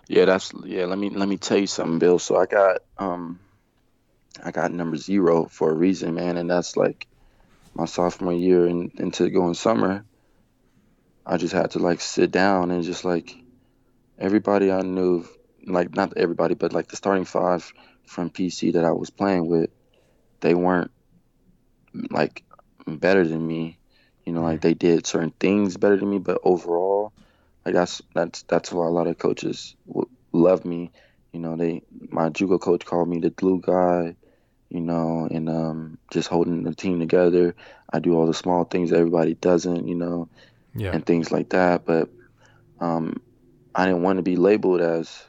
Yeah, 0.09 0.27
that's 0.27 0.53
yeah. 0.65 0.85
Let 0.85 0.99
me 0.99 1.11
let 1.11 1.29
me 1.29 1.37
tell 1.37 1.59
you 1.59 1.67
something, 1.67 1.99
Bill. 1.99 2.21
So 2.21 2.37
I 2.37 2.47
got 2.47 2.79
um, 2.97 3.41
I 4.45 4.53
got 4.53 4.71
number 4.71 4.97
zero 4.97 5.47
for 5.47 5.69
a 5.71 5.75
reason, 5.75 6.15
man, 6.15 6.37
and 6.37 6.49
that's 6.49 6.77
like 6.77 7.09
my 7.77 7.85
sophomore 7.85 8.33
year 8.33 8.67
and 8.67 8.91
into 8.99 9.29
going 9.31 9.55
summer. 9.55 10.05
I 11.27 11.37
just 11.37 11.53
had 11.53 11.73
to 11.73 11.79
like 11.79 12.01
sit 12.01 12.31
down 12.31 12.71
and 12.71 12.83
just 12.83 13.05
like 13.05 13.35
everybody 14.19 14.73
I 14.73 14.83
knew, 14.83 15.27
like 15.67 15.95
not 15.95 16.17
everybody, 16.17 16.55
but 16.55 16.73
like 16.73 16.89
the 16.89 16.97
starting 16.97 17.25
five 17.25 17.71
from 18.07 18.31
PC 18.31 18.75
that 18.75 18.85
I 18.85 18.93
was 18.93 19.11
playing 19.11 19.47
with, 19.47 19.71
they 20.41 20.55
weren't 20.55 20.91
like 22.11 22.45
better 22.87 23.27
than 23.27 23.47
me. 23.47 23.79
You 24.25 24.33
know, 24.33 24.43
like 24.43 24.61
mm. 24.61 24.63
they 24.63 24.75
did 24.75 25.07
certain 25.07 25.33
things 25.39 25.77
better 25.77 25.97
than 25.97 26.11
me, 26.11 26.19
but 26.19 26.39
overall, 26.43 27.13
like 27.65 27.75
that's 27.75 28.01
that's 28.15 28.43
that's 28.43 28.73
why 28.73 28.87
a 28.87 28.91
lot 28.91 29.07
of 29.07 29.19
coaches 29.19 29.77
w- 29.87 30.09
love 30.33 30.65
me. 30.65 30.93
You 31.33 31.41
know, 31.41 31.57
they 31.57 31.83
my 32.09 32.31
JUCO 32.31 32.61
coach 32.61 32.85
called 32.85 33.09
me 33.09 33.19
the 33.19 33.31
glue 33.31 33.61
guy. 33.61 34.17
You 34.71 34.81
know, 34.81 35.29
and 35.31 35.49
um, 35.49 35.99
just 36.13 36.29
holding 36.29 36.63
the 36.65 36.75
team 36.75 36.99
together. 37.01 37.55
I 37.93 38.01
do 38.01 38.15
all 38.15 38.27
the 38.27 38.35
small 38.35 38.65
things 38.65 38.91
that 38.91 38.99
everybody 38.99 39.35
doesn't. 39.35 39.87
You 39.87 39.95
know, 39.97 40.29
yeah 40.75 40.93
and 40.93 41.05
things 41.05 41.31
like 41.33 41.51
that. 41.51 41.85
But 41.87 42.11
um, 42.81 43.23
I 43.75 43.87
didn't 43.87 44.03
want 44.03 44.19
to 44.19 44.23
be 44.23 44.37
labeled 44.37 44.81
as 44.81 45.27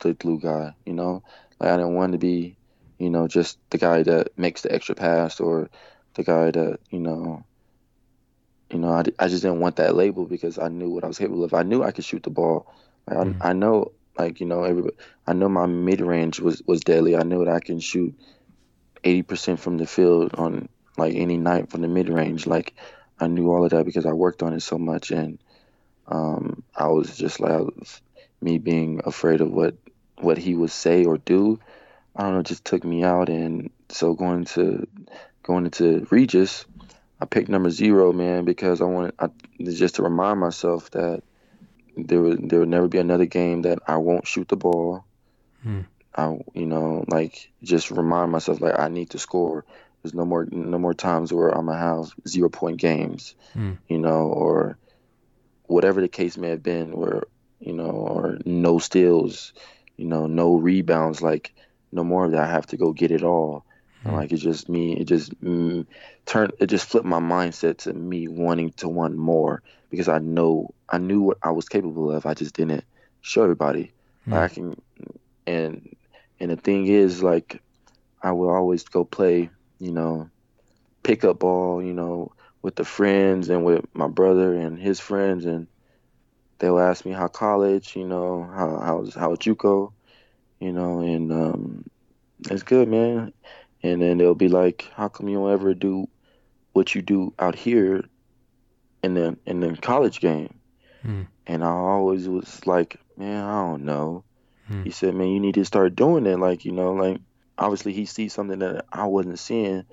the 0.00 0.14
glue 0.14 0.38
guy. 0.40 0.74
You 0.84 0.94
know, 0.94 1.22
like 1.60 1.70
I 1.70 1.76
didn't 1.76 1.94
want 1.94 2.12
to 2.12 2.18
be, 2.18 2.56
you 2.98 3.10
know, 3.10 3.26
just 3.28 3.58
the 3.70 3.78
guy 3.78 4.02
that 4.02 4.28
makes 4.36 4.62
the 4.62 4.72
extra 4.72 4.94
pass 4.94 5.40
or 5.40 5.70
the 6.14 6.24
guy 6.24 6.50
that 6.50 6.78
you 6.90 7.00
know. 7.00 7.44
You 8.70 8.78
know, 8.78 8.90
I, 8.90 9.04
I 9.18 9.28
just 9.28 9.42
didn't 9.42 9.60
want 9.60 9.76
that 9.76 9.94
label 9.94 10.26
because 10.26 10.58
I 10.58 10.68
knew 10.68 10.90
what 10.90 11.04
I 11.04 11.08
was 11.08 11.18
capable 11.18 11.44
of. 11.44 11.54
I 11.54 11.62
knew 11.62 11.82
I 11.82 11.92
could 11.92 12.04
shoot 12.04 12.22
the 12.22 12.30
ball. 12.30 12.66
Like, 13.08 13.18
Mhm. 13.18 13.36
I, 13.40 13.50
I 13.50 13.52
know, 13.52 13.92
like 14.18 14.40
you 14.40 14.46
know, 14.46 14.64
everybody. 14.64 14.94
I 15.26 15.32
know 15.32 15.48
my 15.48 15.66
mid 15.66 16.00
range 16.00 16.40
was 16.40 16.62
was 16.66 16.80
deadly. 16.80 17.16
I 17.16 17.22
knew 17.22 17.44
that 17.44 17.54
I 17.54 17.60
can 17.60 17.78
shoot 17.80 18.14
eighty 19.04 19.22
percent 19.22 19.60
from 19.60 19.78
the 19.78 19.86
field 19.86 20.34
on 20.34 20.68
like 20.96 21.14
any 21.14 21.36
night 21.36 21.70
from 21.70 21.82
the 21.82 21.88
mid 21.88 22.08
range. 22.08 22.46
Like 22.46 22.74
I 23.20 23.26
knew 23.26 23.50
all 23.50 23.64
of 23.64 23.70
that 23.70 23.84
because 23.84 24.06
I 24.06 24.12
worked 24.12 24.42
on 24.42 24.52
it 24.52 24.60
so 24.60 24.78
much, 24.78 25.10
and 25.10 25.38
um, 26.08 26.62
I 26.74 26.88
was 26.88 27.16
just 27.16 27.40
like 27.40 27.52
was, 27.52 28.00
me 28.40 28.58
being 28.58 29.00
afraid 29.04 29.40
of 29.40 29.50
what 29.50 29.74
what 30.18 30.38
he 30.38 30.54
would 30.54 30.70
say 30.70 31.04
or 31.04 31.18
do. 31.18 31.58
I 32.16 32.22
don't 32.22 32.34
know, 32.34 32.42
just 32.42 32.64
took 32.64 32.84
me 32.84 33.02
out, 33.02 33.28
and 33.28 33.70
so 33.88 34.14
going 34.14 34.44
to 34.46 34.86
going 35.42 35.64
into 35.64 36.06
Regis, 36.10 36.64
I 37.20 37.26
picked 37.26 37.48
number 37.48 37.70
zero, 37.70 38.12
man, 38.12 38.44
because 38.44 38.80
I 38.80 38.84
wanted 38.84 39.14
I, 39.18 39.28
just 39.62 39.96
to 39.96 40.02
remind 40.02 40.40
myself 40.40 40.90
that 40.92 41.22
there 41.96 42.20
would 42.20 42.48
there 42.48 42.60
would 42.60 42.68
never 42.68 42.88
be 42.88 42.98
another 42.98 43.26
game 43.26 43.62
that 43.62 43.78
I 43.86 43.96
won't 43.96 44.26
shoot 44.26 44.48
the 44.48 44.56
ball. 44.56 45.04
Hmm. 45.62 45.82
I 46.16 46.36
you 46.54 46.66
know 46.66 47.04
like 47.08 47.52
just 47.62 47.90
remind 47.90 48.30
myself 48.32 48.60
like 48.60 48.78
I 48.78 48.88
need 48.88 49.10
to 49.10 49.18
score. 49.18 49.64
There's 50.02 50.14
no 50.14 50.24
more 50.24 50.46
no 50.50 50.78
more 50.78 50.94
times 50.94 51.32
where 51.32 51.48
I'm 51.48 51.66
gonna 51.66 51.78
have 51.78 52.12
zero 52.26 52.48
point 52.50 52.78
games, 52.78 53.34
Hmm. 53.54 53.72
you 53.88 53.98
know, 53.98 54.26
or 54.28 54.78
whatever 55.64 56.00
the 56.00 56.08
case 56.08 56.36
may 56.36 56.50
have 56.50 56.62
been, 56.62 56.92
where 56.96 57.24
you 57.60 57.72
know, 57.72 57.90
or 57.90 58.38
no 58.44 58.78
steals, 58.78 59.52
you 59.96 60.06
know, 60.06 60.26
no 60.26 60.56
rebounds. 60.56 61.22
Like 61.22 61.52
no 61.92 62.04
more 62.04 62.24
of 62.26 62.32
that. 62.32 62.42
I 62.44 62.50
have 62.50 62.66
to 62.66 62.76
go 62.76 62.92
get 62.92 63.10
it 63.10 63.22
all. 63.22 63.64
And, 64.04 64.14
Hmm. 64.14 64.16
like 64.16 64.32
it's 64.32 64.42
just 64.42 64.68
me. 64.68 64.96
It 64.96 65.04
just 65.04 65.38
mm, 65.40 65.86
turned. 66.26 66.52
It 66.60 66.66
just 66.66 66.86
flipped 66.88 67.06
my 67.06 67.20
mindset 67.20 67.78
to 67.78 67.92
me 67.92 68.28
wanting 68.28 68.72
to 68.78 68.88
want 68.88 69.16
more 69.16 69.62
because 69.90 70.08
I 70.08 70.18
know 70.18 70.74
I 70.88 70.98
knew 70.98 71.20
what 71.22 71.38
I 71.42 71.50
was 71.50 71.68
capable 71.68 72.10
of. 72.12 72.26
I 72.26 72.34
just 72.34 72.54
didn't 72.54 72.84
show 73.20 73.42
everybody. 73.42 73.92
Like, 74.30 74.50
I 74.50 74.54
can, 74.54 74.74
and 75.46 75.88
and 76.44 76.52
the 76.52 76.56
thing 76.60 76.88
is, 76.88 77.22
like, 77.22 77.62
I 78.22 78.32
will 78.32 78.50
always 78.50 78.84
go 78.84 79.02
play, 79.02 79.48
you 79.78 79.92
know, 79.92 80.28
pickup 81.02 81.38
ball, 81.38 81.82
you 81.82 81.94
know, 81.94 82.32
with 82.60 82.76
the 82.76 82.84
friends 82.84 83.48
and 83.48 83.64
with 83.64 83.86
my 83.94 84.08
brother 84.08 84.52
and 84.54 84.78
his 84.78 85.00
friends, 85.00 85.46
and 85.46 85.66
they'll 86.58 86.78
ask 86.78 87.06
me 87.06 87.12
how 87.12 87.28
college, 87.28 87.96
you 87.96 88.04
know, 88.04 88.42
how 88.42 88.78
how's 88.78 89.14
how 89.14 89.36
JUCO, 89.36 89.94
you 90.60 90.70
know, 90.70 91.00
and 91.00 91.32
um, 91.32 91.84
it's 92.50 92.62
good, 92.62 92.88
man. 92.88 93.32
And 93.82 94.02
then 94.02 94.18
they'll 94.18 94.34
be 94.34 94.48
like, 94.48 94.90
how 94.94 95.08
come 95.08 95.30
you 95.30 95.38
don't 95.38 95.50
ever 95.50 95.72
do 95.72 96.10
what 96.74 96.94
you 96.94 97.00
do 97.00 97.32
out 97.38 97.54
here 97.54 98.04
in 99.02 99.14
the 99.14 99.38
in 99.46 99.60
the 99.60 99.78
college 99.78 100.20
game? 100.20 100.52
Hmm. 101.00 101.22
And 101.46 101.64
I 101.64 101.68
always 101.68 102.28
was 102.28 102.66
like, 102.66 103.00
man, 103.16 103.42
I 103.42 103.62
don't 103.62 103.86
know. 103.86 104.24
Hmm. 104.66 104.82
He 104.82 104.90
said, 104.90 105.14
man, 105.14 105.28
you 105.28 105.40
need 105.40 105.54
to 105.54 105.64
start 105.64 105.96
doing 105.96 106.26
it. 106.26 106.38
Like, 106.38 106.64
you 106.64 106.72
know, 106.72 106.92
like 106.92 107.20
obviously 107.58 107.92
he 107.92 108.06
sees 108.06 108.32
something 108.32 108.58
that 108.60 108.84
I 108.92 109.06
wasn't 109.06 109.38
seeing, 109.38 109.84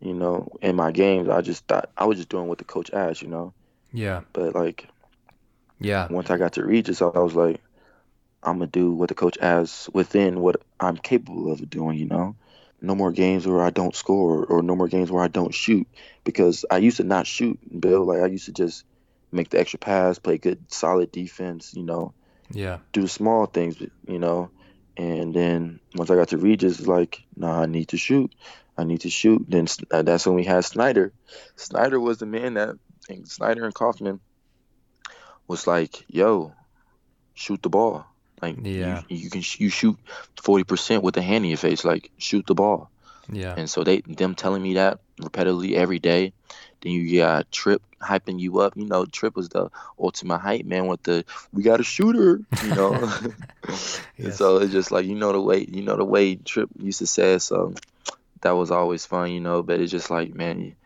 you 0.00 0.14
know, 0.14 0.48
in 0.62 0.76
my 0.76 0.92
games. 0.92 1.28
I 1.28 1.40
just 1.42 1.66
thought 1.66 1.90
I 1.96 2.04
was 2.06 2.18
just 2.18 2.28
doing 2.28 2.48
what 2.48 2.58
the 2.58 2.64
coach 2.64 2.90
asked, 2.92 3.22
you 3.22 3.28
know. 3.28 3.52
yeah 3.92 4.22
But 4.32 4.54
like 4.54 4.88
yeah 5.80 6.08
once 6.10 6.30
I 6.30 6.36
got 6.38 6.52
to 6.54 6.64
Regis, 6.64 7.02
I 7.02 7.06
was 7.06 7.34
like, 7.34 7.60
I'm 8.42 8.58
gonna 8.58 8.66
do 8.66 8.92
what 8.92 9.08
the 9.08 9.14
coach 9.14 9.38
asks 9.40 9.88
within 9.92 10.40
what 10.40 10.62
I'm 10.80 10.96
capable 10.96 11.52
of 11.52 11.68
doing, 11.68 11.98
you 11.98 12.06
know. 12.06 12.36
No 12.80 12.94
more 12.94 13.12
games 13.12 13.46
where 13.46 13.62
I 13.62 13.70
don't 13.70 13.94
score 13.94 14.44
or 14.44 14.62
no 14.62 14.76
more 14.76 14.88
games 14.88 15.10
where 15.10 15.22
I 15.24 15.28
don't 15.28 15.54
shoot 15.54 15.86
because 16.24 16.64
I 16.70 16.78
used 16.78 16.98
to 16.98 17.04
not 17.04 17.26
shoot, 17.26 17.58
Bill. 17.80 18.04
Like 18.04 18.20
I 18.20 18.26
used 18.26 18.46
to 18.46 18.52
just 18.52 18.84
make 19.32 19.50
the 19.50 19.58
extra 19.60 19.78
pass, 19.78 20.18
play 20.18 20.38
good, 20.38 20.70
solid 20.72 21.10
defense, 21.10 21.74
you 21.74 21.82
know, 21.82 22.14
yeah 22.52 22.78
do 22.92 23.06
small 23.06 23.46
things, 23.46 23.76
you 24.06 24.18
know. 24.18 24.50
And 24.96 25.34
then 25.34 25.80
once 25.94 26.10
I 26.10 26.14
got 26.16 26.28
to 26.28 26.38
Regis, 26.38 26.78
it's 26.78 26.88
like, 26.88 27.22
nah, 27.36 27.62
I 27.62 27.66
need 27.66 27.88
to 27.88 27.96
shoot. 27.98 28.34
I 28.76 28.84
need 28.84 29.00
to 29.02 29.10
shoot. 29.10 29.44
Then 29.48 29.66
uh, 29.90 30.02
that's 30.02 30.26
when 30.26 30.36
we 30.36 30.44
had 30.44 30.64
Snyder. 30.64 31.12
Snyder 31.56 32.00
was 32.00 32.18
the 32.18 32.26
man 32.26 32.54
that, 32.54 32.76
and 33.08 33.28
Snyder 33.28 33.64
and 33.64 33.74
Kaufman 33.74 34.20
was 35.48 35.66
like, 35.66 36.04
yo, 36.08 36.52
shoot 37.34 37.62
the 37.62 37.68
ball. 37.68 38.06
Like, 38.42 38.56
Yeah. 38.62 39.02
you, 39.08 39.16
you 39.16 39.30
can 39.30 39.40
sh- 39.42 39.60
you 39.60 39.68
shoot 39.70 39.96
40% 40.42 41.02
with 41.02 41.16
a 41.16 41.22
hand 41.22 41.44
in 41.44 41.50
your 41.50 41.58
face. 41.58 41.84
Like, 41.84 42.10
shoot 42.18 42.46
the 42.46 42.54
ball. 42.54 42.90
yeah 43.32 43.54
And 43.56 43.68
so 43.68 43.84
they 43.84 44.00
them 44.06 44.34
telling 44.34 44.62
me 44.62 44.74
that 44.74 44.98
repetitively 45.20 45.74
every 45.74 45.98
day. 45.98 46.32
Then 46.82 46.92
you 46.92 47.18
got 47.20 47.50
Trip 47.50 47.82
hyping 48.02 48.38
you 48.40 48.60
up. 48.60 48.76
You 48.76 48.86
know, 48.86 49.04
Trip 49.06 49.36
was 49.36 49.48
the 49.48 49.70
ultimate 49.98 50.38
hype 50.38 50.64
man 50.66 50.86
with 50.86 51.02
the 51.02 51.24
we 51.52 51.62
got 51.62 51.80
a 51.80 51.84
shooter. 51.84 52.40
You 52.60 52.72
know, 52.72 53.08
And 54.22 54.32
Yes. 54.32 54.34
so 54.34 54.58
it's 54.58 54.72
just 54.72 54.90
like 54.90 55.06
you 55.06 55.14
know 55.14 55.32
the 55.32 55.40
way 55.40 55.64
you 55.68 55.82
know 55.82 55.96
the 55.96 56.04
way 56.04 56.36
Trip 56.36 56.68
used 56.78 56.98
to 57.00 57.06
say. 57.06 57.34
it, 57.34 57.40
So 57.40 57.74
that 58.42 58.52
was 58.52 58.70
always 58.70 59.06
fun, 59.06 59.30
you 59.32 59.40
know. 59.40 59.62
But 59.62 59.80
it's 59.80 59.92
just 59.92 60.10
like 60.10 60.34
man, 60.34 60.76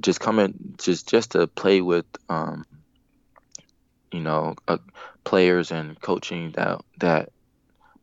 just 0.00 0.20
coming 0.20 0.54
just 0.78 1.08
just 1.08 1.32
to 1.32 1.46
play 1.46 1.80
with 1.80 2.06
um, 2.28 2.64
you 4.12 4.20
know, 4.20 4.54
uh, 4.68 4.78
players 5.24 5.70
and 5.70 6.00
coaching 6.00 6.52
that 6.52 6.80
that 6.98 7.30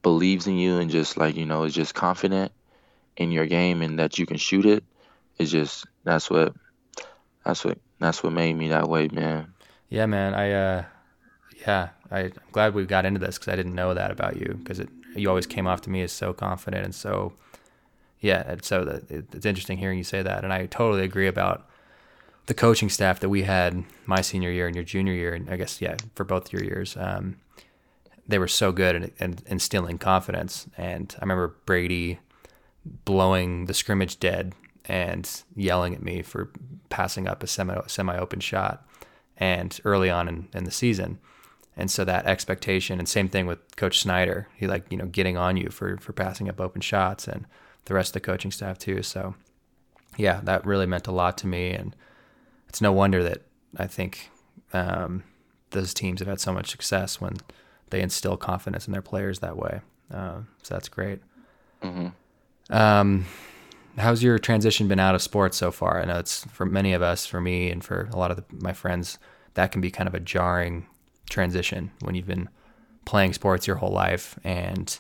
believes 0.02 0.48
in 0.48 0.58
you 0.58 0.78
and 0.80 0.90
just 0.92 1.18
like 1.18 1.36
you 1.36 1.46
know 1.46 1.64
is 1.64 1.74
just 1.74 1.94
confident 1.94 2.52
in 3.18 3.32
your 3.32 3.46
game 3.46 3.82
and 3.82 4.00
that 4.00 4.18
you 4.18 4.26
can 4.26 4.38
shoot 4.38 4.66
it. 4.66 4.84
it 5.38 5.44
is 5.44 5.52
just 5.52 5.86
that's 6.04 6.30
what 6.30 6.54
that's 7.46 7.64
what 7.64 7.78
that's 8.00 8.24
what 8.24 8.34
made 8.34 8.54
me 8.54 8.70
that 8.70 8.90
way, 8.90 9.08
man. 9.08 9.54
Yeah, 9.90 10.08
man. 10.08 10.34
I 10.34 10.52
uh, 10.52 10.84
yeah, 11.66 11.90
I, 12.12 12.20
I'm 12.20 12.34
glad 12.52 12.74
we 12.74 12.86
got 12.86 13.06
into 13.06 13.20
this 13.20 13.38
because 13.38 13.54
I 13.54 13.56
didn't 13.56 13.76
know 13.76 13.94
that 13.94 14.12
about 14.12 14.38
you 14.38 14.60
because 14.62 14.80
it 14.80 14.90
you 15.16 15.30
always 15.30 15.46
came 15.46 15.68
off 15.68 15.82
to 15.82 15.90
me 15.90 16.02
as 16.02 16.12
so 16.12 16.34
confident 16.34 16.84
and 16.84 16.96
so 16.96 17.34
yeah. 18.20 18.44
And 18.46 18.64
so 18.64 18.84
that 18.84 19.12
it, 19.12 19.26
it's 19.34 19.46
interesting 19.46 19.78
hearing 19.78 19.98
you 19.98 20.04
say 20.04 20.24
that, 20.24 20.44
and 20.44 20.52
I 20.52 20.66
totally 20.66 21.04
agree 21.04 21.28
about 21.28 21.70
the 22.48 22.54
coaching 22.54 22.90
staff 22.90 23.20
that 23.20 23.30
we 23.30 23.44
had 23.44 23.84
my 24.06 24.22
senior 24.22 24.52
year 24.52 24.68
and 24.68 24.76
your 24.76 24.86
junior 24.86 25.14
year, 25.14 25.34
and 25.34 25.50
I 25.50 25.56
guess 25.56 25.82
yeah 25.82 25.96
for 26.16 26.24
both 26.24 26.52
your 26.52 26.64
years. 26.64 26.98
Um, 26.98 27.38
they 28.28 28.40
were 28.40 28.48
so 28.48 28.72
good 28.72 28.96
at, 28.96 29.22
at 29.22 29.42
instilling 29.46 30.00
confidence, 30.00 30.68
and 30.78 31.14
I 31.20 31.22
remember 31.22 31.56
Brady 31.68 32.20
blowing 32.84 33.66
the 33.66 33.74
scrimmage 33.74 34.20
dead 34.20 34.54
and 34.88 35.44
yelling 35.56 35.94
at 35.96 36.04
me 36.04 36.22
for 36.22 36.52
passing 36.90 37.28
up 37.28 37.44
a 37.44 37.48
semi 37.48 37.80
semi 37.88 38.18
open 38.18 38.40
shot 38.40 38.88
and 39.38 39.80
early 39.84 40.10
on 40.10 40.28
in, 40.28 40.48
in 40.54 40.64
the 40.64 40.72
season 40.72 41.20
And 41.78 41.92
so 41.92 42.06
that 42.06 42.26
expectation, 42.26 43.00
and 43.00 43.08
same 43.08 43.28
thing 43.28 43.46
with 43.48 43.60
Coach 43.76 44.00
Snyder, 44.00 44.48
he 44.56 44.68
like 44.68 44.86
you 44.90 44.98
know 44.98 45.06
getting 45.06 45.38
on 45.38 45.58
you 45.58 45.70
for 45.70 45.98
for 45.98 46.14
passing 46.14 46.48
up 46.50 46.62
open 46.62 46.82
shots, 46.82 47.28
and 47.28 47.46
the 47.86 47.94
rest 47.94 48.10
of 48.10 48.14
the 48.14 48.20
coaching 48.22 48.52
staff 48.52 48.78
too. 48.78 49.04
So 49.04 49.36
yeah, 50.18 50.40
that 50.44 50.66
really 50.66 50.86
meant 50.86 51.08
a 51.08 51.12
lot 51.12 51.38
to 51.40 51.48
me, 51.48 51.72
and 51.72 51.96
it's 52.70 52.82
no 52.82 52.94
wonder 52.94 53.22
that 53.24 53.42
I 53.78 53.88
think 53.88 54.30
um, 54.72 55.24
those 55.72 55.94
teams 55.94 56.20
have 56.20 56.30
had 56.30 56.40
so 56.40 56.54
much 56.54 56.72
success 56.72 57.20
when 57.20 57.34
they 57.90 58.02
instill 58.02 58.38
confidence 58.38 58.88
in 58.88 58.94
their 58.94 59.02
players 59.02 59.40
that 59.40 59.58
way. 59.58 59.82
Uh, 60.14 60.42
so 60.64 60.76
that's 60.76 60.88
great. 60.88 61.20
Mm-hmm. 61.84 62.08
Um, 62.74 63.26
how's 63.98 64.24
your 64.24 64.38
transition 64.40 64.88
been 64.88 65.00
out 65.00 65.16
of 65.16 65.22
sports 65.22 65.58
so 65.58 65.72
far? 65.72 66.02
I 66.02 66.06
know 66.06 66.20
it's 66.20 66.46
for 66.46 66.66
many 66.66 66.94
of 66.94 67.02
us, 67.02 67.26
for 67.26 67.42
me, 67.42 67.70
and 67.70 67.84
for 67.84 68.10
a 68.12 68.18
lot 68.18 68.32
of 68.32 68.38
the, 68.38 68.44
my 68.52 68.74
friends, 68.74 69.18
that 69.56 69.72
can 69.72 69.82
be 69.82 69.92
kind 69.92 70.08
of 70.08 70.14
a 70.14 70.20
jarring 70.20 70.88
transition 71.30 71.92
when 72.02 72.16
you've 72.16 72.28
been 72.28 72.50
playing 73.06 73.34
sports 73.34 73.68
your 73.68 73.76
whole 73.78 73.92
life 73.92 74.38
and 74.44 75.00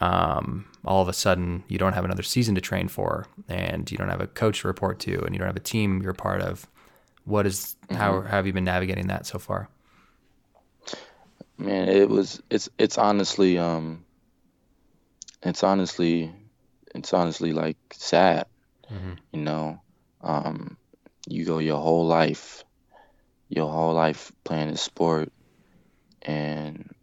um, 0.00 0.66
all 0.84 1.02
of 1.02 1.08
a 1.08 1.12
sudden 1.12 1.62
you 1.68 1.78
don't 1.78 1.92
have 1.92 2.04
another 2.04 2.22
season 2.22 2.54
to 2.54 2.60
train 2.60 2.88
for 2.88 3.26
and 3.48 3.90
you 3.90 3.98
don't 3.98 4.08
have 4.08 4.20
a 4.20 4.26
coach 4.26 4.62
to 4.62 4.68
report 4.68 4.98
to 4.98 5.22
and 5.24 5.34
you 5.34 5.38
don't 5.38 5.46
have 5.46 5.56
a 5.56 5.60
team 5.60 6.02
you're 6.02 6.14
part 6.14 6.40
of 6.40 6.66
what 7.24 7.46
is 7.46 7.76
mm-hmm. 7.84 7.96
how, 7.96 8.22
how 8.22 8.36
have 8.36 8.46
you 8.46 8.52
been 8.52 8.64
navigating 8.64 9.08
that 9.08 9.26
so 9.26 9.38
far 9.38 9.68
man 11.58 11.88
it 11.88 12.08
was 12.08 12.42
it's 12.48 12.70
it's 12.78 12.96
honestly 12.96 13.58
um 13.58 14.04
it's 15.42 15.62
honestly 15.62 16.32
it's 16.94 17.12
honestly 17.12 17.52
like 17.52 17.76
sad 17.92 18.46
mm-hmm. 18.92 19.12
you 19.32 19.40
know 19.40 19.80
um 20.22 20.76
you 21.26 21.44
go 21.44 21.58
your 21.58 21.78
whole 21.78 22.06
life 22.06 22.64
your 23.48 23.70
whole 23.70 23.94
life 23.94 24.32
playing 24.44 24.68
a 24.68 24.76
sport 24.76 25.32
and 26.22 26.94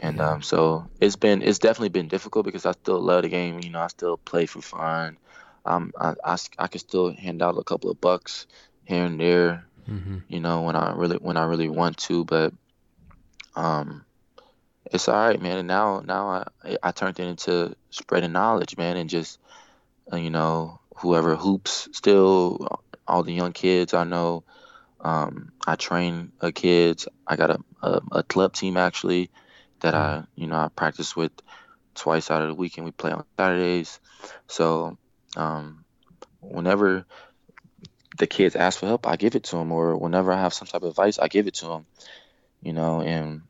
and 0.00 0.20
um, 0.20 0.42
so 0.42 0.88
it's 1.00 1.16
been 1.16 1.42
it's 1.42 1.58
definitely 1.58 1.88
been 1.88 2.08
difficult 2.08 2.44
because 2.44 2.66
I 2.66 2.72
still 2.72 3.00
love 3.00 3.22
the 3.22 3.28
game. 3.28 3.60
You 3.62 3.70
know, 3.70 3.80
I 3.80 3.86
still 3.88 4.16
play 4.16 4.46
for 4.46 4.60
fun. 4.60 5.16
Um, 5.64 5.92
I, 5.98 6.14
I, 6.24 6.36
I 6.58 6.66
can 6.68 6.80
still 6.80 7.12
hand 7.12 7.42
out 7.42 7.58
a 7.58 7.64
couple 7.64 7.90
of 7.90 8.00
bucks 8.00 8.46
here 8.84 9.04
and 9.04 9.18
there. 9.18 9.66
Mm-hmm. 9.88 10.18
You 10.28 10.40
know, 10.40 10.62
when 10.62 10.76
I 10.76 10.92
really 10.94 11.16
when 11.16 11.36
I 11.36 11.44
really 11.44 11.68
want 11.68 11.96
to, 11.98 12.24
but 12.24 12.52
um, 13.54 14.04
it's 14.92 15.08
all 15.08 15.14
right, 15.28 15.40
man. 15.40 15.58
And 15.58 15.68
now 15.68 16.02
now 16.04 16.44
I 16.62 16.76
I 16.82 16.90
turned 16.92 17.18
it 17.18 17.26
into 17.26 17.74
spreading 17.96 18.32
knowledge, 18.32 18.76
man, 18.76 18.96
and 18.96 19.10
just 19.10 19.38
uh, 20.12 20.16
you 20.16 20.30
know 20.30 20.80
whoever 20.96 21.36
hoops 21.36 21.88
still 21.92 22.80
all 23.06 23.22
the 23.22 23.32
young 23.32 23.52
kids 23.52 23.94
I 23.94 24.04
know. 24.04 24.44
Um, 25.00 25.52
I 25.66 25.76
train 25.76 26.32
uh, 26.40 26.50
kids. 26.54 27.06
I 27.26 27.36
got 27.36 27.50
a, 27.50 27.58
a, 27.82 28.00
a 28.12 28.22
club 28.22 28.54
team 28.54 28.76
actually 28.76 29.30
that 29.80 29.94
I, 29.94 30.24
you 30.34 30.46
know, 30.46 30.56
I 30.56 30.68
practice 30.74 31.14
with 31.14 31.32
twice 31.94 32.30
out 32.30 32.42
of 32.42 32.48
the 32.48 32.54
week, 32.54 32.76
and 32.76 32.84
we 32.84 32.92
play 32.92 33.12
on 33.12 33.24
Saturdays. 33.38 34.00
So, 34.48 34.96
um, 35.36 35.84
whenever 36.40 37.04
the 38.18 38.26
kids 38.26 38.56
ask 38.56 38.78
for 38.80 38.86
help, 38.86 39.06
I 39.06 39.16
give 39.16 39.34
it 39.34 39.44
to 39.44 39.56
them, 39.56 39.70
or 39.70 39.96
whenever 39.96 40.32
I 40.32 40.40
have 40.40 40.54
some 40.54 40.66
type 40.66 40.82
of 40.82 40.90
advice, 40.90 41.18
I 41.18 41.28
give 41.28 41.46
it 41.46 41.54
to 41.54 41.66
them. 41.66 41.86
You 42.62 42.72
know, 42.72 43.02
and 43.02 43.42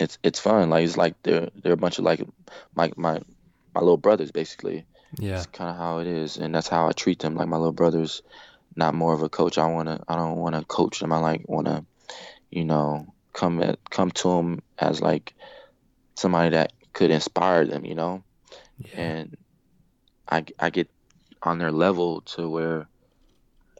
it's 0.00 0.18
it's 0.22 0.40
fun. 0.40 0.70
Like 0.70 0.84
it's 0.84 0.96
like 0.96 1.14
they're 1.22 1.50
they're 1.62 1.72
a 1.72 1.76
bunch 1.76 1.98
of 1.98 2.04
like 2.04 2.26
my 2.74 2.90
my 2.96 3.20
my 3.76 3.80
little 3.80 3.96
brothers 3.96 4.32
basically. 4.32 4.84
Yeah, 5.18 5.36
it's 5.36 5.46
kind 5.46 5.70
of 5.70 5.76
how 5.76 5.98
it 5.98 6.06
is, 6.08 6.36
and 6.36 6.54
that's 6.54 6.68
how 6.68 6.88
I 6.88 6.92
treat 6.92 7.20
them, 7.20 7.36
like 7.36 7.48
my 7.48 7.56
little 7.56 7.72
brothers. 7.72 8.22
Not 8.74 8.94
more 8.94 9.14
of 9.14 9.22
a 9.22 9.28
coach. 9.28 9.56
I 9.56 9.66
wanna. 9.68 10.02
I 10.08 10.16
don't 10.16 10.36
want 10.36 10.54
to 10.54 10.64
coach 10.64 11.00
them. 11.00 11.12
I 11.12 11.18
like 11.18 11.48
want 11.48 11.66
to, 11.66 11.84
you 12.50 12.64
know, 12.64 13.14
come 13.32 13.62
at 13.62 13.78
come 13.88 14.10
to 14.10 14.28
them 14.28 14.62
as 14.78 15.00
like 15.00 15.34
somebody 16.16 16.50
that 16.50 16.72
could 16.92 17.10
inspire 17.10 17.66
them, 17.66 17.84
you 17.84 17.94
know? 17.94 18.24
Yeah. 18.78 19.00
And 19.00 19.36
I, 20.28 20.44
I 20.58 20.70
get 20.70 20.88
on 21.42 21.58
their 21.58 21.70
level 21.70 22.22
to 22.22 22.48
where, 22.48 22.88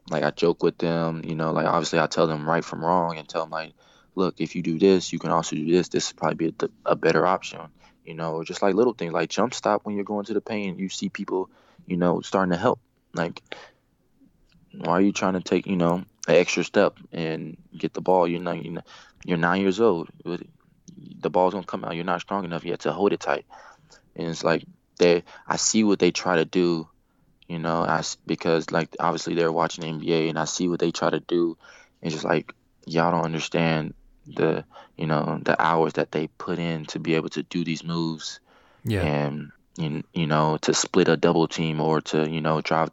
like, 0.09 0.23
I 0.23 0.31
joke 0.31 0.61
with 0.61 0.77
them, 0.77 1.23
you 1.25 1.33
know, 1.35 1.51
like, 1.51 1.65
obviously 1.65 1.99
I 1.99 2.05
tell 2.05 2.27
them 2.27 2.47
right 2.47 2.63
from 2.63 2.85
wrong 2.85 3.17
and 3.17 3.27
tell 3.27 3.41
them, 3.41 3.49
like, 3.49 3.73
look, 4.15 4.35
if 4.39 4.55
you 4.55 4.61
do 4.61 4.77
this, 4.77 5.11
you 5.11 5.19
can 5.19 5.31
also 5.31 5.55
do 5.55 5.65
this. 5.65 5.89
This 5.89 6.11
would 6.11 6.17
probably 6.17 6.51
be 6.51 6.55
a, 6.61 6.91
a 6.91 6.95
better 6.95 7.25
option, 7.25 7.59
you 8.07 8.15
know, 8.15 8.43
just 8.43 8.61
like 8.61 8.75
little 8.75 8.93
things 8.93 9.13
like 9.13 9.29
jump 9.29 9.53
stop 9.53 9.85
when 9.85 9.95
you're 9.95 10.03
going 10.03 10.25
to 10.25 10.33
the 10.33 10.41
paint. 10.41 10.79
You 10.79 10.89
see 10.89 11.09
people, 11.09 11.49
you 11.85 11.97
know, 11.97 12.21
starting 12.21 12.51
to 12.51 12.57
help. 12.57 12.79
Like, 13.13 13.41
why 14.73 14.93
are 14.93 15.01
you 15.01 15.11
trying 15.11 15.33
to 15.33 15.41
take, 15.41 15.67
you 15.67 15.75
know, 15.75 16.03
an 16.27 16.35
extra 16.35 16.63
step 16.63 16.97
and 17.11 17.57
get 17.77 17.93
the 17.93 18.01
ball? 18.01 18.27
You're 18.27 18.41
not, 18.41 18.57
you're 19.25 19.37
nine 19.37 19.61
years 19.61 19.79
old 19.79 20.09
the 21.19 21.29
ball's 21.29 21.53
gonna 21.53 21.65
come 21.65 21.83
out. 21.83 21.95
You're 21.95 22.05
not 22.05 22.21
strong 22.21 22.45
enough 22.45 22.65
yet 22.65 22.81
to 22.81 22.91
hold 22.91 23.13
it 23.13 23.19
tight. 23.19 23.45
And 24.15 24.27
it's 24.27 24.43
like 24.43 24.63
they, 24.97 25.23
I 25.47 25.57
see 25.57 25.83
what 25.83 25.99
they 25.99 26.11
try 26.11 26.37
to 26.37 26.45
do, 26.45 26.87
you 27.47 27.59
know, 27.59 27.85
as 27.85 28.17
because 28.25 28.71
like 28.71 28.95
obviously 28.99 29.35
they're 29.35 29.51
watching 29.51 29.99
the 29.99 30.05
NBA, 30.05 30.29
and 30.29 30.39
I 30.39 30.45
see 30.45 30.67
what 30.67 30.79
they 30.79 30.91
try 30.91 31.09
to 31.09 31.19
do, 31.19 31.57
and 32.01 32.11
just 32.11 32.23
like 32.23 32.53
y'all 32.85 33.11
don't 33.11 33.25
understand 33.25 33.93
the, 34.35 34.65
you 34.97 35.07
know, 35.07 35.39
the 35.43 35.59
hours 35.61 35.93
that 35.93 36.11
they 36.11 36.27
put 36.27 36.59
in 36.59 36.85
to 36.87 36.99
be 36.99 37.15
able 37.15 37.29
to 37.29 37.43
do 37.43 37.63
these 37.63 37.83
moves, 37.83 38.39
yeah, 38.83 39.01
and 39.03 39.51
you, 39.77 40.03
you 40.13 40.27
know 40.27 40.57
to 40.61 40.73
split 40.73 41.07
a 41.07 41.17
double 41.17 41.47
team 41.47 41.79
or 41.81 42.01
to 42.01 42.29
you 42.29 42.41
know 42.41 42.61
drive 42.61 42.91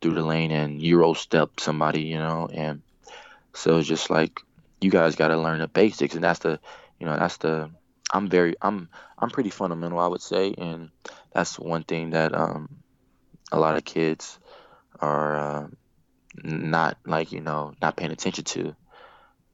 through 0.00 0.14
the 0.14 0.22
lane 0.24 0.50
and 0.50 0.80
euro 0.82 1.12
step 1.14 1.60
somebody, 1.60 2.02
you 2.02 2.18
know, 2.18 2.48
and 2.52 2.82
so 3.54 3.78
it's 3.78 3.88
just 3.88 4.10
like 4.10 4.40
you 4.80 4.90
guys 4.90 5.16
got 5.16 5.28
to 5.28 5.36
learn 5.38 5.58
the 5.60 5.68
basics, 5.68 6.14
and 6.14 6.24
that's 6.24 6.40
the 6.40 6.60
you 6.98 7.06
know 7.06 7.16
that's 7.16 7.38
the 7.38 7.70
i'm 8.12 8.28
very 8.28 8.54
i'm 8.62 8.88
i'm 9.18 9.30
pretty 9.30 9.50
fundamental 9.50 9.98
i 9.98 10.06
would 10.06 10.22
say 10.22 10.54
and 10.56 10.90
that's 11.32 11.58
one 11.58 11.82
thing 11.82 12.10
that 12.10 12.34
um 12.34 12.68
a 13.52 13.58
lot 13.58 13.76
of 13.76 13.84
kids 13.84 14.38
are 15.00 15.36
uh, 15.36 15.66
not 16.42 16.98
like 17.06 17.32
you 17.32 17.40
know 17.40 17.74
not 17.80 17.96
paying 17.96 18.12
attention 18.12 18.44
to 18.44 18.74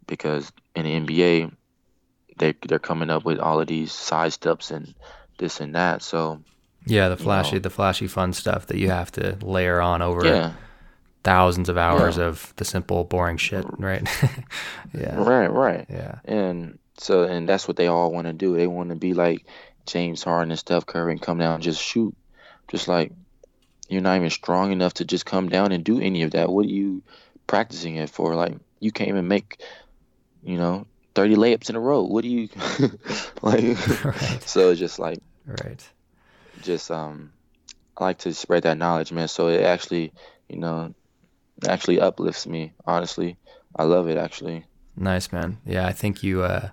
because 0.07 0.53
in 0.75 0.85
the 0.85 0.93
nba 0.93 1.53
they 2.39 2.55
they're 2.67 2.79
coming 2.79 3.11
up 3.11 3.25
with 3.25 3.39
all 3.39 3.61
of 3.61 3.67
these 3.67 3.93
side 3.93 4.33
steps 4.33 4.71
and 4.71 4.95
this 5.39 5.61
and 5.61 5.75
that 5.75 6.03
so 6.03 6.41
yeah 6.87 7.09
the 7.09 7.17
flashy 7.17 7.57
know, 7.57 7.61
the 7.61 7.71
flashy 7.71 8.07
fun 8.07 8.33
stuff 8.33 8.67
that 8.67 8.79
you 8.79 8.91
have 8.91 9.11
to 9.11 9.37
layer 9.43 9.81
on 9.81 10.03
over 10.03 10.25
yeah 10.25 10.53
thousands 11.23 11.71
of 11.71 11.79
hours 11.79 12.19
yeah. 12.19 12.25
of 12.25 12.53
the 12.57 12.65
simple 12.67 13.05
boring 13.05 13.39
shit 13.39 13.65
right 13.79 14.07
yeah 14.93 15.17
right 15.17 15.51
right 15.51 15.87
yeah 15.89 16.19
and 16.27 16.79
so 16.99 17.25
and 17.25 17.49
that's 17.49 17.67
what 17.67 17.77
they 17.77 17.87
all 17.87 18.13
want 18.13 18.27
to 18.27 18.33
do. 18.33 18.57
They 18.57 18.67
want 18.67 18.91
to 18.91 18.97
be 18.97 19.15
like 19.15 19.45
James 19.87 20.23
Harden 20.23 20.51
and 20.51 20.59
Steph 20.59 20.87
Curry 20.87 21.13
and 21.13 21.23
come 21.23 21.39
down 21.39 21.55
and 21.55 21.63
just 21.63 21.83
shoot. 21.83 22.15
Just 22.69 22.89
like 22.89 23.13
you're 23.89 24.03
not 24.03 24.17
even 24.17 24.31
strong 24.31 24.73
enough 24.73 24.95
to 24.95 25.05
just 25.05 25.27
come 25.27 25.49
down 25.49 25.73
and 25.73 25.85
do 25.85 26.01
any 26.01 26.23
of 26.23 26.33
that. 26.33 26.51
What 26.51 26.67
are 26.67 26.71
you 26.71 27.03
practicing 27.47 27.97
it 27.97 28.11
for? 28.11 28.35
Like 28.35 28.57
you 28.81 28.93
can't 28.93 29.09
even 29.09 29.29
make, 29.29 29.61
you 30.45 30.59
know, 30.59 30.87
30 31.15 31.37
layups 31.37 31.71
in 31.71 31.77
a 31.77 31.81
row. 31.81 32.03
What 32.03 32.23
do 32.23 32.29
you 32.29 32.49
like? 33.43 33.65
right. 34.05 34.43
So 34.45 34.71
it's 34.71 34.81
just 34.81 34.99
like 34.99 35.19
right. 35.47 35.87
Just 36.63 36.91
um, 36.91 37.33
I 37.97 38.05
like 38.05 38.19
to 38.19 38.35
spread 38.35 38.65
that 38.65 38.79
knowledge, 38.79 39.13
man. 39.13 39.29
So 39.29 39.49
it 39.49 39.63
actually, 39.63 40.13
you 40.49 40.59
know, 40.59 40.95
actually 41.67 42.01
uplifts 42.01 42.47
me. 42.47 42.73
Honestly, 42.87 43.37
I 43.77 43.85
love 43.85 44.09
it 44.09 44.17
actually. 44.17 44.65
Nice 44.97 45.33
man. 45.33 45.59
Yeah, 45.65 45.87
I 45.87 45.93
think 45.93 46.23
you. 46.23 46.43
uh 46.43 46.71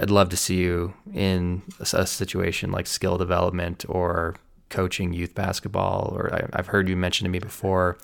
I'd 0.00 0.10
love 0.10 0.28
to 0.28 0.36
see 0.36 0.58
you 0.58 0.94
in 1.12 1.62
a, 1.80 2.06
situation 2.06 2.70
like 2.70 2.86
skill 2.86 3.18
development 3.18 3.84
or 3.88 4.36
coaching 4.68 5.12
youth 5.12 5.34
basketball. 5.34 6.12
Or 6.14 6.32
I, 6.32 6.56
have 6.56 6.68
heard 6.68 6.88
you 6.88 6.96
mention 6.96 7.24
to 7.24 7.30
me 7.30 7.40
before 7.40 7.98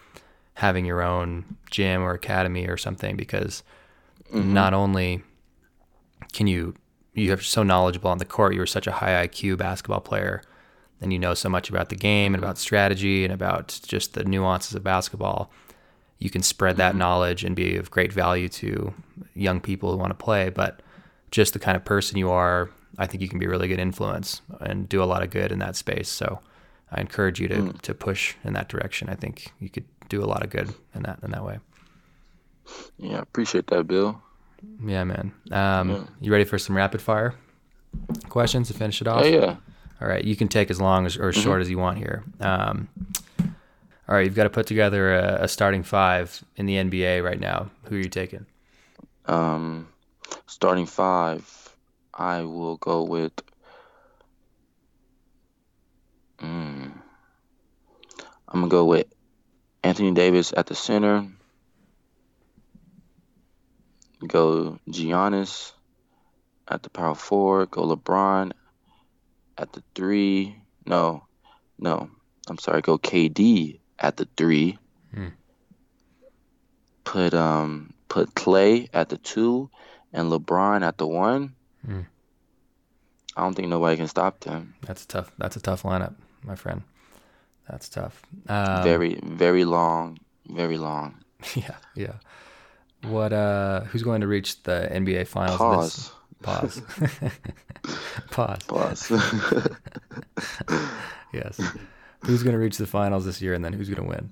having 0.55 0.85
your 0.85 1.03
own 1.03 1.45
gym 1.71 2.03
or 2.03 2.13
academy 2.13 2.67
or 2.67 2.77
something 2.77 3.17
because 3.17 3.63
mm-hmm. 4.33 4.53
not 4.53 4.75
only 4.75 5.23
can 6.33 6.47
you 6.47 6.75
you 7.15 7.33
are 7.33 7.41
so 7.41 7.63
knowledgeable 7.63 8.11
on 8.11 8.19
the 8.19 8.27
court, 8.27 8.53
you 8.53 8.61
were 8.61 8.67
such 8.67 8.87
a 8.87 8.93
high 8.93 9.27
IQ 9.27 9.57
basketball 9.57 10.01
player, 10.01 10.43
and 11.01 11.13
you 11.13 11.19
know 11.19 11.35
so 11.35 11.49
much 11.49 11.71
about 11.71 11.89
the 11.89 11.97
game 11.97 12.35
and 12.35 12.43
about 12.43 12.59
strategy 12.59 13.25
and 13.25 13.33
about 13.33 13.81
just 13.87 14.15
the 14.15 14.25
nuances 14.25 14.75
of 14.75 14.85
basketball. 14.85 15.51
You 16.19 16.31
can 16.31 16.43
spread 16.43 16.77
that 16.77 16.91
mm-hmm. 16.91 16.99
knowledge 16.99 17.45
and 17.45 17.57
be 17.57 17.77
of 17.77 17.91
great 17.91 18.13
value 18.13 18.49
to 18.51 18.95
young 19.35 19.61
people 19.61 19.91
who 19.91 19.99
want 19.99 20.11
to 20.11 20.25
play, 20.25 20.51
but 20.51 20.83
just 21.31 21.53
the 21.53 21.59
kind 21.59 21.77
of 21.77 21.85
person 21.85 22.19
you 22.19 22.31
are, 22.31 22.71
I 22.99 23.07
think 23.07 23.23
you 23.23 23.29
can 23.29 23.39
be 23.39 23.47
a 23.47 23.51
really 23.51 23.69
good 23.69 23.81
influence 23.81 24.43
and 24.61 24.89
do 24.89 25.03
a 25.03 25.05
lot 25.05 25.23
of 25.23 25.31
good 25.31 25.53
in 25.53 25.59
that 25.59 25.77
space. 25.77 26.09
So 26.09 26.41
I 26.91 27.01
encourage 27.01 27.41
you 27.41 27.49
to, 27.49 27.57
mm. 27.57 27.81
to 27.83 27.95
push 27.95 28.35
in 28.45 28.53
that 28.55 28.69
direction. 28.69 29.09
I 29.09 29.15
think 29.15 29.53
you 29.59 29.69
could 29.69 29.85
do 30.09 30.23
a 30.23 30.27
lot 30.27 30.45
of 30.45 30.51
good 30.51 30.73
in 30.95 31.03
that 31.03 31.19
in 31.23 31.31
that 31.33 31.45
way. 31.45 31.59
Yeah, 32.99 33.21
appreciate 33.21 33.67
that, 33.69 33.87
Bill. 33.87 34.21
Yeah, 34.85 35.05
man. 35.05 35.33
Um, 35.51 35.91
yeah. 35.91 36.05
You 36.21 36.33
ready 36.33 36.45
for 36.45 36.59
some 36.59 36.77
rapid 36.77 37.01
fire 37.03 37.35
questions 38.29 38.69
to 38.69 38.75
finish 38.75 39.01
it 39.01 39.09
off? 39.09 39.25
Yeah, 39.25 39.31
yeah. 39.31 39.57
All 40.01 40.09
right, 40.09 40.23
you 40.23 40.37
can 40.37 40.49
take 40.49 40.71
as 40.71 40.81
long 40.81 41.07
as 41.07 41.17
or 41.17 41.29
as 41.29 41.35
mm-hmm. 41.35 41.45
short 41.45 41.61
as 41.63 41.71
you 41.71 41.79
want 41.79 41.99
here. 41.99 42.25
Um, 42.41 42.89
all 44.09 44.15
right, 44.15 44.25
you've 44.25 44.35
got 44.35 44.45
to 44.45 44.51
put 44.51 44.67
together 44.67 45.15
a, 45.15 45.45
a, 45.45 45.49
starting 45.49 45.83
five 45.83 46.45
in 46.57 46.67
the 46.67 46.75
NBA 46.75 47.25
right 47.25 47.41
now. 47.41 47.71
Who 47.85 47.97
are 47.97 47.99
you 47.99 48.09
taking? 48.09 48.47
Um, 49.25 49.89
starting 50.47 50.87
five, 50.87 51.75
I 52.15 52.43
will 52.43 52.77
go 52.77 53.03
with. 53.03 53.33
Mm, 56.39 56.93
I'm 58.49 58.61
gonna 58.61 58.69
go 58.69 58.85
with 58.85 59.07
Anthony 59.83 60.13
Davis 60.13 60.53
at 60.57 60.67
the 60.67 60.75
center. 60.75 61.27
Go 64.27 64.79
Giannis 64.89 65.73
at 66.69 66.83
the 66.83 66.91
power 66.91 67.15
forward. 67.15 67.71
Go 67.71 67.83
LeBron 67.95 68.53
at 69.59 69.73
the 69.73 69.83
three. 69.95 70.57
No, 70.85 71.25
no. 71.79 72.11
I'm 72.49 72.59
sorry. 72.59 72.81
Go 72.81 72.99
KD 72.99 73.81
at 73.99 74.17
the 74.17 74.29
three. 74.37 74.79
Hmm. 75.15 75.29
Put 77.05 77.35
um 77.35 77.93
put 78.09 78.35
Klay 78.35 78.89
at 78.93 79.09
the 79.09 79.19
two 79.19 79.71
and 80.13 80.31
LeBron 80.31 80.83
at 80.83 80.99
the 80.99 81.07
one. 81.07 81.55
Hmm. 81.85 82.03
I 83.37 83.43
don't 83.43 83.55
think 83.55 83.69
nobody 83.69 83.97
can 83.97 84.09
stop 84.09 84.41
them. 84.41 84.75
That's 84.83 85.05
a 85.05 85.09
tough. 85.09 85.31
That's 85.37 85.57
a 85.57 85.61
tough 85.61 85.83
lineup, 85.83 86.15
my 86.43 86.57
friend. 86.57 86.83
That's 87.69 87.89
tough. 87.89 88.23
Um, 88.49 88.83
very 88.83 89.21
very 89.23 89.65
long, 89.65 90.19
very 90.49 90.79
long. 90.79 91.23
Yeah, 91.55 91.77
yeah. 91.95 92.15
What? 93.09 93.33
Uh, 93.33 93.81
who's 93.85 94.03
going 94.03 94.21
to 94.21 94.27
reach 94.27 94.63
the 94.63 94.89
NBA 94.91 95.27
Finals? 95.27 95.59
Pause. 95.59 96.13
Pause. 96.43 96.83
Pause. 98.31 98.63
Pause. 98.67 99.13
Yes. 101.33 101.61
Who's 102.25 102.43
going 102.43 102.55
to 102.55 102.59
reach 102.59 102.79
the 102.79 102.87
finals 102.87 103.27
this 103.27 103.43
year, 103.43 103.53
and 103.53 103.63
then 103.63 103.75
who's 103.75 103.91
going 103.91 104.03
to 104.03 104.09
win? 104.09 104.31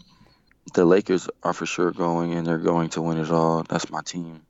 the 0.72 0.84
Lakers 0.84 1.28
are 1.42 1.52
for 1.52 1.66
sure 1.66 1.92
going, 1.92 2.32
and 2.32 2.46
they're 2.46 2.58
going 2.58 2.88
to 2.90 3.02
win 3.02 3.18
it 3.18 3.30
all. 3.30 3.62
That's 3.64 3.90
my 3.90 4.00
team, 4.00 4.42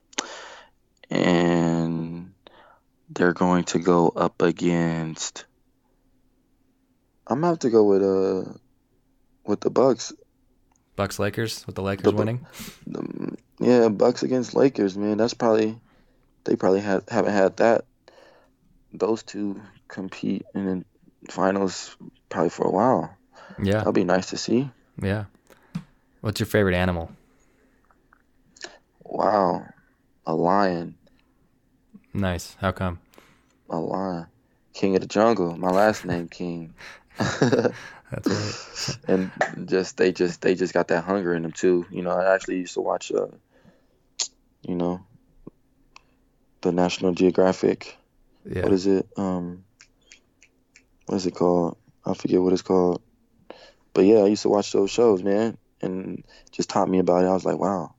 and 1.09 2.31
they're 3.09 3.33
going 3.33 3.65
to 3.65 3.79
go 3.79 4.09
up 4.09 4.41
against. 4.41 5.45
I'm 7.27 7.41
gonna 7.41 7.47
have 7.51 7.59
to 7.59 7.69
go 7.69 7.83
with 7.83 8.01
uh 8.01 8.53
with 9.45 9.61
the 9.61 9.69
Bucks. 9.69 10.13
Bucks 10.95 11.19
Lakers 11.19 11.65
with 11.67 11.75
the 11.75 11.81
Lakers 11.81 12.05
The 12.05 12.11
winning. 12.11 12.45
Um, 12.95 13.35
yeah, 13.59 13.87
Bucks 13.89 14.23
against 14.23 14.55
Lakers, 14.55 14.97
man. 14.97 15.17
That's 15.17 15.33
probably 15.33 15.77
they 16.43 16.55
probably 16.55 16.81
have 16.81 17.07
haven't 17.09 17.33
had 17.33 17.57
that. 17.57 17.85
Those 18.93 19.23
two 19.23 19.61
compete 19.87 20.45
in 20.53 20.85
the 21.23 21.31
finals 21.31 21.95
probably 22.29 22.49
for 22.49 22.65
a 22.67 22.71
while. 22.71 23.15
Yeah, 23.61 23.73
That'll 23.79 23.91
be 23.93 24.03
nice 24.03 24.29
to 24.31 24.37
see. 24.37 24.69
yeah. 25.01 25.25
What's 26.21 26.39
your 26.39 26.47
favorite 26.47 26.75
animal? 26.75 27.11
Wow, 29.03 29.65
a 30.25 30.33
lion, 30.33 30.95
Nice. 32.13 32.55
How 32.59 32.71
come? 32.71 32.99
a 33.69 33.77
lion, 33.77 34.27
king 34.73 34.95
of 34.95 35.01
the 35.01 35.07
jungle. 35.07 35.57
My 35.57 35.69
last 35.69 36.05
name 36.05 36.27
King. 36.27 36.73
That's 37.17 38.27
right. 38.27 38.97
and 39.07 39.31
just 39.67 39.97
they 39.97 40.11
just 40.11 40.41
they 40.41 40.55
just 40.55 40.73
got 40.73 40.87
that 40.89 41.03
hunger 41.03 41.33
in 41.33 41.43
them 41.43 41.51
too. 41.51 41.85
You 41.91 42.01
know, 42.01 42.11
I 42.11 42.33
actually 42.33 42.57
used 42.57 42.73
to 42.75 42.81
watch, 42.81 43.11
uh, 43.11 43.27
you 44.67 44.75
know, 44.75 45.05
the 46.61 46.71
National 46.71 47.13
Geographic. 47.13 47.97
Yeah. 48.45 48.63
What 48.63 48.73
is 48.73 48.87
it? 48.87 49.07
Um, 49.17 49.65
what 51.05 51.15
is 51.15 51.25
it 51.25 51.35
called? 51.35 51.77
I 52.05 52.13
forget 52.13 52.41
what 52.41 52.53
it's 52.53 52.61
called. 52.61 53.01
But 53.93 54.05
yeah, 54.05 54.19
I 54.19 54.27
used 54.27 54.43
to 54.43 54.49
watch 54.49 54.71
those 54.71 54.91
shows, 54.91 55.23
man, 55.23 55.57
and 55.81 56.23
just 56.51 56.69
taught 56.69 56.89
me 56.89 56.99
about 56.99 57.23
it. 57.23 57.27
I 57.27 57.33
was 57.33 57.45
like, 57.45 57.57
wow, 57.57 57.95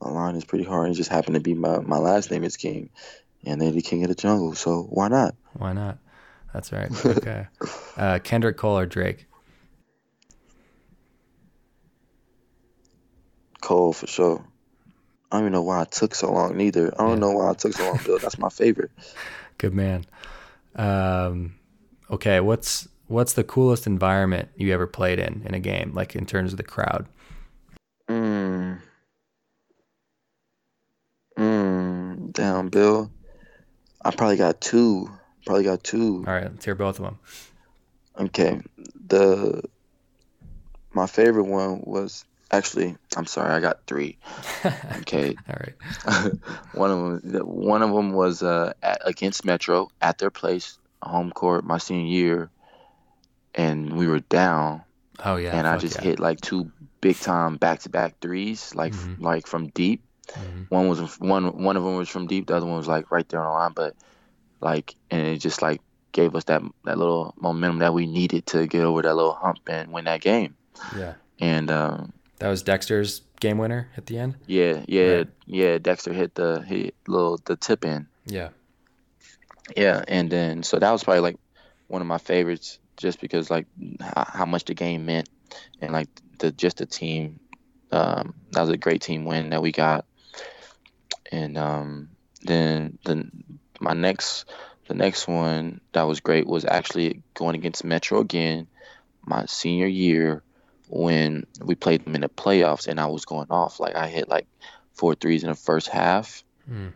a 0.00 0.08
lion 0.08 0.36
is 0.36 0.44
pretty 0.44 0.64
hard. 0.64 0.90
It 0.90 0.94
just 0.94 1.10
happened 1.10 1.34
to 1.34 1.40
be 1.40 1.54
my 1.54 1.78
my 1.80 1.98
last 1.98 2.30
name 2.30 2.44
is 2.44 2.56
King, 2.56 2.90
and 3.44 3.60
they're 3.60 3.72
the 3.72 3.82
king 3.82 4.02
of 4.04 4.08
the 4.08 4.14
jungle, 4.14 4.54
so 4.54 4.82
why 4.82 5.08
not? 5.08 5.34
Why 5.54 5.72
not? 5.72 5.98
That's 6.52 6.72
right. 6.72 6.90
Okay. 7.04 7.46
uh, 7.96 8.18
Kendrick 8.22 8.56
Cole 8.56 8.78
or 8.78 8.86
Drake? 8.86 9.26
Cole 13.60 13.92
for 13.92 14.06
sure. 14.06 14.46
I 15.36 15.40
don't 15.40 15.48
even 15.48 15.52
know 15.52 15.62
why 15.62 15.82
it 15.82 15.90
took 15.90 16.14
so 16.14 16.32
long 16.32 16.56
neither. 16.56 16.94
I 16.94 17.02
don't 17.02 17.10
Yeah. 17.10 17.14
know 17.16 17.32
why 17.32 17.50
it 17.50 17.58
took 17.58 17.74
so 17.74 17.84
long, 17.84 18.00
Bill. 18.06 18.18
That's 18.18 18.38
my 18.38 18.48
favorite. 18.48 18.90
Good 19.58 19.74
man. 19.74 20.06
Um, 20.74 21.56
okay. 22.10 22.40
What's 22.40 22.88
what's 23.08 23.34
the 23.34 23.44
coolest 23.44 23.86
environment 23.86 24.48
you 24.56 24.72
ever 24.72 24.86
played 24.86 25.18
in 25.18 25.42
in 25.44 25.52
a 25.54 25.58
game? 25.60 25.92
Like 25.94 26.16
in 26.16 26.24
terms 26.24 26.52
of 26.52 26.56
the 26.56 26.62
crowd. 26.62 27.06
Mm. 28.08 28.78
Mm. 31.38 32.32
Damn, 32.32 32.68
Bill. 32.70 33.10
I 34.02 34.10
probably 34.12 34.36
got 34.36 34.60
two. 34.62 35.10
Probably 35.44 35.64
got 35.64 35.84
two. 35.84 36.24
All 36.26 36.32
right. 36.32 36.44
Let's 36.50 36.64
hear 36.64 36.74
both 36.74 36.98
of 36.98 37.04
them. 37.04 37.18
Okay. 38.18 38.60
The 39.06 39.62
my 40.94 41.06
favorite 41.06 41.44
one 41.44 41.82
was 41.84 42.24
actually 42.56 42.96
I'm 43.16 43.26
sorry, 43.26 43.52
I 43.52 43.60
got 43.60 43.86
three. 43.86 44.18
Okay. 45.00 45.36
All 45.48 45.56
right. 45.60 46.32
one 46.72 46.90
of 46.90 47.22
them 47.22 47.42
one 47.46 47.82
of 47.82 47.92
them 47.92 48.12
was 48.12 48.42
uh 48.42 48.72
at, 48.82 48.98
against 49.04 49.44
Metro 49.44 49.88
at 50.00 50.18
their 50.18 50.30
place, 50.30 50.78
home 51.02 51.30
court 51.30 51.64
my 51.64 51.78
senior 51.78 52.06
year 52.06 52.50
and 53.54 53.92
we 53.96 54.06
were 54.06 54.20
down 54.20 54.82
Oh 55.24 55.36
yeah. 55.36 55.56
and 55.56 55.66
I 55.66 55.78
just 55.78 55.96
yeah. 55.96 56.02
hit 56.02 56.20
like 56.20 56.40
two 56.40 56.70
big 57.00 57.16
time 57.16 57.56
back 57.56 57.80
to 57.80 57.88
back 57.88 58.20
threes 58.20 58.74
like 58.74 58.92
Mhm. 58.94 59.20
like 59.20 59.46
from 59.46 59.68
deep. 59.68 60.02
Mhm. 60.34 60.66
One 60.68 60.88
was 60.88 61.00
one 61.20 61.62
one 61.62 61.76
of 61.76 61.84
them 61.84 61.96
was 61.96 62.08
from 62.08 62.26
deep, 62.26 62.46
the 62.46 62.56
other 62.56 62.66
one 62.66 62.76
was 62.76 62.88
like 62.88 63.10
right 63.10 63.26
there 63.28 63.40
on 63.40 63.46
the 63.46 63.52
line, 63.52 63.72
but 63.74 63.94
like 64.60 64.94
and 65.10 65.26
it 65.26 65.38
just 65.38 65.62
like 65.62 65.80
gave 66.12 66.34
us 66.34 66.44
that 66.44 66.62
that 66.84 66.98
little 66.98 67.34
momentum 67.38 67.78
that 67.80 67.94
we 67.94 68.06
needed 68.06 68.46
to 68.46 68.66
get 68.66 68.82
over 68.82 69.02
that 69.02 69.14
little 69.14 69.34
hump 69.34 69.60
and 69.68 69.92
win 69.92 70.04
that 70.06 70.20
game. 70.20 70.56
Yeah. 70.96 71.14
And 71.38 71.70
um, 71.70 72.12
That 72.38 72.48
was 72.48 72.62
Dexter's 72.62 73.22
game 73.40 73.58
winner 73.58 73.88
at 73.96 74.06
the 74.06 74.18
end. 74.18 74.36
yeah, 74.46 74.82
yeah, 74.86 75.16
Right. 75.16 75.28
yeah. 75.46 75.78
Dexter 75.78 76.12
hit 76.12 76.34
the 76.34 76.60
hit 76.62 76.94
little 77.06 77.38
the 77.44 77.56
tip 77.56 77.84
in. 77.84 78.06
Yeah. 78.26 78.50
Yeah, 79.76 80.04
and 80.06 80.30
then 80.30 80.62
so 80.62 80.78
that 80.78 80.90
was 80.92 81.02
probably 81.02 81.20
like 81.20 81.36
one 81.88 82.00
of 82.02 82.06
my 82.08 82.18
favorites, 82.18 82.78
just 82.96 83.20
because 83.20 83.50
like 83.50 83.66
how, 84.00 84.24
how 84.26 84.46
much 84.46 84.64
the 84.64 84.74
game 84.74 85.06
meant, 85.06 85.28
and 85.80 85.92
like 85.92 86.08
the 86.38 86.52
just 86.52 86.78
the 86.78 86.86
team. 86.86 87.40
Um, 87.92 88.34
that 88.52 88.60
was 88.60 88.70
a 88.70 88.76
great 88.76 89.00
team 89.00 89.24
win 89.24 89.50
that 89.50 89.62
we 89.62 89.72
got, 89.72 90.04
and 91.32 91.56
um, 91.58 92.10
then 92.42 92.98
the 93.04 93.30
my 93.80 93.92
next 93.92 94.44
the 94.88 94.94
next 94.94 95.26
one 95.28 95.80
that 95.92 96.02
was 96.04 96.20
great 96.20 96.46
was 96.46 96.64
actually 96.64 97.22
going 97.34 97.54
against 97.56 97.84
Metro 97.84 98.20
again, 98.20 98.66
my 99.24 99.46
senior 99.46 99.86
year, 99.86 100.42
when 100.88 101.46
we 101.64 101.74
played 101.74 102.04
them 102.04 102.14
in 102.14 102.20
the 102.22 102.28
playoffs, 102.28 102.86
and 102.88 103.00
I 103.00 103.06
was 103.06 103.24
going 103.24 103.48
off 103.50 103.80
like 103.80 103.96
I 103.96 104.08
hit 104.08 104.28
like 104.28 104.46
four 104.94 105.14
threes 105.14 105.42
in 105.42 105.50
the 105.50 105.54
first 105.56 105.88
half, 105.88 106.42
Mm. 106.70 106.92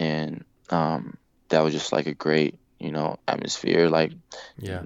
and 0.00 0.44
um, 0.70 1.16
that 1.50 1.62
was 1.62 1.72
just 1.74 1.92
like 1.92 2.06
a 2.06 2.14
great 2.14 2.58
you 2.78 2.90
know 2.90 3.18
atmosphere 3.28 3.88
like 3.90 4.12
Yeah. 4.58 4.84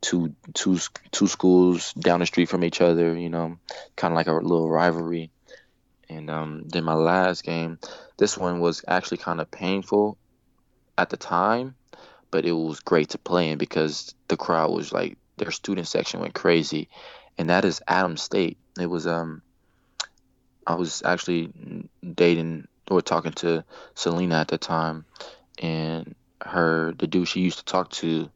two 0.00 0.34
two 0.54 0.78
two 1.10 1.26
schools 1.26 1.92
down 1.94 2.20
the 2.20 2.26
street 2.26 2.48
from 2.48 2.64
each 2.64 2.80
other 2.80 3.16
you 3.16 3.28
know 3.28 3.58
kind 3.96 4.12
of 4.12 4.16
like 4.16 4.26
a 4.26 4.32
little 4.32 4.68
rivalry 4.70 5.30
and 6.08 6.30
um, 6.30 6.62
then 6.68 6.84
my 6.84 6.94
last 6.94 7.42
game 7.44 7.78
this 8.18 8.38
one 8.38 8.60
was 8.60 8.84
actually 8.88 9.16
kind 9.18 9.40
of 9.40 9.50
painful 9.50 10.16
at 10.98 11.10
the 11.10 11.16
time 11.16 11.74
but 12.30 12.44
it 12.44 12.52
was 12.52 12.80
great 12.80 13.10
to 13.10 13.18
play 13.18 13.50
in 13.50 13.58
because 13.58 14.14
the 14.28 14.36
crowd 14.36 14.70
was 14.70 14.92
like 14.92 15.16
their 15.38 15.50
student 15.50 15.86
section 15.86 16.20
went 16.20 16.34
crazy 16.34 16.88
and 17.38 17.50
that 17.50 17.64
is 17.64 17.82
Adams 17.86 18.22
State 18.22 18.58
it 18.80 18.86
was 18.86 19.06
um 19.06 19.42
I 20.66 20.74
was 20.74 21.02
actually 21.04 21.52
dating 22.02 22.66
or 22.90 23.02
talking 23.02 23.32
to 23.32 23.64
Selena 23.94 24.36
at 24.36 24.48
the 24.48 24.58
time 24.58 25.06
and 25.58 26.14
her 26.42 26.94
the 26.98 27.06
dude 27.06 27.28
she 27.28 27.40
used 27.40 27.58
to 27.58 27.64
talk 27.64 27.90
to 27.90 28.30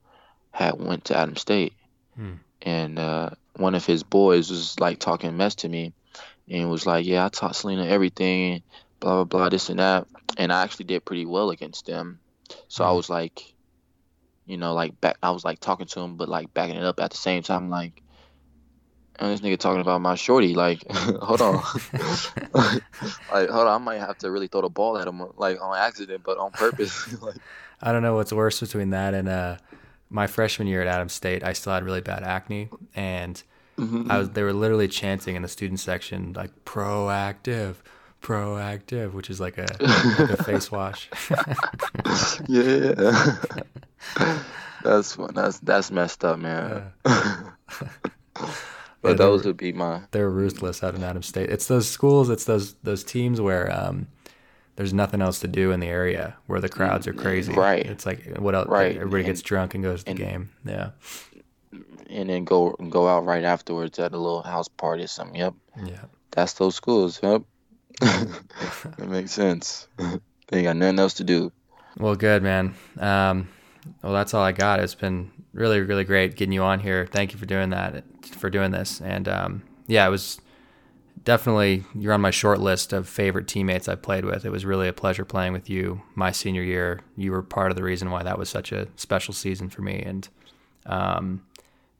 had 0.52 0.80
went 0.80 1.06
to 1.06 1.16
Adams 1.16 1.40
State 1.40 1.74
Hmm. 2.14 2.34
and 2.62 2.98
uh, 2.98 3.30
one 3.56 3.74
of 3.74 3.86
his 3.86 4.02
boys 4.02 4.50
was 4.50 4.78
like 4.80 4.98
talking 4.98 5.36
mess 5.36 5.54
to 5.56 5.68
me 5.68 5.92
and 6.48 6.70
was 6.70 6.86
like 6.86 7.06
yeah 7.06 7.26
I 7.26 7.28
taught 7.28 7.56
Selena 7.56 7.86
everything 7.86 8.62
blah 9.00 9.24
blah 9.24 9.24
blah 9.24 9.48
this 9.48 9.68
and 9.70 9.78
that 9.78 10.06
and 10.36 10.52
I 10.52 10.62
actually 10.64 10.86
did 10.86 11.04
pretty 11.04 11.24
well 11.26 11.50
against 11.50 11.86
them 11.86 12.20
so 12.68 12.84
I 12.84 12.90
Hmm. 12.90 12.96
was 12.96 13.08
like 13.08 13.40
you 14.50 14.56
know 14.56 14.74
like 14.74 15.00
back 15.00 15.16
I 15.22 15.30
was 15.30 15.44
like 15.44 15.60
talking 15.60 15.86
to 15.86 16.00
him 16.00 16.16
but 16.16 16.28
like 16.28 16.52
backing 16.52 16.76
it 16.76 16.84
up 16.84 17.00
at 17.00 17.10
the 17.10 17.16
same 17.16 17.42
time 17.42 17.70
like 17.70 18.02
"Oh, 19.18 19.28
this 19.28 19.40
nigga 19.40 19.58
talking 19.58 19.80
about 19.80 20.00
my 20.00 20.14
shorty 20.14 20.54
like 20.54 20.84
hold 20.90 21.40
on 21.40 21.54
like 22.54 23.48
hold 23.48 23.66
on 23.66 23.68
I 23.68 23.78
might 23.78 23.98
have 23.98 24.18
to 24.18 24.30
really 24.30 24.48
throw 24.48 24.62
the 24.62 24.68
ball 24.68 24.98
at 24.98 25.06
him 25.06 25.22
like 25.36 25.60
on 25.60 25.76
accident 25.76 26.22
but 26.24 26.38
on 26.38 26.50
purpose 26.50 27.20
like 27.22 27.36
I 27.82 27.92
don't 27.92 28.02
know 28.02 28.14
what's 28.14 28.32
worse 28.32 28.60
between 28.60 28.90
that 28.90 29.14
and 29.14 29.28
uh, 29.28 29.56
my 30.10 30.26
freshman 30.26 30.68
year 30.68 30.82
at 30.82 30.88
Adams 30.88 31.12
State. 31.12 31.42
I 31.42 31.54
still 31.54 31.72
had 31.72 31.84
really 31.84 32.02
bad 32.02 32.22
acne, 32.22 32.68
and 32.94 33.42
I 33.78 34.18
was 34.18 34.30
they 34.30 34.42
were 34.42 34.52
literally 34.52 34.88
chanting 34.88 35.36
in 35.36 35.42
the 35.42 35.48
student 35.48 35.80
section 35.80 36.34
like 36.34 36.64
Proactiv, 36.64 37.76
Proactiv, 38.20 39.12
which 39.14 39.30
is 39.30 39.40
like 39.40 39.56
a, 39.56 39.66
like 39.80 40.30
a 40.30 40.44
face 40.44 40.70
wash. 40.70 41.08
yeah. 42.48 43.36
that's. 44.84 45.16
That's 45.34 45.58
that's 45.60 45.90
messed 45.90 46.24
up, 46.24 46.38
man. 46.38 46.92
but 47.04 47.52
Yeah, 49.04 49.12
those 49.14 49.44
would 49.44 49.56
be 49.56 49.72
my 49.72 50.02
They're 50.10 50.30
ruthless 50.30 50.82
out 50.82 50.94
in 50.94 51.02
Adams 51.02 51.26
State. 51.26 51.50
It's 51.50 51.66
those 51.66 51.88
schools. 51.88 52.30
It's 52.30 52.44
those 52.44 52.74
those 52.82 53.04
teams 53.04 53.40
where 53.40 53.70
um, 53.72 54.08
there's 54.76 54.92
nothing 54.92 55.22
else 55.22 55.40
to 55.40 55.48
do 55.48 55.72
in 55.72 55.80
the 55.80 55.86
area 55.88 56.36
where 56.46 56.60
the 56.60 56.68
crowds 56.68 57.06
are 57.06 57.12
crazy. 57.12 57.52
Right. 57.52 57.84
It's 57.86 58.06
like 58.06 58.36
what 58.38 58.54
else? 58.54 58.68
Right, 58.68 58.96
Everybody 58.96 59.22
and- 59.22 59.26
gets 59.26 59.42
drunk 59.42 59.74
and 59.74 59.84
goes 59.84 60.04
to 60.04 60.12
the 60.14 60.18
game. 60.18 60.50
Yeah. 60.64 60.90
and 62.08 62.28
then 62.28 62.44
go 62.44 62.70
go 62.88 63.06
out 63.08 63.24
right 63.24 63.44
afterwards 63.44 63.98
at 63.98 64.12
a 64.12 64.18
little 64.18 64.42
house 64.42 64.68
party 64.68 65.04
or 65.04 65.08
something. 65.08 65.36
Yep. 65.36 65.54
Yeah. 65.84 66.04
That's 66.32 66.54
those 66.54 66.74
schools. 66.76 67.20
Yep. 67.22 67.42
that 68.00 69.08
makes 69.08 69.32
sense. 69.32 69.88
they 70.48 70.62
got 70.62 70.76
nothing 70.76 70.98
else 70.98 71.14
to 71.14 71.24
do. 71.24 71.52
Well, 71.98 72.14
good 72.14 72.42
man. 72.42 72.74
Um, 72.98 73.48
well, 74.02 74.12
that's 74.12 74.34
all 74.34 74.42
I 74.42 74.52
got. 74.52 74.80
It's 74.80 74.94
been 74.94 75.30
really, 75.52 75.80
really 75.80 76.04
great 76.04 76.36
getting 76.36 76.52
you 76.52 76.62
on 76.62 76.80
here. 76.80 77.06
Thank 77.06 77.32
you 77.32 77.38
for 77.38 77.46
doing 77.46 77.70
that, 77.70 78.04
for 78.26 78.50
doing 78.50 78.70
this. 78.70 79.00
And 79.00 79.28
um, 79.28 79.62
yeah, 79.86 80.06
it 80.06 80.10
was 80.10 80.40
definitely 81.24 81.84
you're 81.94 82.12
on 82.12 82.20
my 82.20 82.30
short 82.30 82.60
list 82.60 82.92
of 82.92 83.08
favorite 83.08 83.48
teammates 83.48 83.88
I 83.88 83.94
played 83.94 84.24
with. 84.24 84.44
It 84.44 84.50
was 84.50 84.64
really 84.64 84.88
a 84.88 84.92
pleasure 84.92 85.24
playing 85.24 85.52
with 85.52 85.68
you 85.68 86.02
my 86.14 86.30
senior 86.30 86.62
year. 86.62 87.00
You 87.16 87.32
were 87.32 87.42
part 87.42 87.70
of 87.70 87.76
the 87.76 87.82
reason 87.82 88.10
why 88.10 88.22
that 88.22 88.38
was 88.38 88.48
such 88.48 88.72
a 88.72 88.88
special 88.96 89.34
season 89.34 89.68
for 89.68 89.82
me, 89.82 90.00
and 90.00 90.28
um, 90.86 91.42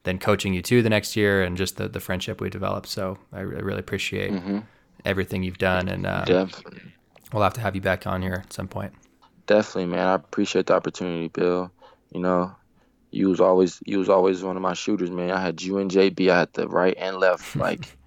then 0.03 0.17
coaching 0.17 0.53
you 0.53 0.61
too 0.61 0.81
the 0.81 0.89
next 0.89 1.15
year, 1.15 1.43
and 1.43 1.57
just 1.57 1.77
the 1.77 1.87
the 1.87 1.99
friendship 1.99 2.41
we 2.41 2.49
developed. 2.49 2.87
So 2.87 3.17
I, 3.31 3.41
really 3.41 3.79
appreciate 3.79 4.33
everything 5.05 5.43
you've 5.43 5.57
done, 5.57 5.87
and 5.87 6.05
uh, 6.05 6.25
Definitely. 6.25 6.81
we'll 7.33 7.43
have 7.43 7.53
to 7.53 7.61
have 7.61 7.75
you 7.75 7.81
back 7.81 8.07
on 8.07 8.21
here 8.21 8.41
at 8.45 8.53
some 8.53 8.67
point. 8.67 8.93
Definitely, 9.47 9.87
man. 9.87 10.07
I 10.07 10.13
appreciate 10.15 10.67
the 10.67 10.75
opportunity, 10.75 11.27
Bill. 11.27 11.71
You 12.11 12.21
know, 12.21 12.55
you 13.11 13.29
was 13.29 13.39
always 13.41 13.79
you 13.85 13.99
was 13.99 14.09
always 14.09 14.43
one 14.43 14.55
of 14.55 14.61
my 14.61 14.73
shooters, 14.73 15.11
man. 15.11 15.31
I 15.31 15.39
had 15.41 15.61
you 15.61 15.77
and 15.77 15.91
JB. 15.91 16.29
I 16.29 16.39
had 16.39 16.53
the 16.53 16.67
right 16.67 16.95
and 16.97 17.17
left. 17.17 17.55
Like, 17.61 17.97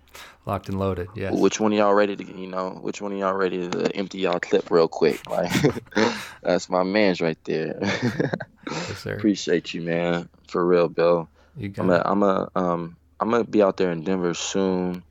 Locked 0.46 0.68
and 0.68 0.78
loaded. 0.78 1.08
Yes. 1.14 1.32
which 1.34 1.58
one 1.58 1.72
of 1.72 1.78
y'all 1.78 1.94
ready 1.94 2.16
to, 2.16 2.24
you 2.24 2.46
know, 2.46 2.78
which 2.82 3.00
one 3.00 3.12
of 3.12 3.18
y'all 3.18 3.32
ready 3.32 3.66
to 3.66 3.96
empty 3.96 4.18
y'all 4.18 4.38
clip 4.40 4.70
real 4.70 4.88
quick? 4.88 5.20
Like, 5.30 5.50
that's 6.42 6.68
my 6.68 6.82
man's 6.82 7.22
right 7.22 7.38
there. 7.44 7.78
Yes, 7.82 8.98
sir. 8.98 9.14
appreciate 9.16 9.72
you, 9.72 9.80
man. 9.80 10.28
For 10.48 10.64
real, 10.66 10.88
Bill. 10.88 11.28
You 11.56 11.70
got 11.70 11.84
I'm 11.84 11.90
it. 11.90 11.94
a, 11.94 12.10
I'm 12.10 12.22
a, 12.22 12.50
um, 12.56 12.96
I'm 13.20 13.30
gonna 13.30 13.44
be 13.44 13.62
out 13.62 13.78
there 13.78 13.90
in 13.90 14.04
Denver 14.04 14.34
soon. 14.34 15.02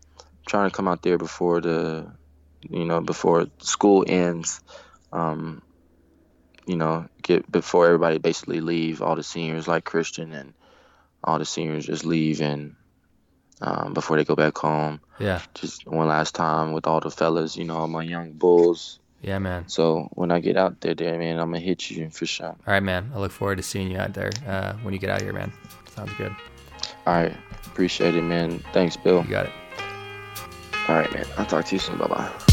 trying 0.45 0.69
to 0.69 0.75
come 0.75 0.87
out 0.87 1.01
there 1.01 1.17
before 1.17 1.61
the, 1.61 2.11
you 2.69 2.85
know, 2.85 3.01
before 3.01 3.47
school 3.59 4.05
ends. 4.07 4.61
Um, 5.11 5.63
you 6.65 6.75
know, 6.75 7.07
get 7.21 7.49
before 7.51 7.85
everybody 7.85 8.17
basically 8.17 8.61
leave. 8.61 9.01
All 9.01 9.15
the 9.15 9.23
seniors, 9.23 9.67
like 9.67 9.83
Christian 9.83 10.33
and 10.33 10.53
all 11.23 11.39
the 11.39 11.45
seniors, 11.45 11.85
just 11.85 12.05
leave 12.05 12.41
and 12.41 12.75
um, 13.61 13.93
before 13.93 14.17
they 14.17 14.25
go 14.25 14.35
back 14.35 14.57
home. 14.57 14.99
Yeah. 15.19 15.41
Just 15.53 15.87
one 15.87 16.07
last 16.07 16.35
time 16.35 16.73
with 16.73 16.87
all 16.87 16.99
the 16.99 17.11
fellas. 17.11 17.55
You 17.57 17.65
know, 17.65 17.77
all 17.77 17.87
my 17.87 18.03
young 18.03 18.33
bulls. 18.33 18.99
Yeah, 19.21 19.39
man. 19.39 19.69
So 19.69 20.09
when 20.13 20.31
I 20.31 20.39
get 20.39 20.57
out 20.57 20.81
there, 20.81 20.93
there, 20.93 21.17
man, 21.17 21.39
I'm 21.39 21.51
gonna 21.51 21.59
hit 21.59 21.89
you 21.89 22.09
for 22.09 22.25
sure. 22.25 22.47
All 22.47 22.57
right, 22.67 22.83
man. 22.83 23.11
I 23.15 23.19
look 23.19 23.31
forward 23.31 23.55
to 23.55 23.63
seeing 23.63 23.89
you 23.89 23.97
out 23.97 24.13
there 24.13 24.31
uh, 24.45 24.73
when 24.83 24.93
you 24.93 24.99
get 24.99 25.09
out 25.09 25.21
here, 25.21 25.31
man. 25.31 25.51
Sounds 25.95 26.11
good. 26.17 26.35
All 27.07 27.13
right, 27.13 27.35
appreciate 27.65 28.15
it, 28.15 28.21
man. 28.21 28.59
Thanks, 28.73 28.97
Bill. 28.97 29.23
You 29.23 29.29
got 29.29 29.45
it. 29.45 29.51
All 30.89 30.95
right, 30.95 31.11
man. 31.13 31.25
I'll 31.37 31.45
talk 31.45 31.65
to 31.65 31.75
you 31.75 31.79
soon. 31.79 31.97
Bye 31.97 32.07
bye. 32.07 32.52